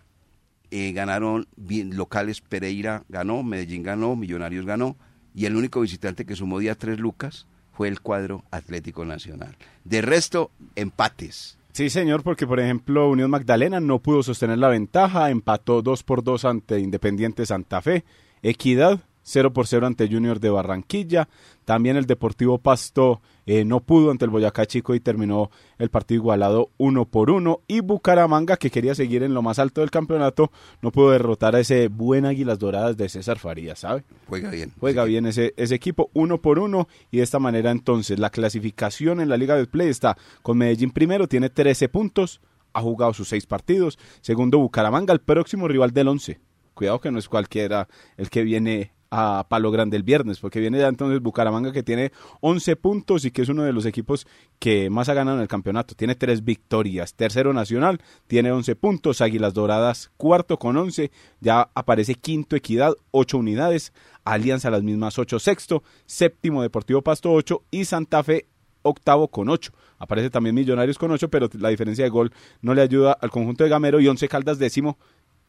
Eh, 0.69 0.91
ganaron 0.91 1.47
bien, 1.55 1.95
locales, 1.95 2.41
Pereira 2.41 3.05
ganó, 3.07 3.41
Medellín 3.43 3.84
ganó, 3.84 4.17
Millonarios 4.17 4.65
ganó. 4.65 4.97
Y 5.34 5.45
el 5.45 5.55
único 5.55 5.79
visitante 5.79 6.25
que 6.25 6.36
sumó 6.36 6.59
día 6.59 6.75
tres 6.75 6.99
lucas 6.99 7.47
fue 7.74 7.88
el 7.88 8.01
cuadro 8.01 8.43
Atlético 8.51 9.03
Nacional. 9.03 9.55
De 9.84 10.01
resto, 10.01 10.51
empates. 10.76 11.57
Sí, 11.74 11.89
señor, 11.89 12.21
porque 12.24 12.45
por 12.45 12.59
ejemplo 12.59 13.09
Unión 13.09 13.32
Magdalena 13.32 13.80
no 13.80 13.99
pudo 13.99 14.21
sostener 14.21 14.59
la 14.59 14.67
ventaja, 14.69 15.32
empató 15.32 15.82
2 15.82 16.03
por 16.03 16.24
2 16.24 16.45
ante 16.45 16.80
Independiente 16.80 17.45
Santa 17.45 17.82
Fe, 17.82 18.03
Equidad 18.43 18.99
0 19.24 19.53
por 19.53 19.67
0 19.67 19.88
ante 19.88 20.07
Junior 20.07 20.39
de 20.39 20.49
Barranquilla, 20.49 21.28
también 21.65 21.97
el 21.97 22.05
Deportivo 22.05 22.57
Pasto 22.57 23.21
eh, 23.45 23.65
no 23.65 23.82
pudo 23.82 24.11
ante 24.11 24.26
el 24.26 24.32
Boyacá 24.32 24.65
Chico 24.65 24.95
y 24.95 24.99
terminó 24.99 25.49
el 25.78 25.89
partido 25.89 26.19
igualado 26.19 26.69
1 26.78 27.05
por 27.05 27.30
1 27.30 27.61
y 27.67 27.82
Bucaramanga 27.82 28.57
que 28.57 28.69
quería 28.69 28.95
seguir 28.95 29.24
en 29.24 29.34
lo 29.34 29.41
más 29.41 29.59
alto 29.59 29.82
del 29.82 29.91
campeonato 29.91 30.51
no 30.82 30.91
pudo 30.91 31.11
derrotar 31.11 31.55
a 31.55 31.59
ese 31.59 31.88
buen 31.88 32.26
Águilas 32.26 32.59
Doradas 32.59 32.95
de 32.95 33.09
César 33.09 33.39
Farías, 33.39 33.80
¿sabe? 33.80 34.03
Juega 34.28 34.49
bien. 34.49 34.71
Juega 34.80 35.03
bien 35.03 35.26
ese, 35.26 35.53
ese 35.57 35.76
equipo 35.76 36.09
uno 36.13 36.41
por 36.41 36.59
uno 36.59 36.88
y 37.11 37.17
de 37.17 37.24
esta 37.24 37.39
manera 37.39 37.71
entonces 37.71 38.19
la 38.19 38.30
clasificación 38.30 39.19
en 39.19 39.30
la 39.30 39.38
Liga 39.38 39.55
de 39.55 39.67
Play 39.67 39.89
está 39.89 40.17
con 40.41 40.57
Medellín 40.57 40.91
primero, 40.91 41.28
tiene 41.28 41.49
13 41.49 41.89
puntos, 41.89 42.41
ha 42.74 42.82
jugado 42.82 43.13
sus 43.13 43.30
seis 43.30 43.45
partidos, 43.45 43.97
segundo 44.21 44.57
Bucaramanga, 44.57 45.13
el 45.13 45.21
próximo 45.21 45.67
rival 45.67 45.91
del 45.91 46.07
11. 46.07 46.39
Cuidado 46.74 46.99
que 46.99 47.11
no 47.11 47.19
es 47.19 47.30
cualquiera 47.30 47.88
el 48.17 48.30
que 48.30 48.43
viene 48.43 48.93
a 49.16 49.45
Palo 49.47 49.70
Grande 49.70 49.95
el 49.95 50.01
viernes, 50.01 50.39
porque 50.39 50.59
viene 50.59 50.80
ya 50.80 50.88
entonces 50.88 51.22
Bucaramanga 51.22 51.72
que 51.72 51.84
tiene 51.84 52.11
11 52.41 52.76
puntos 52.78 53.26
y 53.26 53.32
que 53.32 53.43
es 53.43 53.49
uno 53.49 53.61
de 53.61 53.72
los 53.72 53.86
equipos 53.86 54.26
que 54.57 54.89
más 54.89 55.07
ha 55.07 55.14
ganado 55.14 55.38
en 55.38 55.43
el 55.43 55.47
campeonato. 55.47 55.93
Tiene 55.93 56.16
tres 56.16 56.43
victorias. 56.43 57.14
Tercero 57.14 57.53
Nacional, 57.53 58.01
tiene 58.26 58.51
11 58.51 58.76
puntos. 58.76 59.22
Águilas 59.22 59.53
Doradas, 59.53 60.09
cuarto 60.18 60.57
con 60.57 60.78
11. 60.78 61.11
Ya 61.41 61.70
aparece 61.76 62.16
quinto 62.16 62.55
Equidad, 62.55 62.95
8 63.11 63.38
unidades. 63.38 63.93
Alianza 64.24 64.72
las 64.72 64.82
mismas 64.82 65.20
8, 65.20 65.38
sexto. 65.38 65.84
Séptimo 66.07 66.64
Deportivo 66.64 67.03
Pasto, 67.03 67.32
8. 67.32 67.66
Y 67.70 67.86
Santa 67.86 68.24
Fe, 68.24 68.47
octavo 68.82 69.28
con 69.28 69.47
8. 69.47 69.72
Aparece 69.99 70.32
también 70.32 70.55
Millonarios 70.55 70.97
con 70.97 71.11
8, 71.11 71.30
pero 71.30 71.49
la 71.59 71.70
diferencia 71.70 72.03
de 72.03 72.09
gol 72.09 72.32
no 72.64 72.74
le 72.74 72.82
ayuda 72.82 73.14
al 73.14 73.30
conjunto 73.30 73.64
de 73.64 73.70
Gamero. 73.70 73.99
Y 73.99 74.07
11 74.07 74.28
Caldas, 74.28 74.57
décimo 74.57 74.97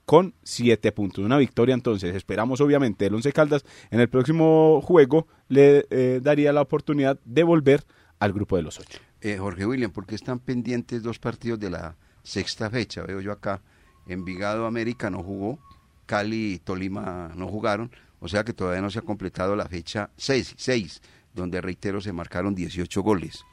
con 0.05 0.35
7 0.43 0.93
puntos. 0.93 1.25
Una 1.25 1.39
victoria 1.39 1.75
entonces. 1.75 2.15
Esperamos 2.15 2.61
obviamente 2.61 3.07
el 3.07 3.15
Once 3.15 3.33
Caldas 3.33 3.65
en 3.91 4.01
el 4.01 4.09
próximo 4.09 4.81
juego 4.83 5.27
le 5.49 5.87
eh, 5.91 6.21
daría 6.23 6.53
la 6.53 6.63
oportunidad 6.63 7.19
de 7.25 7.43
volver 7.43 7.85
al 8.19 8.33
grupo 8.33 8.57
de 8.57 8.63
los 8.63 8.79
8. 8.79 8.99
Eh, 9.21 9.39
Jorge 9.39 9.67
William, 9.67 9.91
porque 9.91 10.15
están 10.15 10.39
pendientes 10.39 11.03
dos 11.03 11.19
partidos 11.19 11.59
de 11.59 11.71
la 11.71 11.97
sexta 12.23 12.71
fecha? 12.71 13.03
Veo 13.03 13.21
yo 13.21 13.33
acá, 13.33 13.63
Envigado 14.07 14.67
América 14.67 15.11
no 15.11 15.23
jugó, 15.23 15.59
Cali 16.07 16.55
y 16.55 16.59
Tolima 16.59 17.33
no 17.35 17.49
jugaron, 17.49 17.91
o 18.21 18.29
sea 18.29 18.45
que 18.45 18.53
todavía 18.53 18.83
no 18.83 18.91
se 18.91 18.99
ha 18.99 19.03
completado 19.03 19.57
la 19.57 19.67
fecha 19.67 20.11
6, 20.17 21.01
donde 21.33 21.61
reitero 21.61 22.01
se 22.01 22.13
marcaron 22.13 22.55
18 22.55 23.03
goles. 23.03 23.45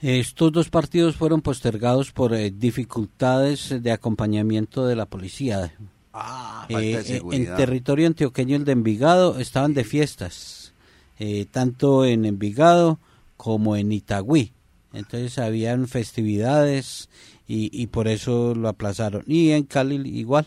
Estos 0.00 0.52
dos 0.52 0.68
partidos 0.68 1.16
fueron 1.16 1.40
postergados 1.40 2.12
por 2.12 2.34
eh, 2.34 2.50
dificultades 2.50 3.82
de 3.82 3.92
acompañamiento 3.92 4.86
de 4.86 4.96
la 4.96 5.06
policía. 5.06 5.72
Ah, 6.12 6.66
Eh, 6.68 6.94
falta 6.94 7.12
de 7.12 7.16
eh, 7.16 7.22
en 7.32 7.56
territorio 7.56 8.06
antioqueño, 8.06 8.56
el 8.56 8.64
de 8.64 8.72
Envigado, 8.72 9.38
estaban 9.38 9.74
de 9.74 9.84
fiestas, 9.84 10.74
eh, 11.18 11.46
tanto 11.50 12.04
en 12.04 12.24
Envigado 12.24 12.98
como 13.36 13.76
en 13.76 13.92
Itagüí. 13.92 14.52
Entonces 14.92 15.38
habían 15.38 15.88
festividades 15.88 17.08
y, 17.46 17.70
y 17.72 17.86
por 17.88 18.08
eso 18.08 18.54
lo 18.54 18.68
aplazaron. 18.68 19.24
Y 19.26 19.50
en 19.50 19.64
Cali 19.64 19.96
igual. 20.18 20.46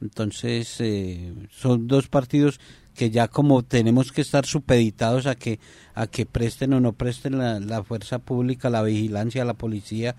Entonces 0.00 0.76
eh, 0.80 1.32
son 1.50 1.86
dos 1.86 2.08
partidos 2.08 2.60
que 2.94 3.10
ya 3.10 3.28
como 3.28 3.62
tenemos 3.62 4.12
que 4.12 4.20
estar 4.20 4.46
supeditados 4.46 5.26
a 5.26 5.34
que 5.34 5.58
a 5.94 6.06
que 6.06 6.26
presten 6.26 6.72
o 6.72 6.80
no 6.80 6.92
presten 6.92 7.38
la, 7.38 7.60
la 7.60 7.82
fuerza 7.82 8.18
pública, 8.18 8.70
la 8.70 8.82
vigilancia, 8.82 9.44
la 9.44 9.54
policía. 9.54 10.16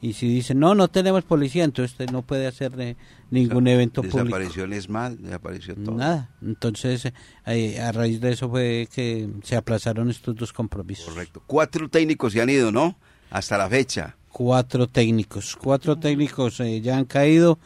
Y 0.00 0.12
si 0.12 0.28
dicen, 0.28 0.60
no, 0.60 0.76
no 0.76 0.86
tenemos 0.86 1.24
policía, 1.24 1.64
entonces 1.64 1.90
usted 1.90 2.10
no 2.10 2.22
puede 2.22 2.46
hacer 2.46 2.72
eh, 2.78 2.96
ningún 3.32 3.66
evento 3.66 4.02
público. 4.02 4.18
Desapareció 4.18 4.64
el 4.64 4.72
ESMAD, 4.72 5.12
desapareció 5.18 5.74
todo. 5.74 5.96
Nada. 5.96 6.30
Entonces, 6.40 7.12
eh, 7.46 7.80
a 7.80 7.90
raíz 7.90 8.20
de 8.20 8.30
eso 8.30 8.48
fue 8.48 8.88
que 8.94 9.28
se 9.42 9.56
aplazaron 9.56 10.08
estos 10.08 10.36
dos 10.36 10.52
compromisos. 10.52 11.06
Correcto. 11.06 11.42
Cuatro 11.48 11.88
técnicos 11.88 12.32
se 12.32 12.40
han 12.40 12.48
ido, 12.48 12.70
¿no? 12.70 12.96
Hasta 13.30 13.58
la 13.58 13.68
fecha. 13.68 14.16
Cuatro 14.30 14.86
técnicos. 14.86 15.56
Cuatro 15.56 15.96
técnicos 15.96 16.60
eh, 16.60 16.80
ya 16.80 16.96
han 16.96 17.04
caído, 17.04 17.58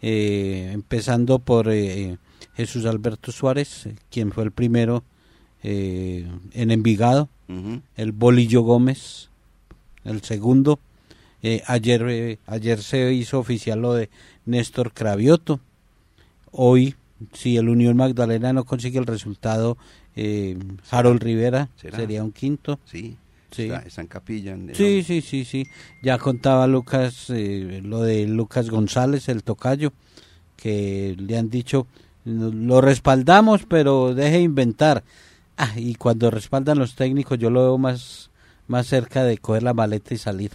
eh, 0.00 0.70
empezando 0.72 1.40
por 1.40 1.68
eh, 1.70 2.18
Jesús 2.60 2.84
Alberto 2.86 3.32
Suárez, 3.32 3.86
eh, 3.86 3.94
quien 4.10 4.32
fue 4.32 4.44
el 4.44 4.50
primero 4.52 5.02
eh, 5.62 6.26
en 6.52 6.70
Envigado, 6.70 7.28
el 7.96 8.12
Bolillo 8.12 8.62
Gómez, 8.62 9.28
el 10.04 10.22
segundo. 10.22 10.78
Eh, 11.42 11.62
ayer, 11.66 12.04
eh, 12.08 12.38
ayer 12.46 12.82
se 12.82 13.12
hizo 13.12 13.38
oficial 13.40 13.80
lo 13.80 13.94
de 13.94 14.08
Néstor 14.46 14.92
Cravioto. 14.92 15.58
Hoy, 16.52 16.94
si 17.32 17.56
el 17.56 17.68
Unión 17.68 17.96
Magdalena 17.96 18.52
no 18.52 18.64
consigue 18.64 18.98
el 18.98 19.06
resultado, 19.06 19.76
eh, 20.16 20.56
Harold 20.90 21.22
Rivera 21.22 21.70
¿Será? 21.76 21.96
sería 21.98 22.22
un 22.22 22.32
quinto. 22.32 22.78
Sí. 22.84 23.16
Sí. 23.50 23.62
Está, 23.64 23.78
está 23.80 24.00
en 24.02 24.06
capilla. 24.06 24.52
en- 24.52 24.74
Sí, 24.76 25.02
sí, 25.02 25.22
sí, 25.22 25.44
sí. 25.44 25.66
Ya 26.04 26.18
contaba 26.18 26.68
Lucas 26.68 27.30
eh, 27.30 27.80
lo 27.82 28.00
de 28.02 28.26
Lucas 28.28 28.70
González, 28.70 29.28
el 29.28 29.42
tocayo, 29.42 29.92
que 30.56 31.16
le 31.18 31.36
han 31.36 31.50
dicho, 31.50 31.78
"No- 31.80 32.09
lo 32.24 32.80
respaldamos, 32.80 33.64
pero 33.66 34.14
deje 34.14 34.40
inventar. 34.40 35.02
Ah, 35.56 35.72
y 35.76 35.94
cuando 35.94 36.30
respaldan 36.30 36.78
los 36.78 36.94
técnicos, 36.94 37.38
yo 37.38 37.50
lo 37.50 37.60
veo 37.62 37.78
más, 37.78 38.30
más 38.66 38.86
cerca 38.86 39.24
de 39.24 39.38
coger 39.38 39.62
la 39.62 39.74
maleta 39.74 40.14
y 40.14 40.18
salir. 40.18 40.52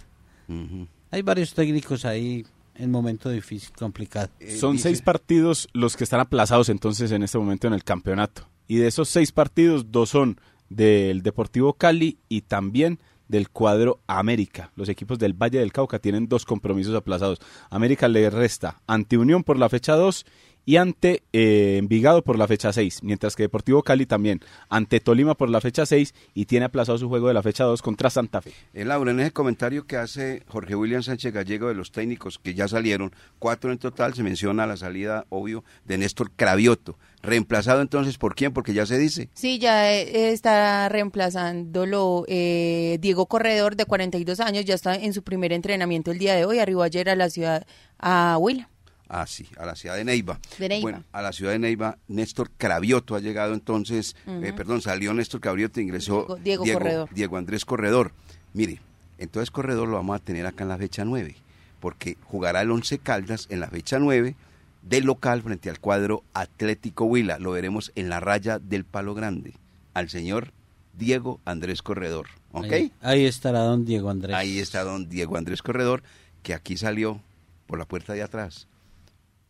Ujú. 0.48 0.86
Hay 1.10 1.22
varios 1.22 1.54
técnicos 1.54 2.04
ahí 2.04 2.44
en 2.74 2.90
momento 2.90 3.30
difícil, 3.30 3.70
complicado. 3.78 4.28
Eh, 4.40 4.56
Son 4.56 4.72
dice- 4.72 4.88
seis 4.90 5.02
partidos 5.02 5.68
los 5.72 5.96
que 5.96 6.04
están 6.04 6.20
aplazados 6.20 6.68
entonces 6.68 7.10
en 7.12 7.22
este 7.22 7.38
momento 7.38 7.66
en 7.66 7.72
el 7.72 7.84
campeonato. 7.84 8.48
Y 8.68 8.76
de 8.76 8.88
esos 8.88 9.08
seis 9.08 9.30
partidos, 9.32 9.90
dos 9.92 10.10
son 10.10 10.40
del 10.68 11.22
Deportivo 11.22 11.74
Cali 11.74 12.18
y 12.28 12.40
también 12.42 12.98
del 13.28 13.48
cuadro 13.50 14.00
América. 14.08 14.72
Los 14.76 14.88
equipos 14.88 15.18
del 15.18 15.32
Valle 15.32 15.60
del 15.60 15.72
Cauca 15.72 16.00
tienen 16.00 16.28
dos 16.28 16.44
compromisos 16.44 16.94
aplazados. 16.94 17.38
América 17.70 18.08
le 18.08 18.28
resta 18.30 18.82
ante 18.88 19.16
Unión 19.18 19.42
por 19.44 19.58
la 19.58 19.68
fecha 19.68 19.94
2 19.94 20.26
y 20.66 20.76
ante 20.76 21.22
eh, 21.32 21.76
Envigado 21.78 22.22
por 22.22 22.36
la 22.36 22.48
fecha 22.48 22.72
6, 22.72 23.02
mientras 23.02 23.36
que 23.36 23.44
Deportivo 23.44 23.82
Cali 23.82 24.04
también 24.04 24.40
ante 24.68 25.00
Tolima 25.00 25.36
por 25.36 25.48
la 25.48 25.60
fecha 25.60 25.86
6 25.86 26.12
y 26.34 26.46
tiene 26.46 26.66
aplazado 26.66 26.98
su 26.98 27.08
juego 27.08 27.28
de 27.28 27.34
la 27.34 27.42
fecha 27.42 27.64
2 27.64 27.80
contra 27.80 28.10
Santa 28.10 28.42
Fe. 28.42 28.52
Eh, 28.74 28.84
Laura, 28.84 29.12
en 29.12 29.20
ese 29.20 29.30
comentario 29.30 29.86
que 29.86 29.96
hace 29.96 30.42
Jorge 30.48 30.74
William 30.74 31.02
Sánchez 31.02 31.32
Gallego 31.32 31.68
de 31.68 31.74
los 31.74 31.92
técnicos 31.92 32.38
que 32.38 32.54
ya 32.54 32.66
salieron, 32.66 33.14
cuatro 33.38 33.70
en 33.70 33.78
total, 33.78 34.14
se 34.14 34.24
menciona 34.24 34.66
la 34.66 34.76
salida, 34.76 35.24
obvio, 35.28 35.64
de 35.84 35.98
Néstor 35.98 36.32
Cravioto. 36.34 36.98
Reemplazado 37.22 37.80
entonces 37.80 38.18
por 38.18 38.34
quién, 38.34 38.52
porque 38.52 38.74
ya 38.74 38.86
se 38.86 38.98
dice. 38.98 39.30
Sí, 39.34 39.58
ya 39.58 39.92
eh, 39.92 40.32
está 40.32 40.88
reemplazándolo 40.88 42.24
eh, 42.26 42.98
Diego 43.00 43.26
Corredor, 43.26 43.76
de 43.76 43.84
42 43.84 44.40
años, 44.40 44.64
ya 44.64 44.74
está 44.74 44.96
en 44.96 45.12
su 45.12 45.22
primer 45.22 45.52
entrenamiento 45.52 46.10
el 46.10 46.18
día 46.18 46.34
de 46.34 46.44
hoy, 46.44 46.58
arribó 46.58 46.82
ayer 46.82 47.08
a 47.08 47.14
la 47.14 47.30
ciudad, 47.30 47.66
a 47.98 48.36
Huila. 48.38 48.68
Ah, 49.08 49.26
sí, 49.26 49.46
a 49.56 49.64
la 49.66 49.76
ciudad 49.76 49.94
de 49.96 50.04
Neiva. 50.04 50.40
De 50.58 50.68
Neiva. 50.68 50.82
Bueno, 50.82 51.04
a 51.12 51.22
la 51.22 51.32
ciudad 51.32 51.52
de 51.52 51.58
Neiva, 51.60 51.98
Néstor 52.08 52.50
Cravioto 52.56 53.14
ha 53.14 53.20
llegado 53.20 53.54
entonces, 53.54 54.16
eh, 54.26 54.52
perdón, 54.56 54.80
salió 54.82 55.14
Néstor 55.14 55.40
Cravioto, 55.40 55.80
ingresó 55.80 56.36
Diego- 56.42 56.64
Diego 56.64 56.78
Corredor. 56.80 57.08
Diego 57.12 57.36
Andrés 57.36 57.64
Corredor. 57.64 58.12
Mire, 58.52 58.80
entonces 59.18 59.50
Corredor 59.50 59.88
lo 59.88 59.96
vamos 59.96 60.16
a 60.16 60.24
tener 60.24 60.44
acá 60.46 60.64
en 60.64 60.70
la 60.70 60.78
fecha 60.78 61.04
9, 61.04 61.36
porque 61.80 62.16
jugará 62.24 62.62
el 62.62 62.70
Once 62.70 62.98
Caldas 62.98 63.46
en 63.50 63.60
la 63.60 63.68
fecha 63.68 63.98
9 63.98 64.34
del 64.82 65.04
local 65.04 65.42
frente 65.42 65.70
al 65.70 65.78
cuadro 65.80 66.22
Atlético 66.34 67.04
Huila. 67.04 67.38
Lo 67.38 67.52
veremos 67.52 67.92
en 67.94 68.08
la 68.08 68.18
raya 68.20 68.58
del 68.58 68.84
Palo 68.84 69.14
Grande, 69.14 69.52
al 69.94 70.08
señor 70.10 70.52
Diego 70.96 71.40
Andrés 71.44 71.82
Corredor. 71.82 72.26
¿Ok? 72.52 72.72
Ahí, 72.72 72.92
ahí 73.02 73.24
estará 73.26 73.60
don 73.60 73.84
Diego 73.84 74.10
Andrés. 74.10 74.34
Ahí 74.34 74.58
está 74.58 74.82
don 74.82 75.08
Diego 75.08 75.36
Andrés 75.36 75.62
Corredor, 75.62 76.02
que 76.42 76.54
aquí 76.54 76.76
salió 76.76 77.20
por 77.66 77.78
la 77.78 77.84
puerta 77.84 78.12
de 78.14 78.22
atrás. 78.22 78.66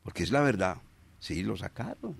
Porque 0.06 0.22
es 0.22 0.30
la 0.30 0.40
verdad. 0.40 0.76
Sí, 1.18 1.42
lo 1.42 1.56
sacaron. 1.56 2.14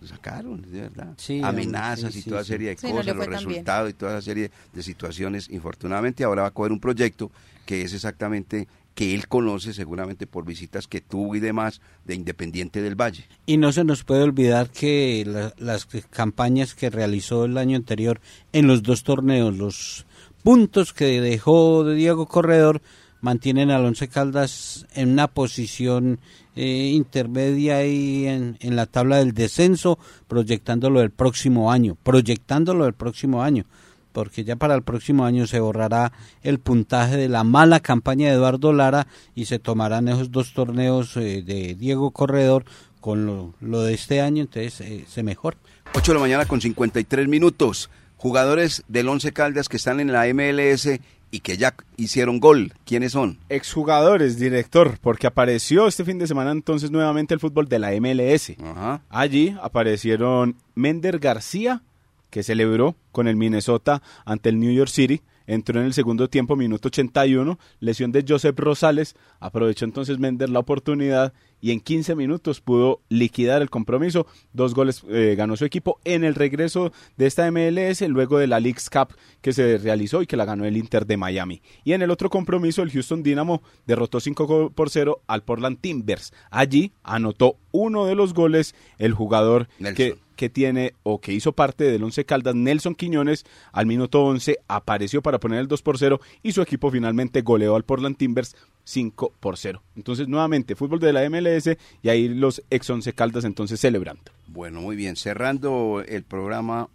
Lo 0.00 0.06
sacaron, 0.08 0.62
de 0.62 0.80
verdad. 0.80 1.12
Sí, 1.18 1.42
Amenazas 1.44 2.14
sí, 2.14 2.20
y 2.20 2.22
sí, 2.22 2.30
toda 2.30 2.42
sí. 2.42 2.48
serie 2.48 2.74
de 2.74 2.88
no 2.88 2.96
cosas, 2.96 3.14
los 3.16 3.26
resultados 3.26 3.90
y 3.90 3.92
toda 3.92 4.12
esa 4.12 4.22
serie 4.22 4.50
de 4.72 4.82
situaciones. 4.82 5.50
Infortunadamente, 5.50 6.24
ahora 6.24 6.40
va 6.42 6.48
a 6.48 6.52
coger 6.52 6.72
un 6.72 6.80
proyecto 6.80 7.30
que 7.66 7.82
es 7.82 7.92
exactamente 7.92 8.66
que 8.94 9.14
él 9.14 9.28
conoce 9.28 9.74
seguramente 9.74 10.26
por 10.26 10.46
visitas 10.46 10.88
que 10.88 11.02
tuvo 11.02 11.36
y 11.36 11.40
demás 11.40 11.82
de 12.06 12.14
Independiente 12.14 12.80
del 12.80 12.94
Valle. 12.94 13.26
Y 13.44 13.58
no 13.58 13.70
se 13.72 13.84
nos 13.84 14.04
puede 14.04 14.22
olvidar 14.22 14.70
que 14.70 15.22
la- 15.26 15.52
las 15.58 15.86
campañas 16.08 16.74
que 16.74 16.88
realizó 16.88 17.44
el 17.44 17.58
año 17.58 17.76
anterior 17.76 18.22
en 18.54 18.68
los 18.68 18.82
dos 18.82 19.02
torneos, 19.04 19.54
los 19.54 20.06
puntos 20.42 20.94
que 20.94 21.20
dejó 21.20 21.84
de 21.84 21.94
Diego 21.94 22.26
Corredor, 22.26 22.80
mantienen 23.24 23.70
al 23.70 23.86
Once 23.86 24.06
Caldas 24.08 24.86
en 24.94 25.12
una 25.12 25.28
posición 25.28 26.20
eh, 26.56 26.90
intermedia 26.92 27.78
ahí 27.78 28.26
en, 28.26 28.58
en 28.60 28.76
la 28.76 28.84
tabla 28.84 29.16
del 29.16 29.32
descenso, 29.32 29.98
proyectándolo 30.28 31.00
el 31.00 31.10
próximo 31.10 31.72
año, 31.72 31.96
proyectándolo 32.02 32.86
el 32.86 32.92
próximo 32.92 33.42
año, 33.42 33.64
porque 34.12 34.44
ya 34.44 34.56
para 34.56 34.74
el 34.74 34.82
próximo 34.82 35.24
año 35.24 35.46
se 35.46 35.58
borrará 35.58 36.12
el 36.42 36.58
puntaje 36.58 37.16
de 37.16 37.30
la 37.30 37.44
mala 37.44 37.80
campaña 37.80 38.28
de 38.28 38.34
Eduardo 38.34 38.74
Lara 38.74 39.06
y 39.34 39.46
se 39.46 39.58
tomarán 39.58 40.08
esos 40.08 40.30
dos 40.30 40.52
torneos 40.52 41.16
eh, 41.16 41.42
de 41.42 41.74
Diego 41.76 42.10
Corredor 42.10 42.66
con 43.00 43.54
lo, 43.58 43.80
de 43.80 43.94
este 43.94 44.20
año, 44.20 44.42
entonces 44.42 44.82
eh, 44.82 45.06
se 45.08 45.22
mejora. 45.22 45.56
8 45.94 46.12
de 46.12 46.14
la 46.14 46.20
mañana 46.20 46.44
con 46.44 46.60
53 46.60 47.26
minutos. 47.26 47.88
Jugadores 48.18 48.84
del 48.88 49.08
Once 49.08 49.32
Caldas 49.32 49.70
que 49.70 49.78
están 49.78 50.00
en 50.00 50.12
la 50.12 50.26
MLS 50.32 50.88
y 51.34 51.40
que 51.40 51.56
ya 51.56 51.74
hicieron 51.96 52.38
gol. 52.38 52.74
¿Quiénes 52.84 53.10
son? 53.10 53.40
Exjugadores, 53.48 54.38
director, 54.38 54.98
porque 55.00 55.26
apareció 55.26 55.88
este 55.88 56.04
fin 56.04 56.20
de 56.20 56.28
semana 56.28 56.52
entonces 56.52 56.92
nuevamente 56.92 57.34
el 57.34 57.40
fútbol 57.40 57.68
de 57.68 57.80
la 57.80 57.90
MLS. 58.00 58.54
Ajá. 58.62 59.02
Allí 59.08 59.56
aparecieron 59.60 60.54
Mender 60.76 61.18
García, 61.18 61.82
que 62.30 62.44
celebró 62.44 62.94
con 63.10 63.26
el 63.26 63.34
Minnesota 63.34 64.00
ante 64.24 64.48
el 64.48 64.60
New 64.60 64.72
York 64.72 64.90
City. 64.90 65.22
Entró 65.46 65.80
en 65.80 65.86
el 65.86 65.92
segundo 65.92 66.28
tiempo, 66.28 66.56
minuto 66.56 66.88
81, 66.88 67.58
lesión 67.80 68.12
de 68.12 68.24
Joseph 68.26 68.58
Rosales. 68.58 69.14
Aprovechó 69.40 69.84
entonces 69.84 70.18
Mender 70.18 70.48
la 70.50 70.60
oportunidad 70.60 71.32
y 71.60 71.70
en 71.70 71.80
15 71.80 72.14
minutos 72.14 72.60
pudo 72.60 73.00
liquidar 73.08 73.62
el 73.62 73.70
compromiso. 73.70 74.26
Dos 74.52 74.74
goles 74.74 75.02
eh, 75.08 75.34
ganó 75.36 75.56
su 75.56 75.64
equipo 75.64 75.98
en 76.04 76.24
el 76.24 76.34
regreso 76.34 76.92
de 77.16 77.26
esta 77.26 77.50
MLS 77.50 78.02
luego 78.02 78.38
de 78.38 78.46
la 78.46 78.60
League's 78.60 78.90
Cup 78.90 79.14
que 79.40 79.52
se 79.52 79.78
realizó 79.78 80.20
y 80.20 80.26
que 80.26 80.36
la 80.36 80.44
ganó 80.44 80.64
el 80.64 80.76
Inter 80.76 81.06
de 81.06 81.16
Miami. 81.16 81.62
Y 81.84 81.92
en 81.92 82.02
el 82.02 82.10
otro 82.10 82.28
compromiso, 82.30 82.82
el 82.82 82.90
Houston 82.90 83.22
Dynamo 83.22 83.62
derrotó 83.86 84.20
5 84.20 84.72
por 84.74 84.90
0 84.90 85.22
al 85.26 85.42
Portland 85.42 85.80
Timbers. 85.80 86.32
Allí 86.50 86.92
anotó 87.02 87.56
uno 87.72 88.06
de 88.06 88.14
los 88.14 88.34
goles 88.34 88.74
el 88.98 89.14
jugador 89.14 89.68
Nelson. 89.78 89.94
que 89.96 90.23
que 90.34 90.50
tiene 90.50 90.94
o 91.02 91.20
que 91.20 91.32
hizo 91.32 91.52
parte 91.52 91.84
del 91.84 92.02
Once 92.02 92.24
Caldas, 92.24 92.54
Nelson 92.54 92.94
Quiñones, 92.94 93.44
al 93.72 93.86
minuto 93.86 94.22
11 94.24 94.58
apareció 94.68 95.22
para 95.22 95.40
poner 95.40 95.60
el 95.60 95.68
2 95.68 95.82
por 95.82 95.98
0 95.98 96.20
y 96.42 96.52
su 96.52 96.62
equipo 96.62 96.90
finalmente 96.90 97.42
goleó 97.42 97.76
al 97.76 97.84
Portland 97.84 98.16
Timbers 98.16 98.56
5 98.84 99.32
por 99.40 99.56
0. 99.56 99.82
Entonces, 99.96 100.28
nuevamente, 100.28 100.76
fútbol 100.76 101.00
de 101.00 101.12
la 101.12 101.28
MLS 101.28 101.76
y 102.02 102.08
ahí 102.08 102.28
los 102.28 102.62
ex 102.70 102.90
Once 102.90 103.12
Caldas 103.12 103.44
entonces 103.44 103.80
celebrando. 103.80 104.22
Bueno, 104.46 104.80
muy 104.80 104.96
bien. 104.96 105.16
Cerrando 105.16 106.02
el 106.06 106.22
programa, 106.22 106.88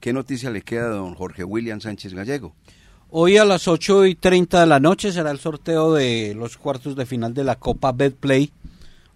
¿qué 0.00 0.12
noticia 0.12 0.50
le 0.50 0.62
queda 0.62 0.86
a 0.86 0.90
don 0.90 1.14
Jorge 1.14 1.44
William 1.44 1.80
Sánchez 1.80 2.14
Gallego? 2.14 2.54
Hoy 3.10 3.36
a 3.36 3.44
las 3.44 3.68
8 3.68 4.06
y 4.06 4.14
30 4.16 4.60
de 4.60 4.66
la 4.66 4.80
noche 4.80 5.12
será 5.12 5.30
el 5.30 5.38
sorteo 5.38 5.94
de 5.94 6.34
los 6.34 6.56
cuartos 6.56 6.96
de 6.96 7.06
final 7.06 7.34
de 7.34 7.44
la 7.44 7.54
Copa 7.54 7.92
Betplay. 7.92 8.50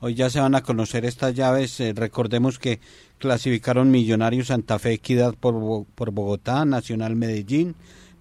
Hoy 0.03 0.15
ya 0.15 0.31
se 0.31 0.41
van 0.41 0.55
a 0.55 0.63
conocer 0.63 1.05
estas 1.05 1.35
llaves. 1.35 1.79
eh, 1.81 1.93
recordemos 1.95 2.59
que 2.59 2.81
clasificaron 3.19 3.91
Millonarios 3.91 4.47
Santa 4.47 4.79
Fe 4.79 4.95
Equidad 4.95 5.35
por, 5.35 5.85
por 5.95 6.11
Bogotá, 6.11 6.65
Nacional 6.65 7.17
Medellín, 7.17 7.75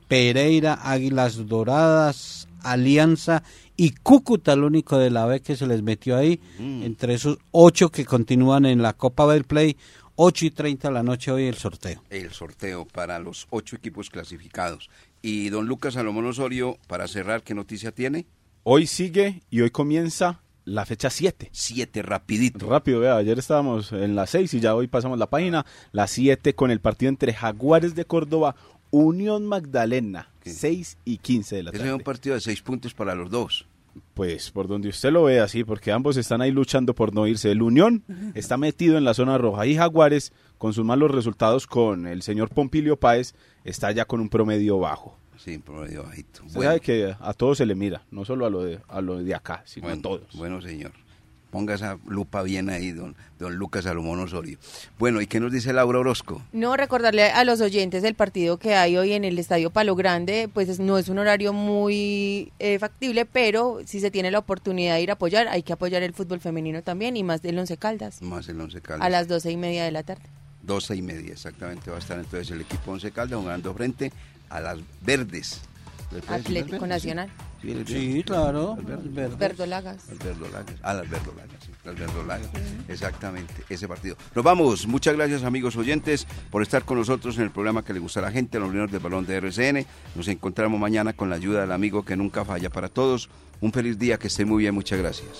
Pereira, 0.10 0.78
Águilas 0.84 1.48
Doradas, 1.48 2.50
Alianza 2.64 3.44
y 3.78 3.92
Cúcuta, 3.92 4.52
el 4.52 4.66
único 4.66 4.98
de 4.98 5.10
la 5.10 5.26
B 5.26 5.40
que 5.40 5.56
se 5.56 5.68
les 5.68 5.82
metió 5.82 6.18
ahí. 6.18 6.42
Entre 6.60 7.14
esos 7.14 7.38
ocho 7.52 7.90
que 7.90 8.04
continúan 8.04 8.66
en 8.66 8.82
la 8.82 8.92
Copa 8.92 9.26
Betplay, 9.26 9.78
8 10.18 10.48
y 10.48 10.52
30 10.52 10.90
de 10.90 10.94
la 10.94 11.02
noche 11.02 11.32
hoy 11.32 11.46
el 11.46 11.56
sorteo. 11.56 12.04
El 12.10 12.32
sorteo 12.32 12.86
para 12.86 13.20
los 13.20 13.48
ocho 13.52 13.78
equipos 13.78 14.10
clasificados. 14.10 14.90
Y 15.22 15.48
don 15.48 15.66
Lucas 15.66 15.94
Salomón 15.94 16.26
Osorio, 16.26 16.78
para 16.88 17.08
cerrar, 17.08 17.42
¿qué 17.42 17.54
noticia 17.54 17.94
tiene? 17.94 18.26
Hoy 18.64 18.86
sigue 18.86 19.44
y 19.50 19.62
hoy 19.62 19.70
comienza 19.70 20.42
la 20.70 20.86
fecha 20.86 21.10
7. 21.10 21.50
Siete, 21.52 22.02
rapidito. 22.02 22.70
Rápido, 22.70 23.00
vea, 23.02 23.18
ayer 23.18 23.38
estábamos 23.40 23.92
en 23.92 24.16
la 24.16 24.28
6 24.28 24.54
y 24.54 24.60
ya 24.60 24.76
hoy 24.76 24.88
pasamos 24.88 25.18
la 25.20 25.30
página. 25.30 25.66
La 25.92 26.08
7 26.08 26.54
con 26.56 26.72
el 26.72 26.80
partido 26.80 27.10
entre 27.10 27.34
Jaguares 27.34 27.96
de 27.96 28.06
Córdoba, 28.06 28.56
Unión 28.92 29.46
Magdalena, 29.46 30.30
¿Qué? 30.42 30.52
6 30.52 30.98
y 31.06 31.18
15 31.18 31.56
de 31.58 31.64
la 31.64 31.72
tarde. 31.72 31.88
es 31.88 31.94
un 31.94 32.02
partido 32.02 32.36
de 32.36 32.42
seis 32.42 32.62
puntos 32.62 32.94
para 32.94 33.14
los 33.16 33.30
dos. 33.30 33.66
Pues 34.14 34.52
por 34.52 34.68
donde 34.68 34.90
usted 34.90 35.12
lo 35.12 35.24
ve 35.24 35.40
así, 35.40 35.64
porque 35.64 35.92
ambos 35.92 36.16
están 36.18 36.42
ahí 36.42 36.52
luchando 36.52 36.94
por 36.94 37.14
no 37.14 37.28
irse. 37.28 37.52
El 37.52 37.62
Unión 37.62 38.04
está 38.36 38.58
metido 38.58 38.98
en 38.98 39.04
la 39.04 39.14
zona 39.14 39.38
roja 39.38 39.66
y 39.66 39.76
Jaguares, 39.76 40.32
con 40.58 40.74
sus 40.74 40.86
malos 40.86 41.12
resultados 41.12 41.68
con 41.68 42.06
el 42.08 42.22
señor 42.22 42.50
Pompilio 42.50 42.98
Páez, 42.98 43.34
está 43.64 43.92
ya 43.92 44.06
con 44.06 44.22
un 44.22 44.30
promedio 44.30 44.80
bajo. 44.80 45.18
Sí, 45.44 45.58
promedio 45.58 46.04
bajito. 46.04 46.44
Usted 46.46 46.62
sabe 46.62 46.80
que 46.82 47.16
a 47.20 47.34
todos 47.34 47.58
se 47.58 47.66
le 47.66 47.74
mira, 47.76 48.02
no 48.12 48.26
solo 48.26 48.46
a 48.46 48.50
lo 48.50 48.64
de, 48.64 48.80
a 48.90 49.02
lo 49.02 49.24
de 49.24 49.34
acá, 49.34 49.64
sino 49.66 49.88
bueno, 49.88 50.00
a 50.00 50.02
todos. 50.02 50.28
Bueno, 50.36 50.62
señor. 50.62 50.92
Ponga 51.50 51.74
esa 51.74 51.98
lupa 52.06 52.44
bien 52.44 52.70
ahí, 52.70 52.92
don, 52.92 53.16
don 53.40 53.56
Lucas 53.56 53.86
Salomón 53.86 54.20
Osorio. 54.20 54.60
Bueno, 55.00 55.20
¿y 55.20 55.26
qué 55.26 55.40
nos 55.40 55.52
dice 55.52 55.74
Laura 55.74 55.98
Orozco? 55.98 56.44
No, 56.52 56.78
recordarle 56.78 57.24
a 57.32 57.44
los 57.44 57.60
oyentes 57.60 58.04
el 58.04 58.14
partido 58.14 58.58
que 58.60 58.76
hay 58.76 58.98
hoy 58.98 59.14
en 59.14 59.24
el 59.24 59.40
Estadio 59.40 59.72
Palo 59.72 59.96
Grande, 59.96 60.48
pues 60.54 60.70
es- 60.70 60.80
no 60.80 61.00
es 61.00 61.10
un 61.10 61.18
horario 61.18 61.52
muy 61.52 62.52
eh, 62.60 62.78
factible, 62.78 63.26
pero 63.26 63.80
si 63.86 64.00
se 64.00 64.12
tiene 64.12 64.30
la 64.30 64.38
oportunidad 64.38 64.94
de 64.96 65.02
ir 65.02 65.10
a 65.10 65.14
apoyar, 65.14 65.48
hay 65.48 65.64
que 65.64 65.74
apoyar 65.74 66.04
el 66.04 66.14
fútbol 66.14 66.40
femenino 66.40 66.84
también 66.84 67.18
y 67.18 67.24
más 67.24 67.42
del 67.42 67.58
Once 67.58 67.78
Caldas, 67.78 68.22
Más 68.22 68.48
el 68.48 68.62
Once 68.62 68.80
Caldas. 68.82 69.08
a 69.08 69.10
las 69.10 69.28
doce 69.28 69.50
y 69.50 69.58
media 69.58 69.84
de 69.86 69.92
la 69.92 70.04
tarde. 70.04 70.22
Doce 70.62 70.96
y 70.98 71.02
media, 71.02 71.32
exactamente. 71.32 71.90
Va 71.90 71.96
a 71.96 72.00
estar 72.00 72.20
entonces 72.20 72.52
el 72.52 72.62
equipo 72.62 72.92
Once 72.92 73.10
Caldas 73.12 73.40
jugando 73.40 73.74
frente 73.74 74.12
a 74.50 74.60
las 74.60 74.80
verdes. 75.02 75.62
¿Le 76.12 76.22
puede 76.22 76.40
decir 76.40 76.58
Atlético? 76.58 76.88
Nacional. 76.88 77.30
Sí, 77.86 78.24
claro. 78.26 78.78
Las. 78.88 79.38
Verdolagas. 79.38 80.08
Las 80.08 80.20
verdolagas. 80.20 80.76
Ah, 80.82 80.94
las 80.94 81.10
verdolagas, 81.10 81.64
sí. 81.64 81.72
Las 81.84 82.00
verdolagas. 82.00 82.50
Exactamente, 82.88 83.54
ese 83.70 83.88
partido. 83.88 84.16
Nos 84.34 84.44
vamos. 84.44 84.88
Muchas 84.88 85.16
gracias, 85.16 85.44
amigos 85.44 85.76
oyentes, 85.76 86.26
por 86.52 86.62
estar 86.62 86.84
con 86.84 86.98
nosotros 86.98 87.38
en 87.38 87.44
el 87.44 87.52
programa 87.52 87.84
que 87.84 87.94
le 87.94 88.00
gusta 88.00 88.22
a 88.22 88.24
la 88.24 88.32
gente, 88.32 88.60
los 88.60 88.74
Leones 88.74 88.92
del 88.92 89.02
Balón 89.02 89.26
de 89.26 89.36
RCN. 89.38 89.86
Nos 90.16 90.28
encontramos 90.30 90.80
mañana 90.80 91.14
con 91.14 91.30
la 91.30 91.36
ayuda 91.36 91.62
del 91.62 91.72
amigo 91.72 92.04
que 92.04 92.16
nunca 92.16 92.46
falla 92.46 92.70
para 92.70 92.88
todos. 92.88 93.30
Un 93.62 93.74
feliz 93.74 94.00
día, 94.00 94.18
que 94.18 94.28
estén 94.28 94.48
muy 94.48 94.64
bien. 94.64 94.74
Muchas 94.74 95.00
gracias. 95.00 95.40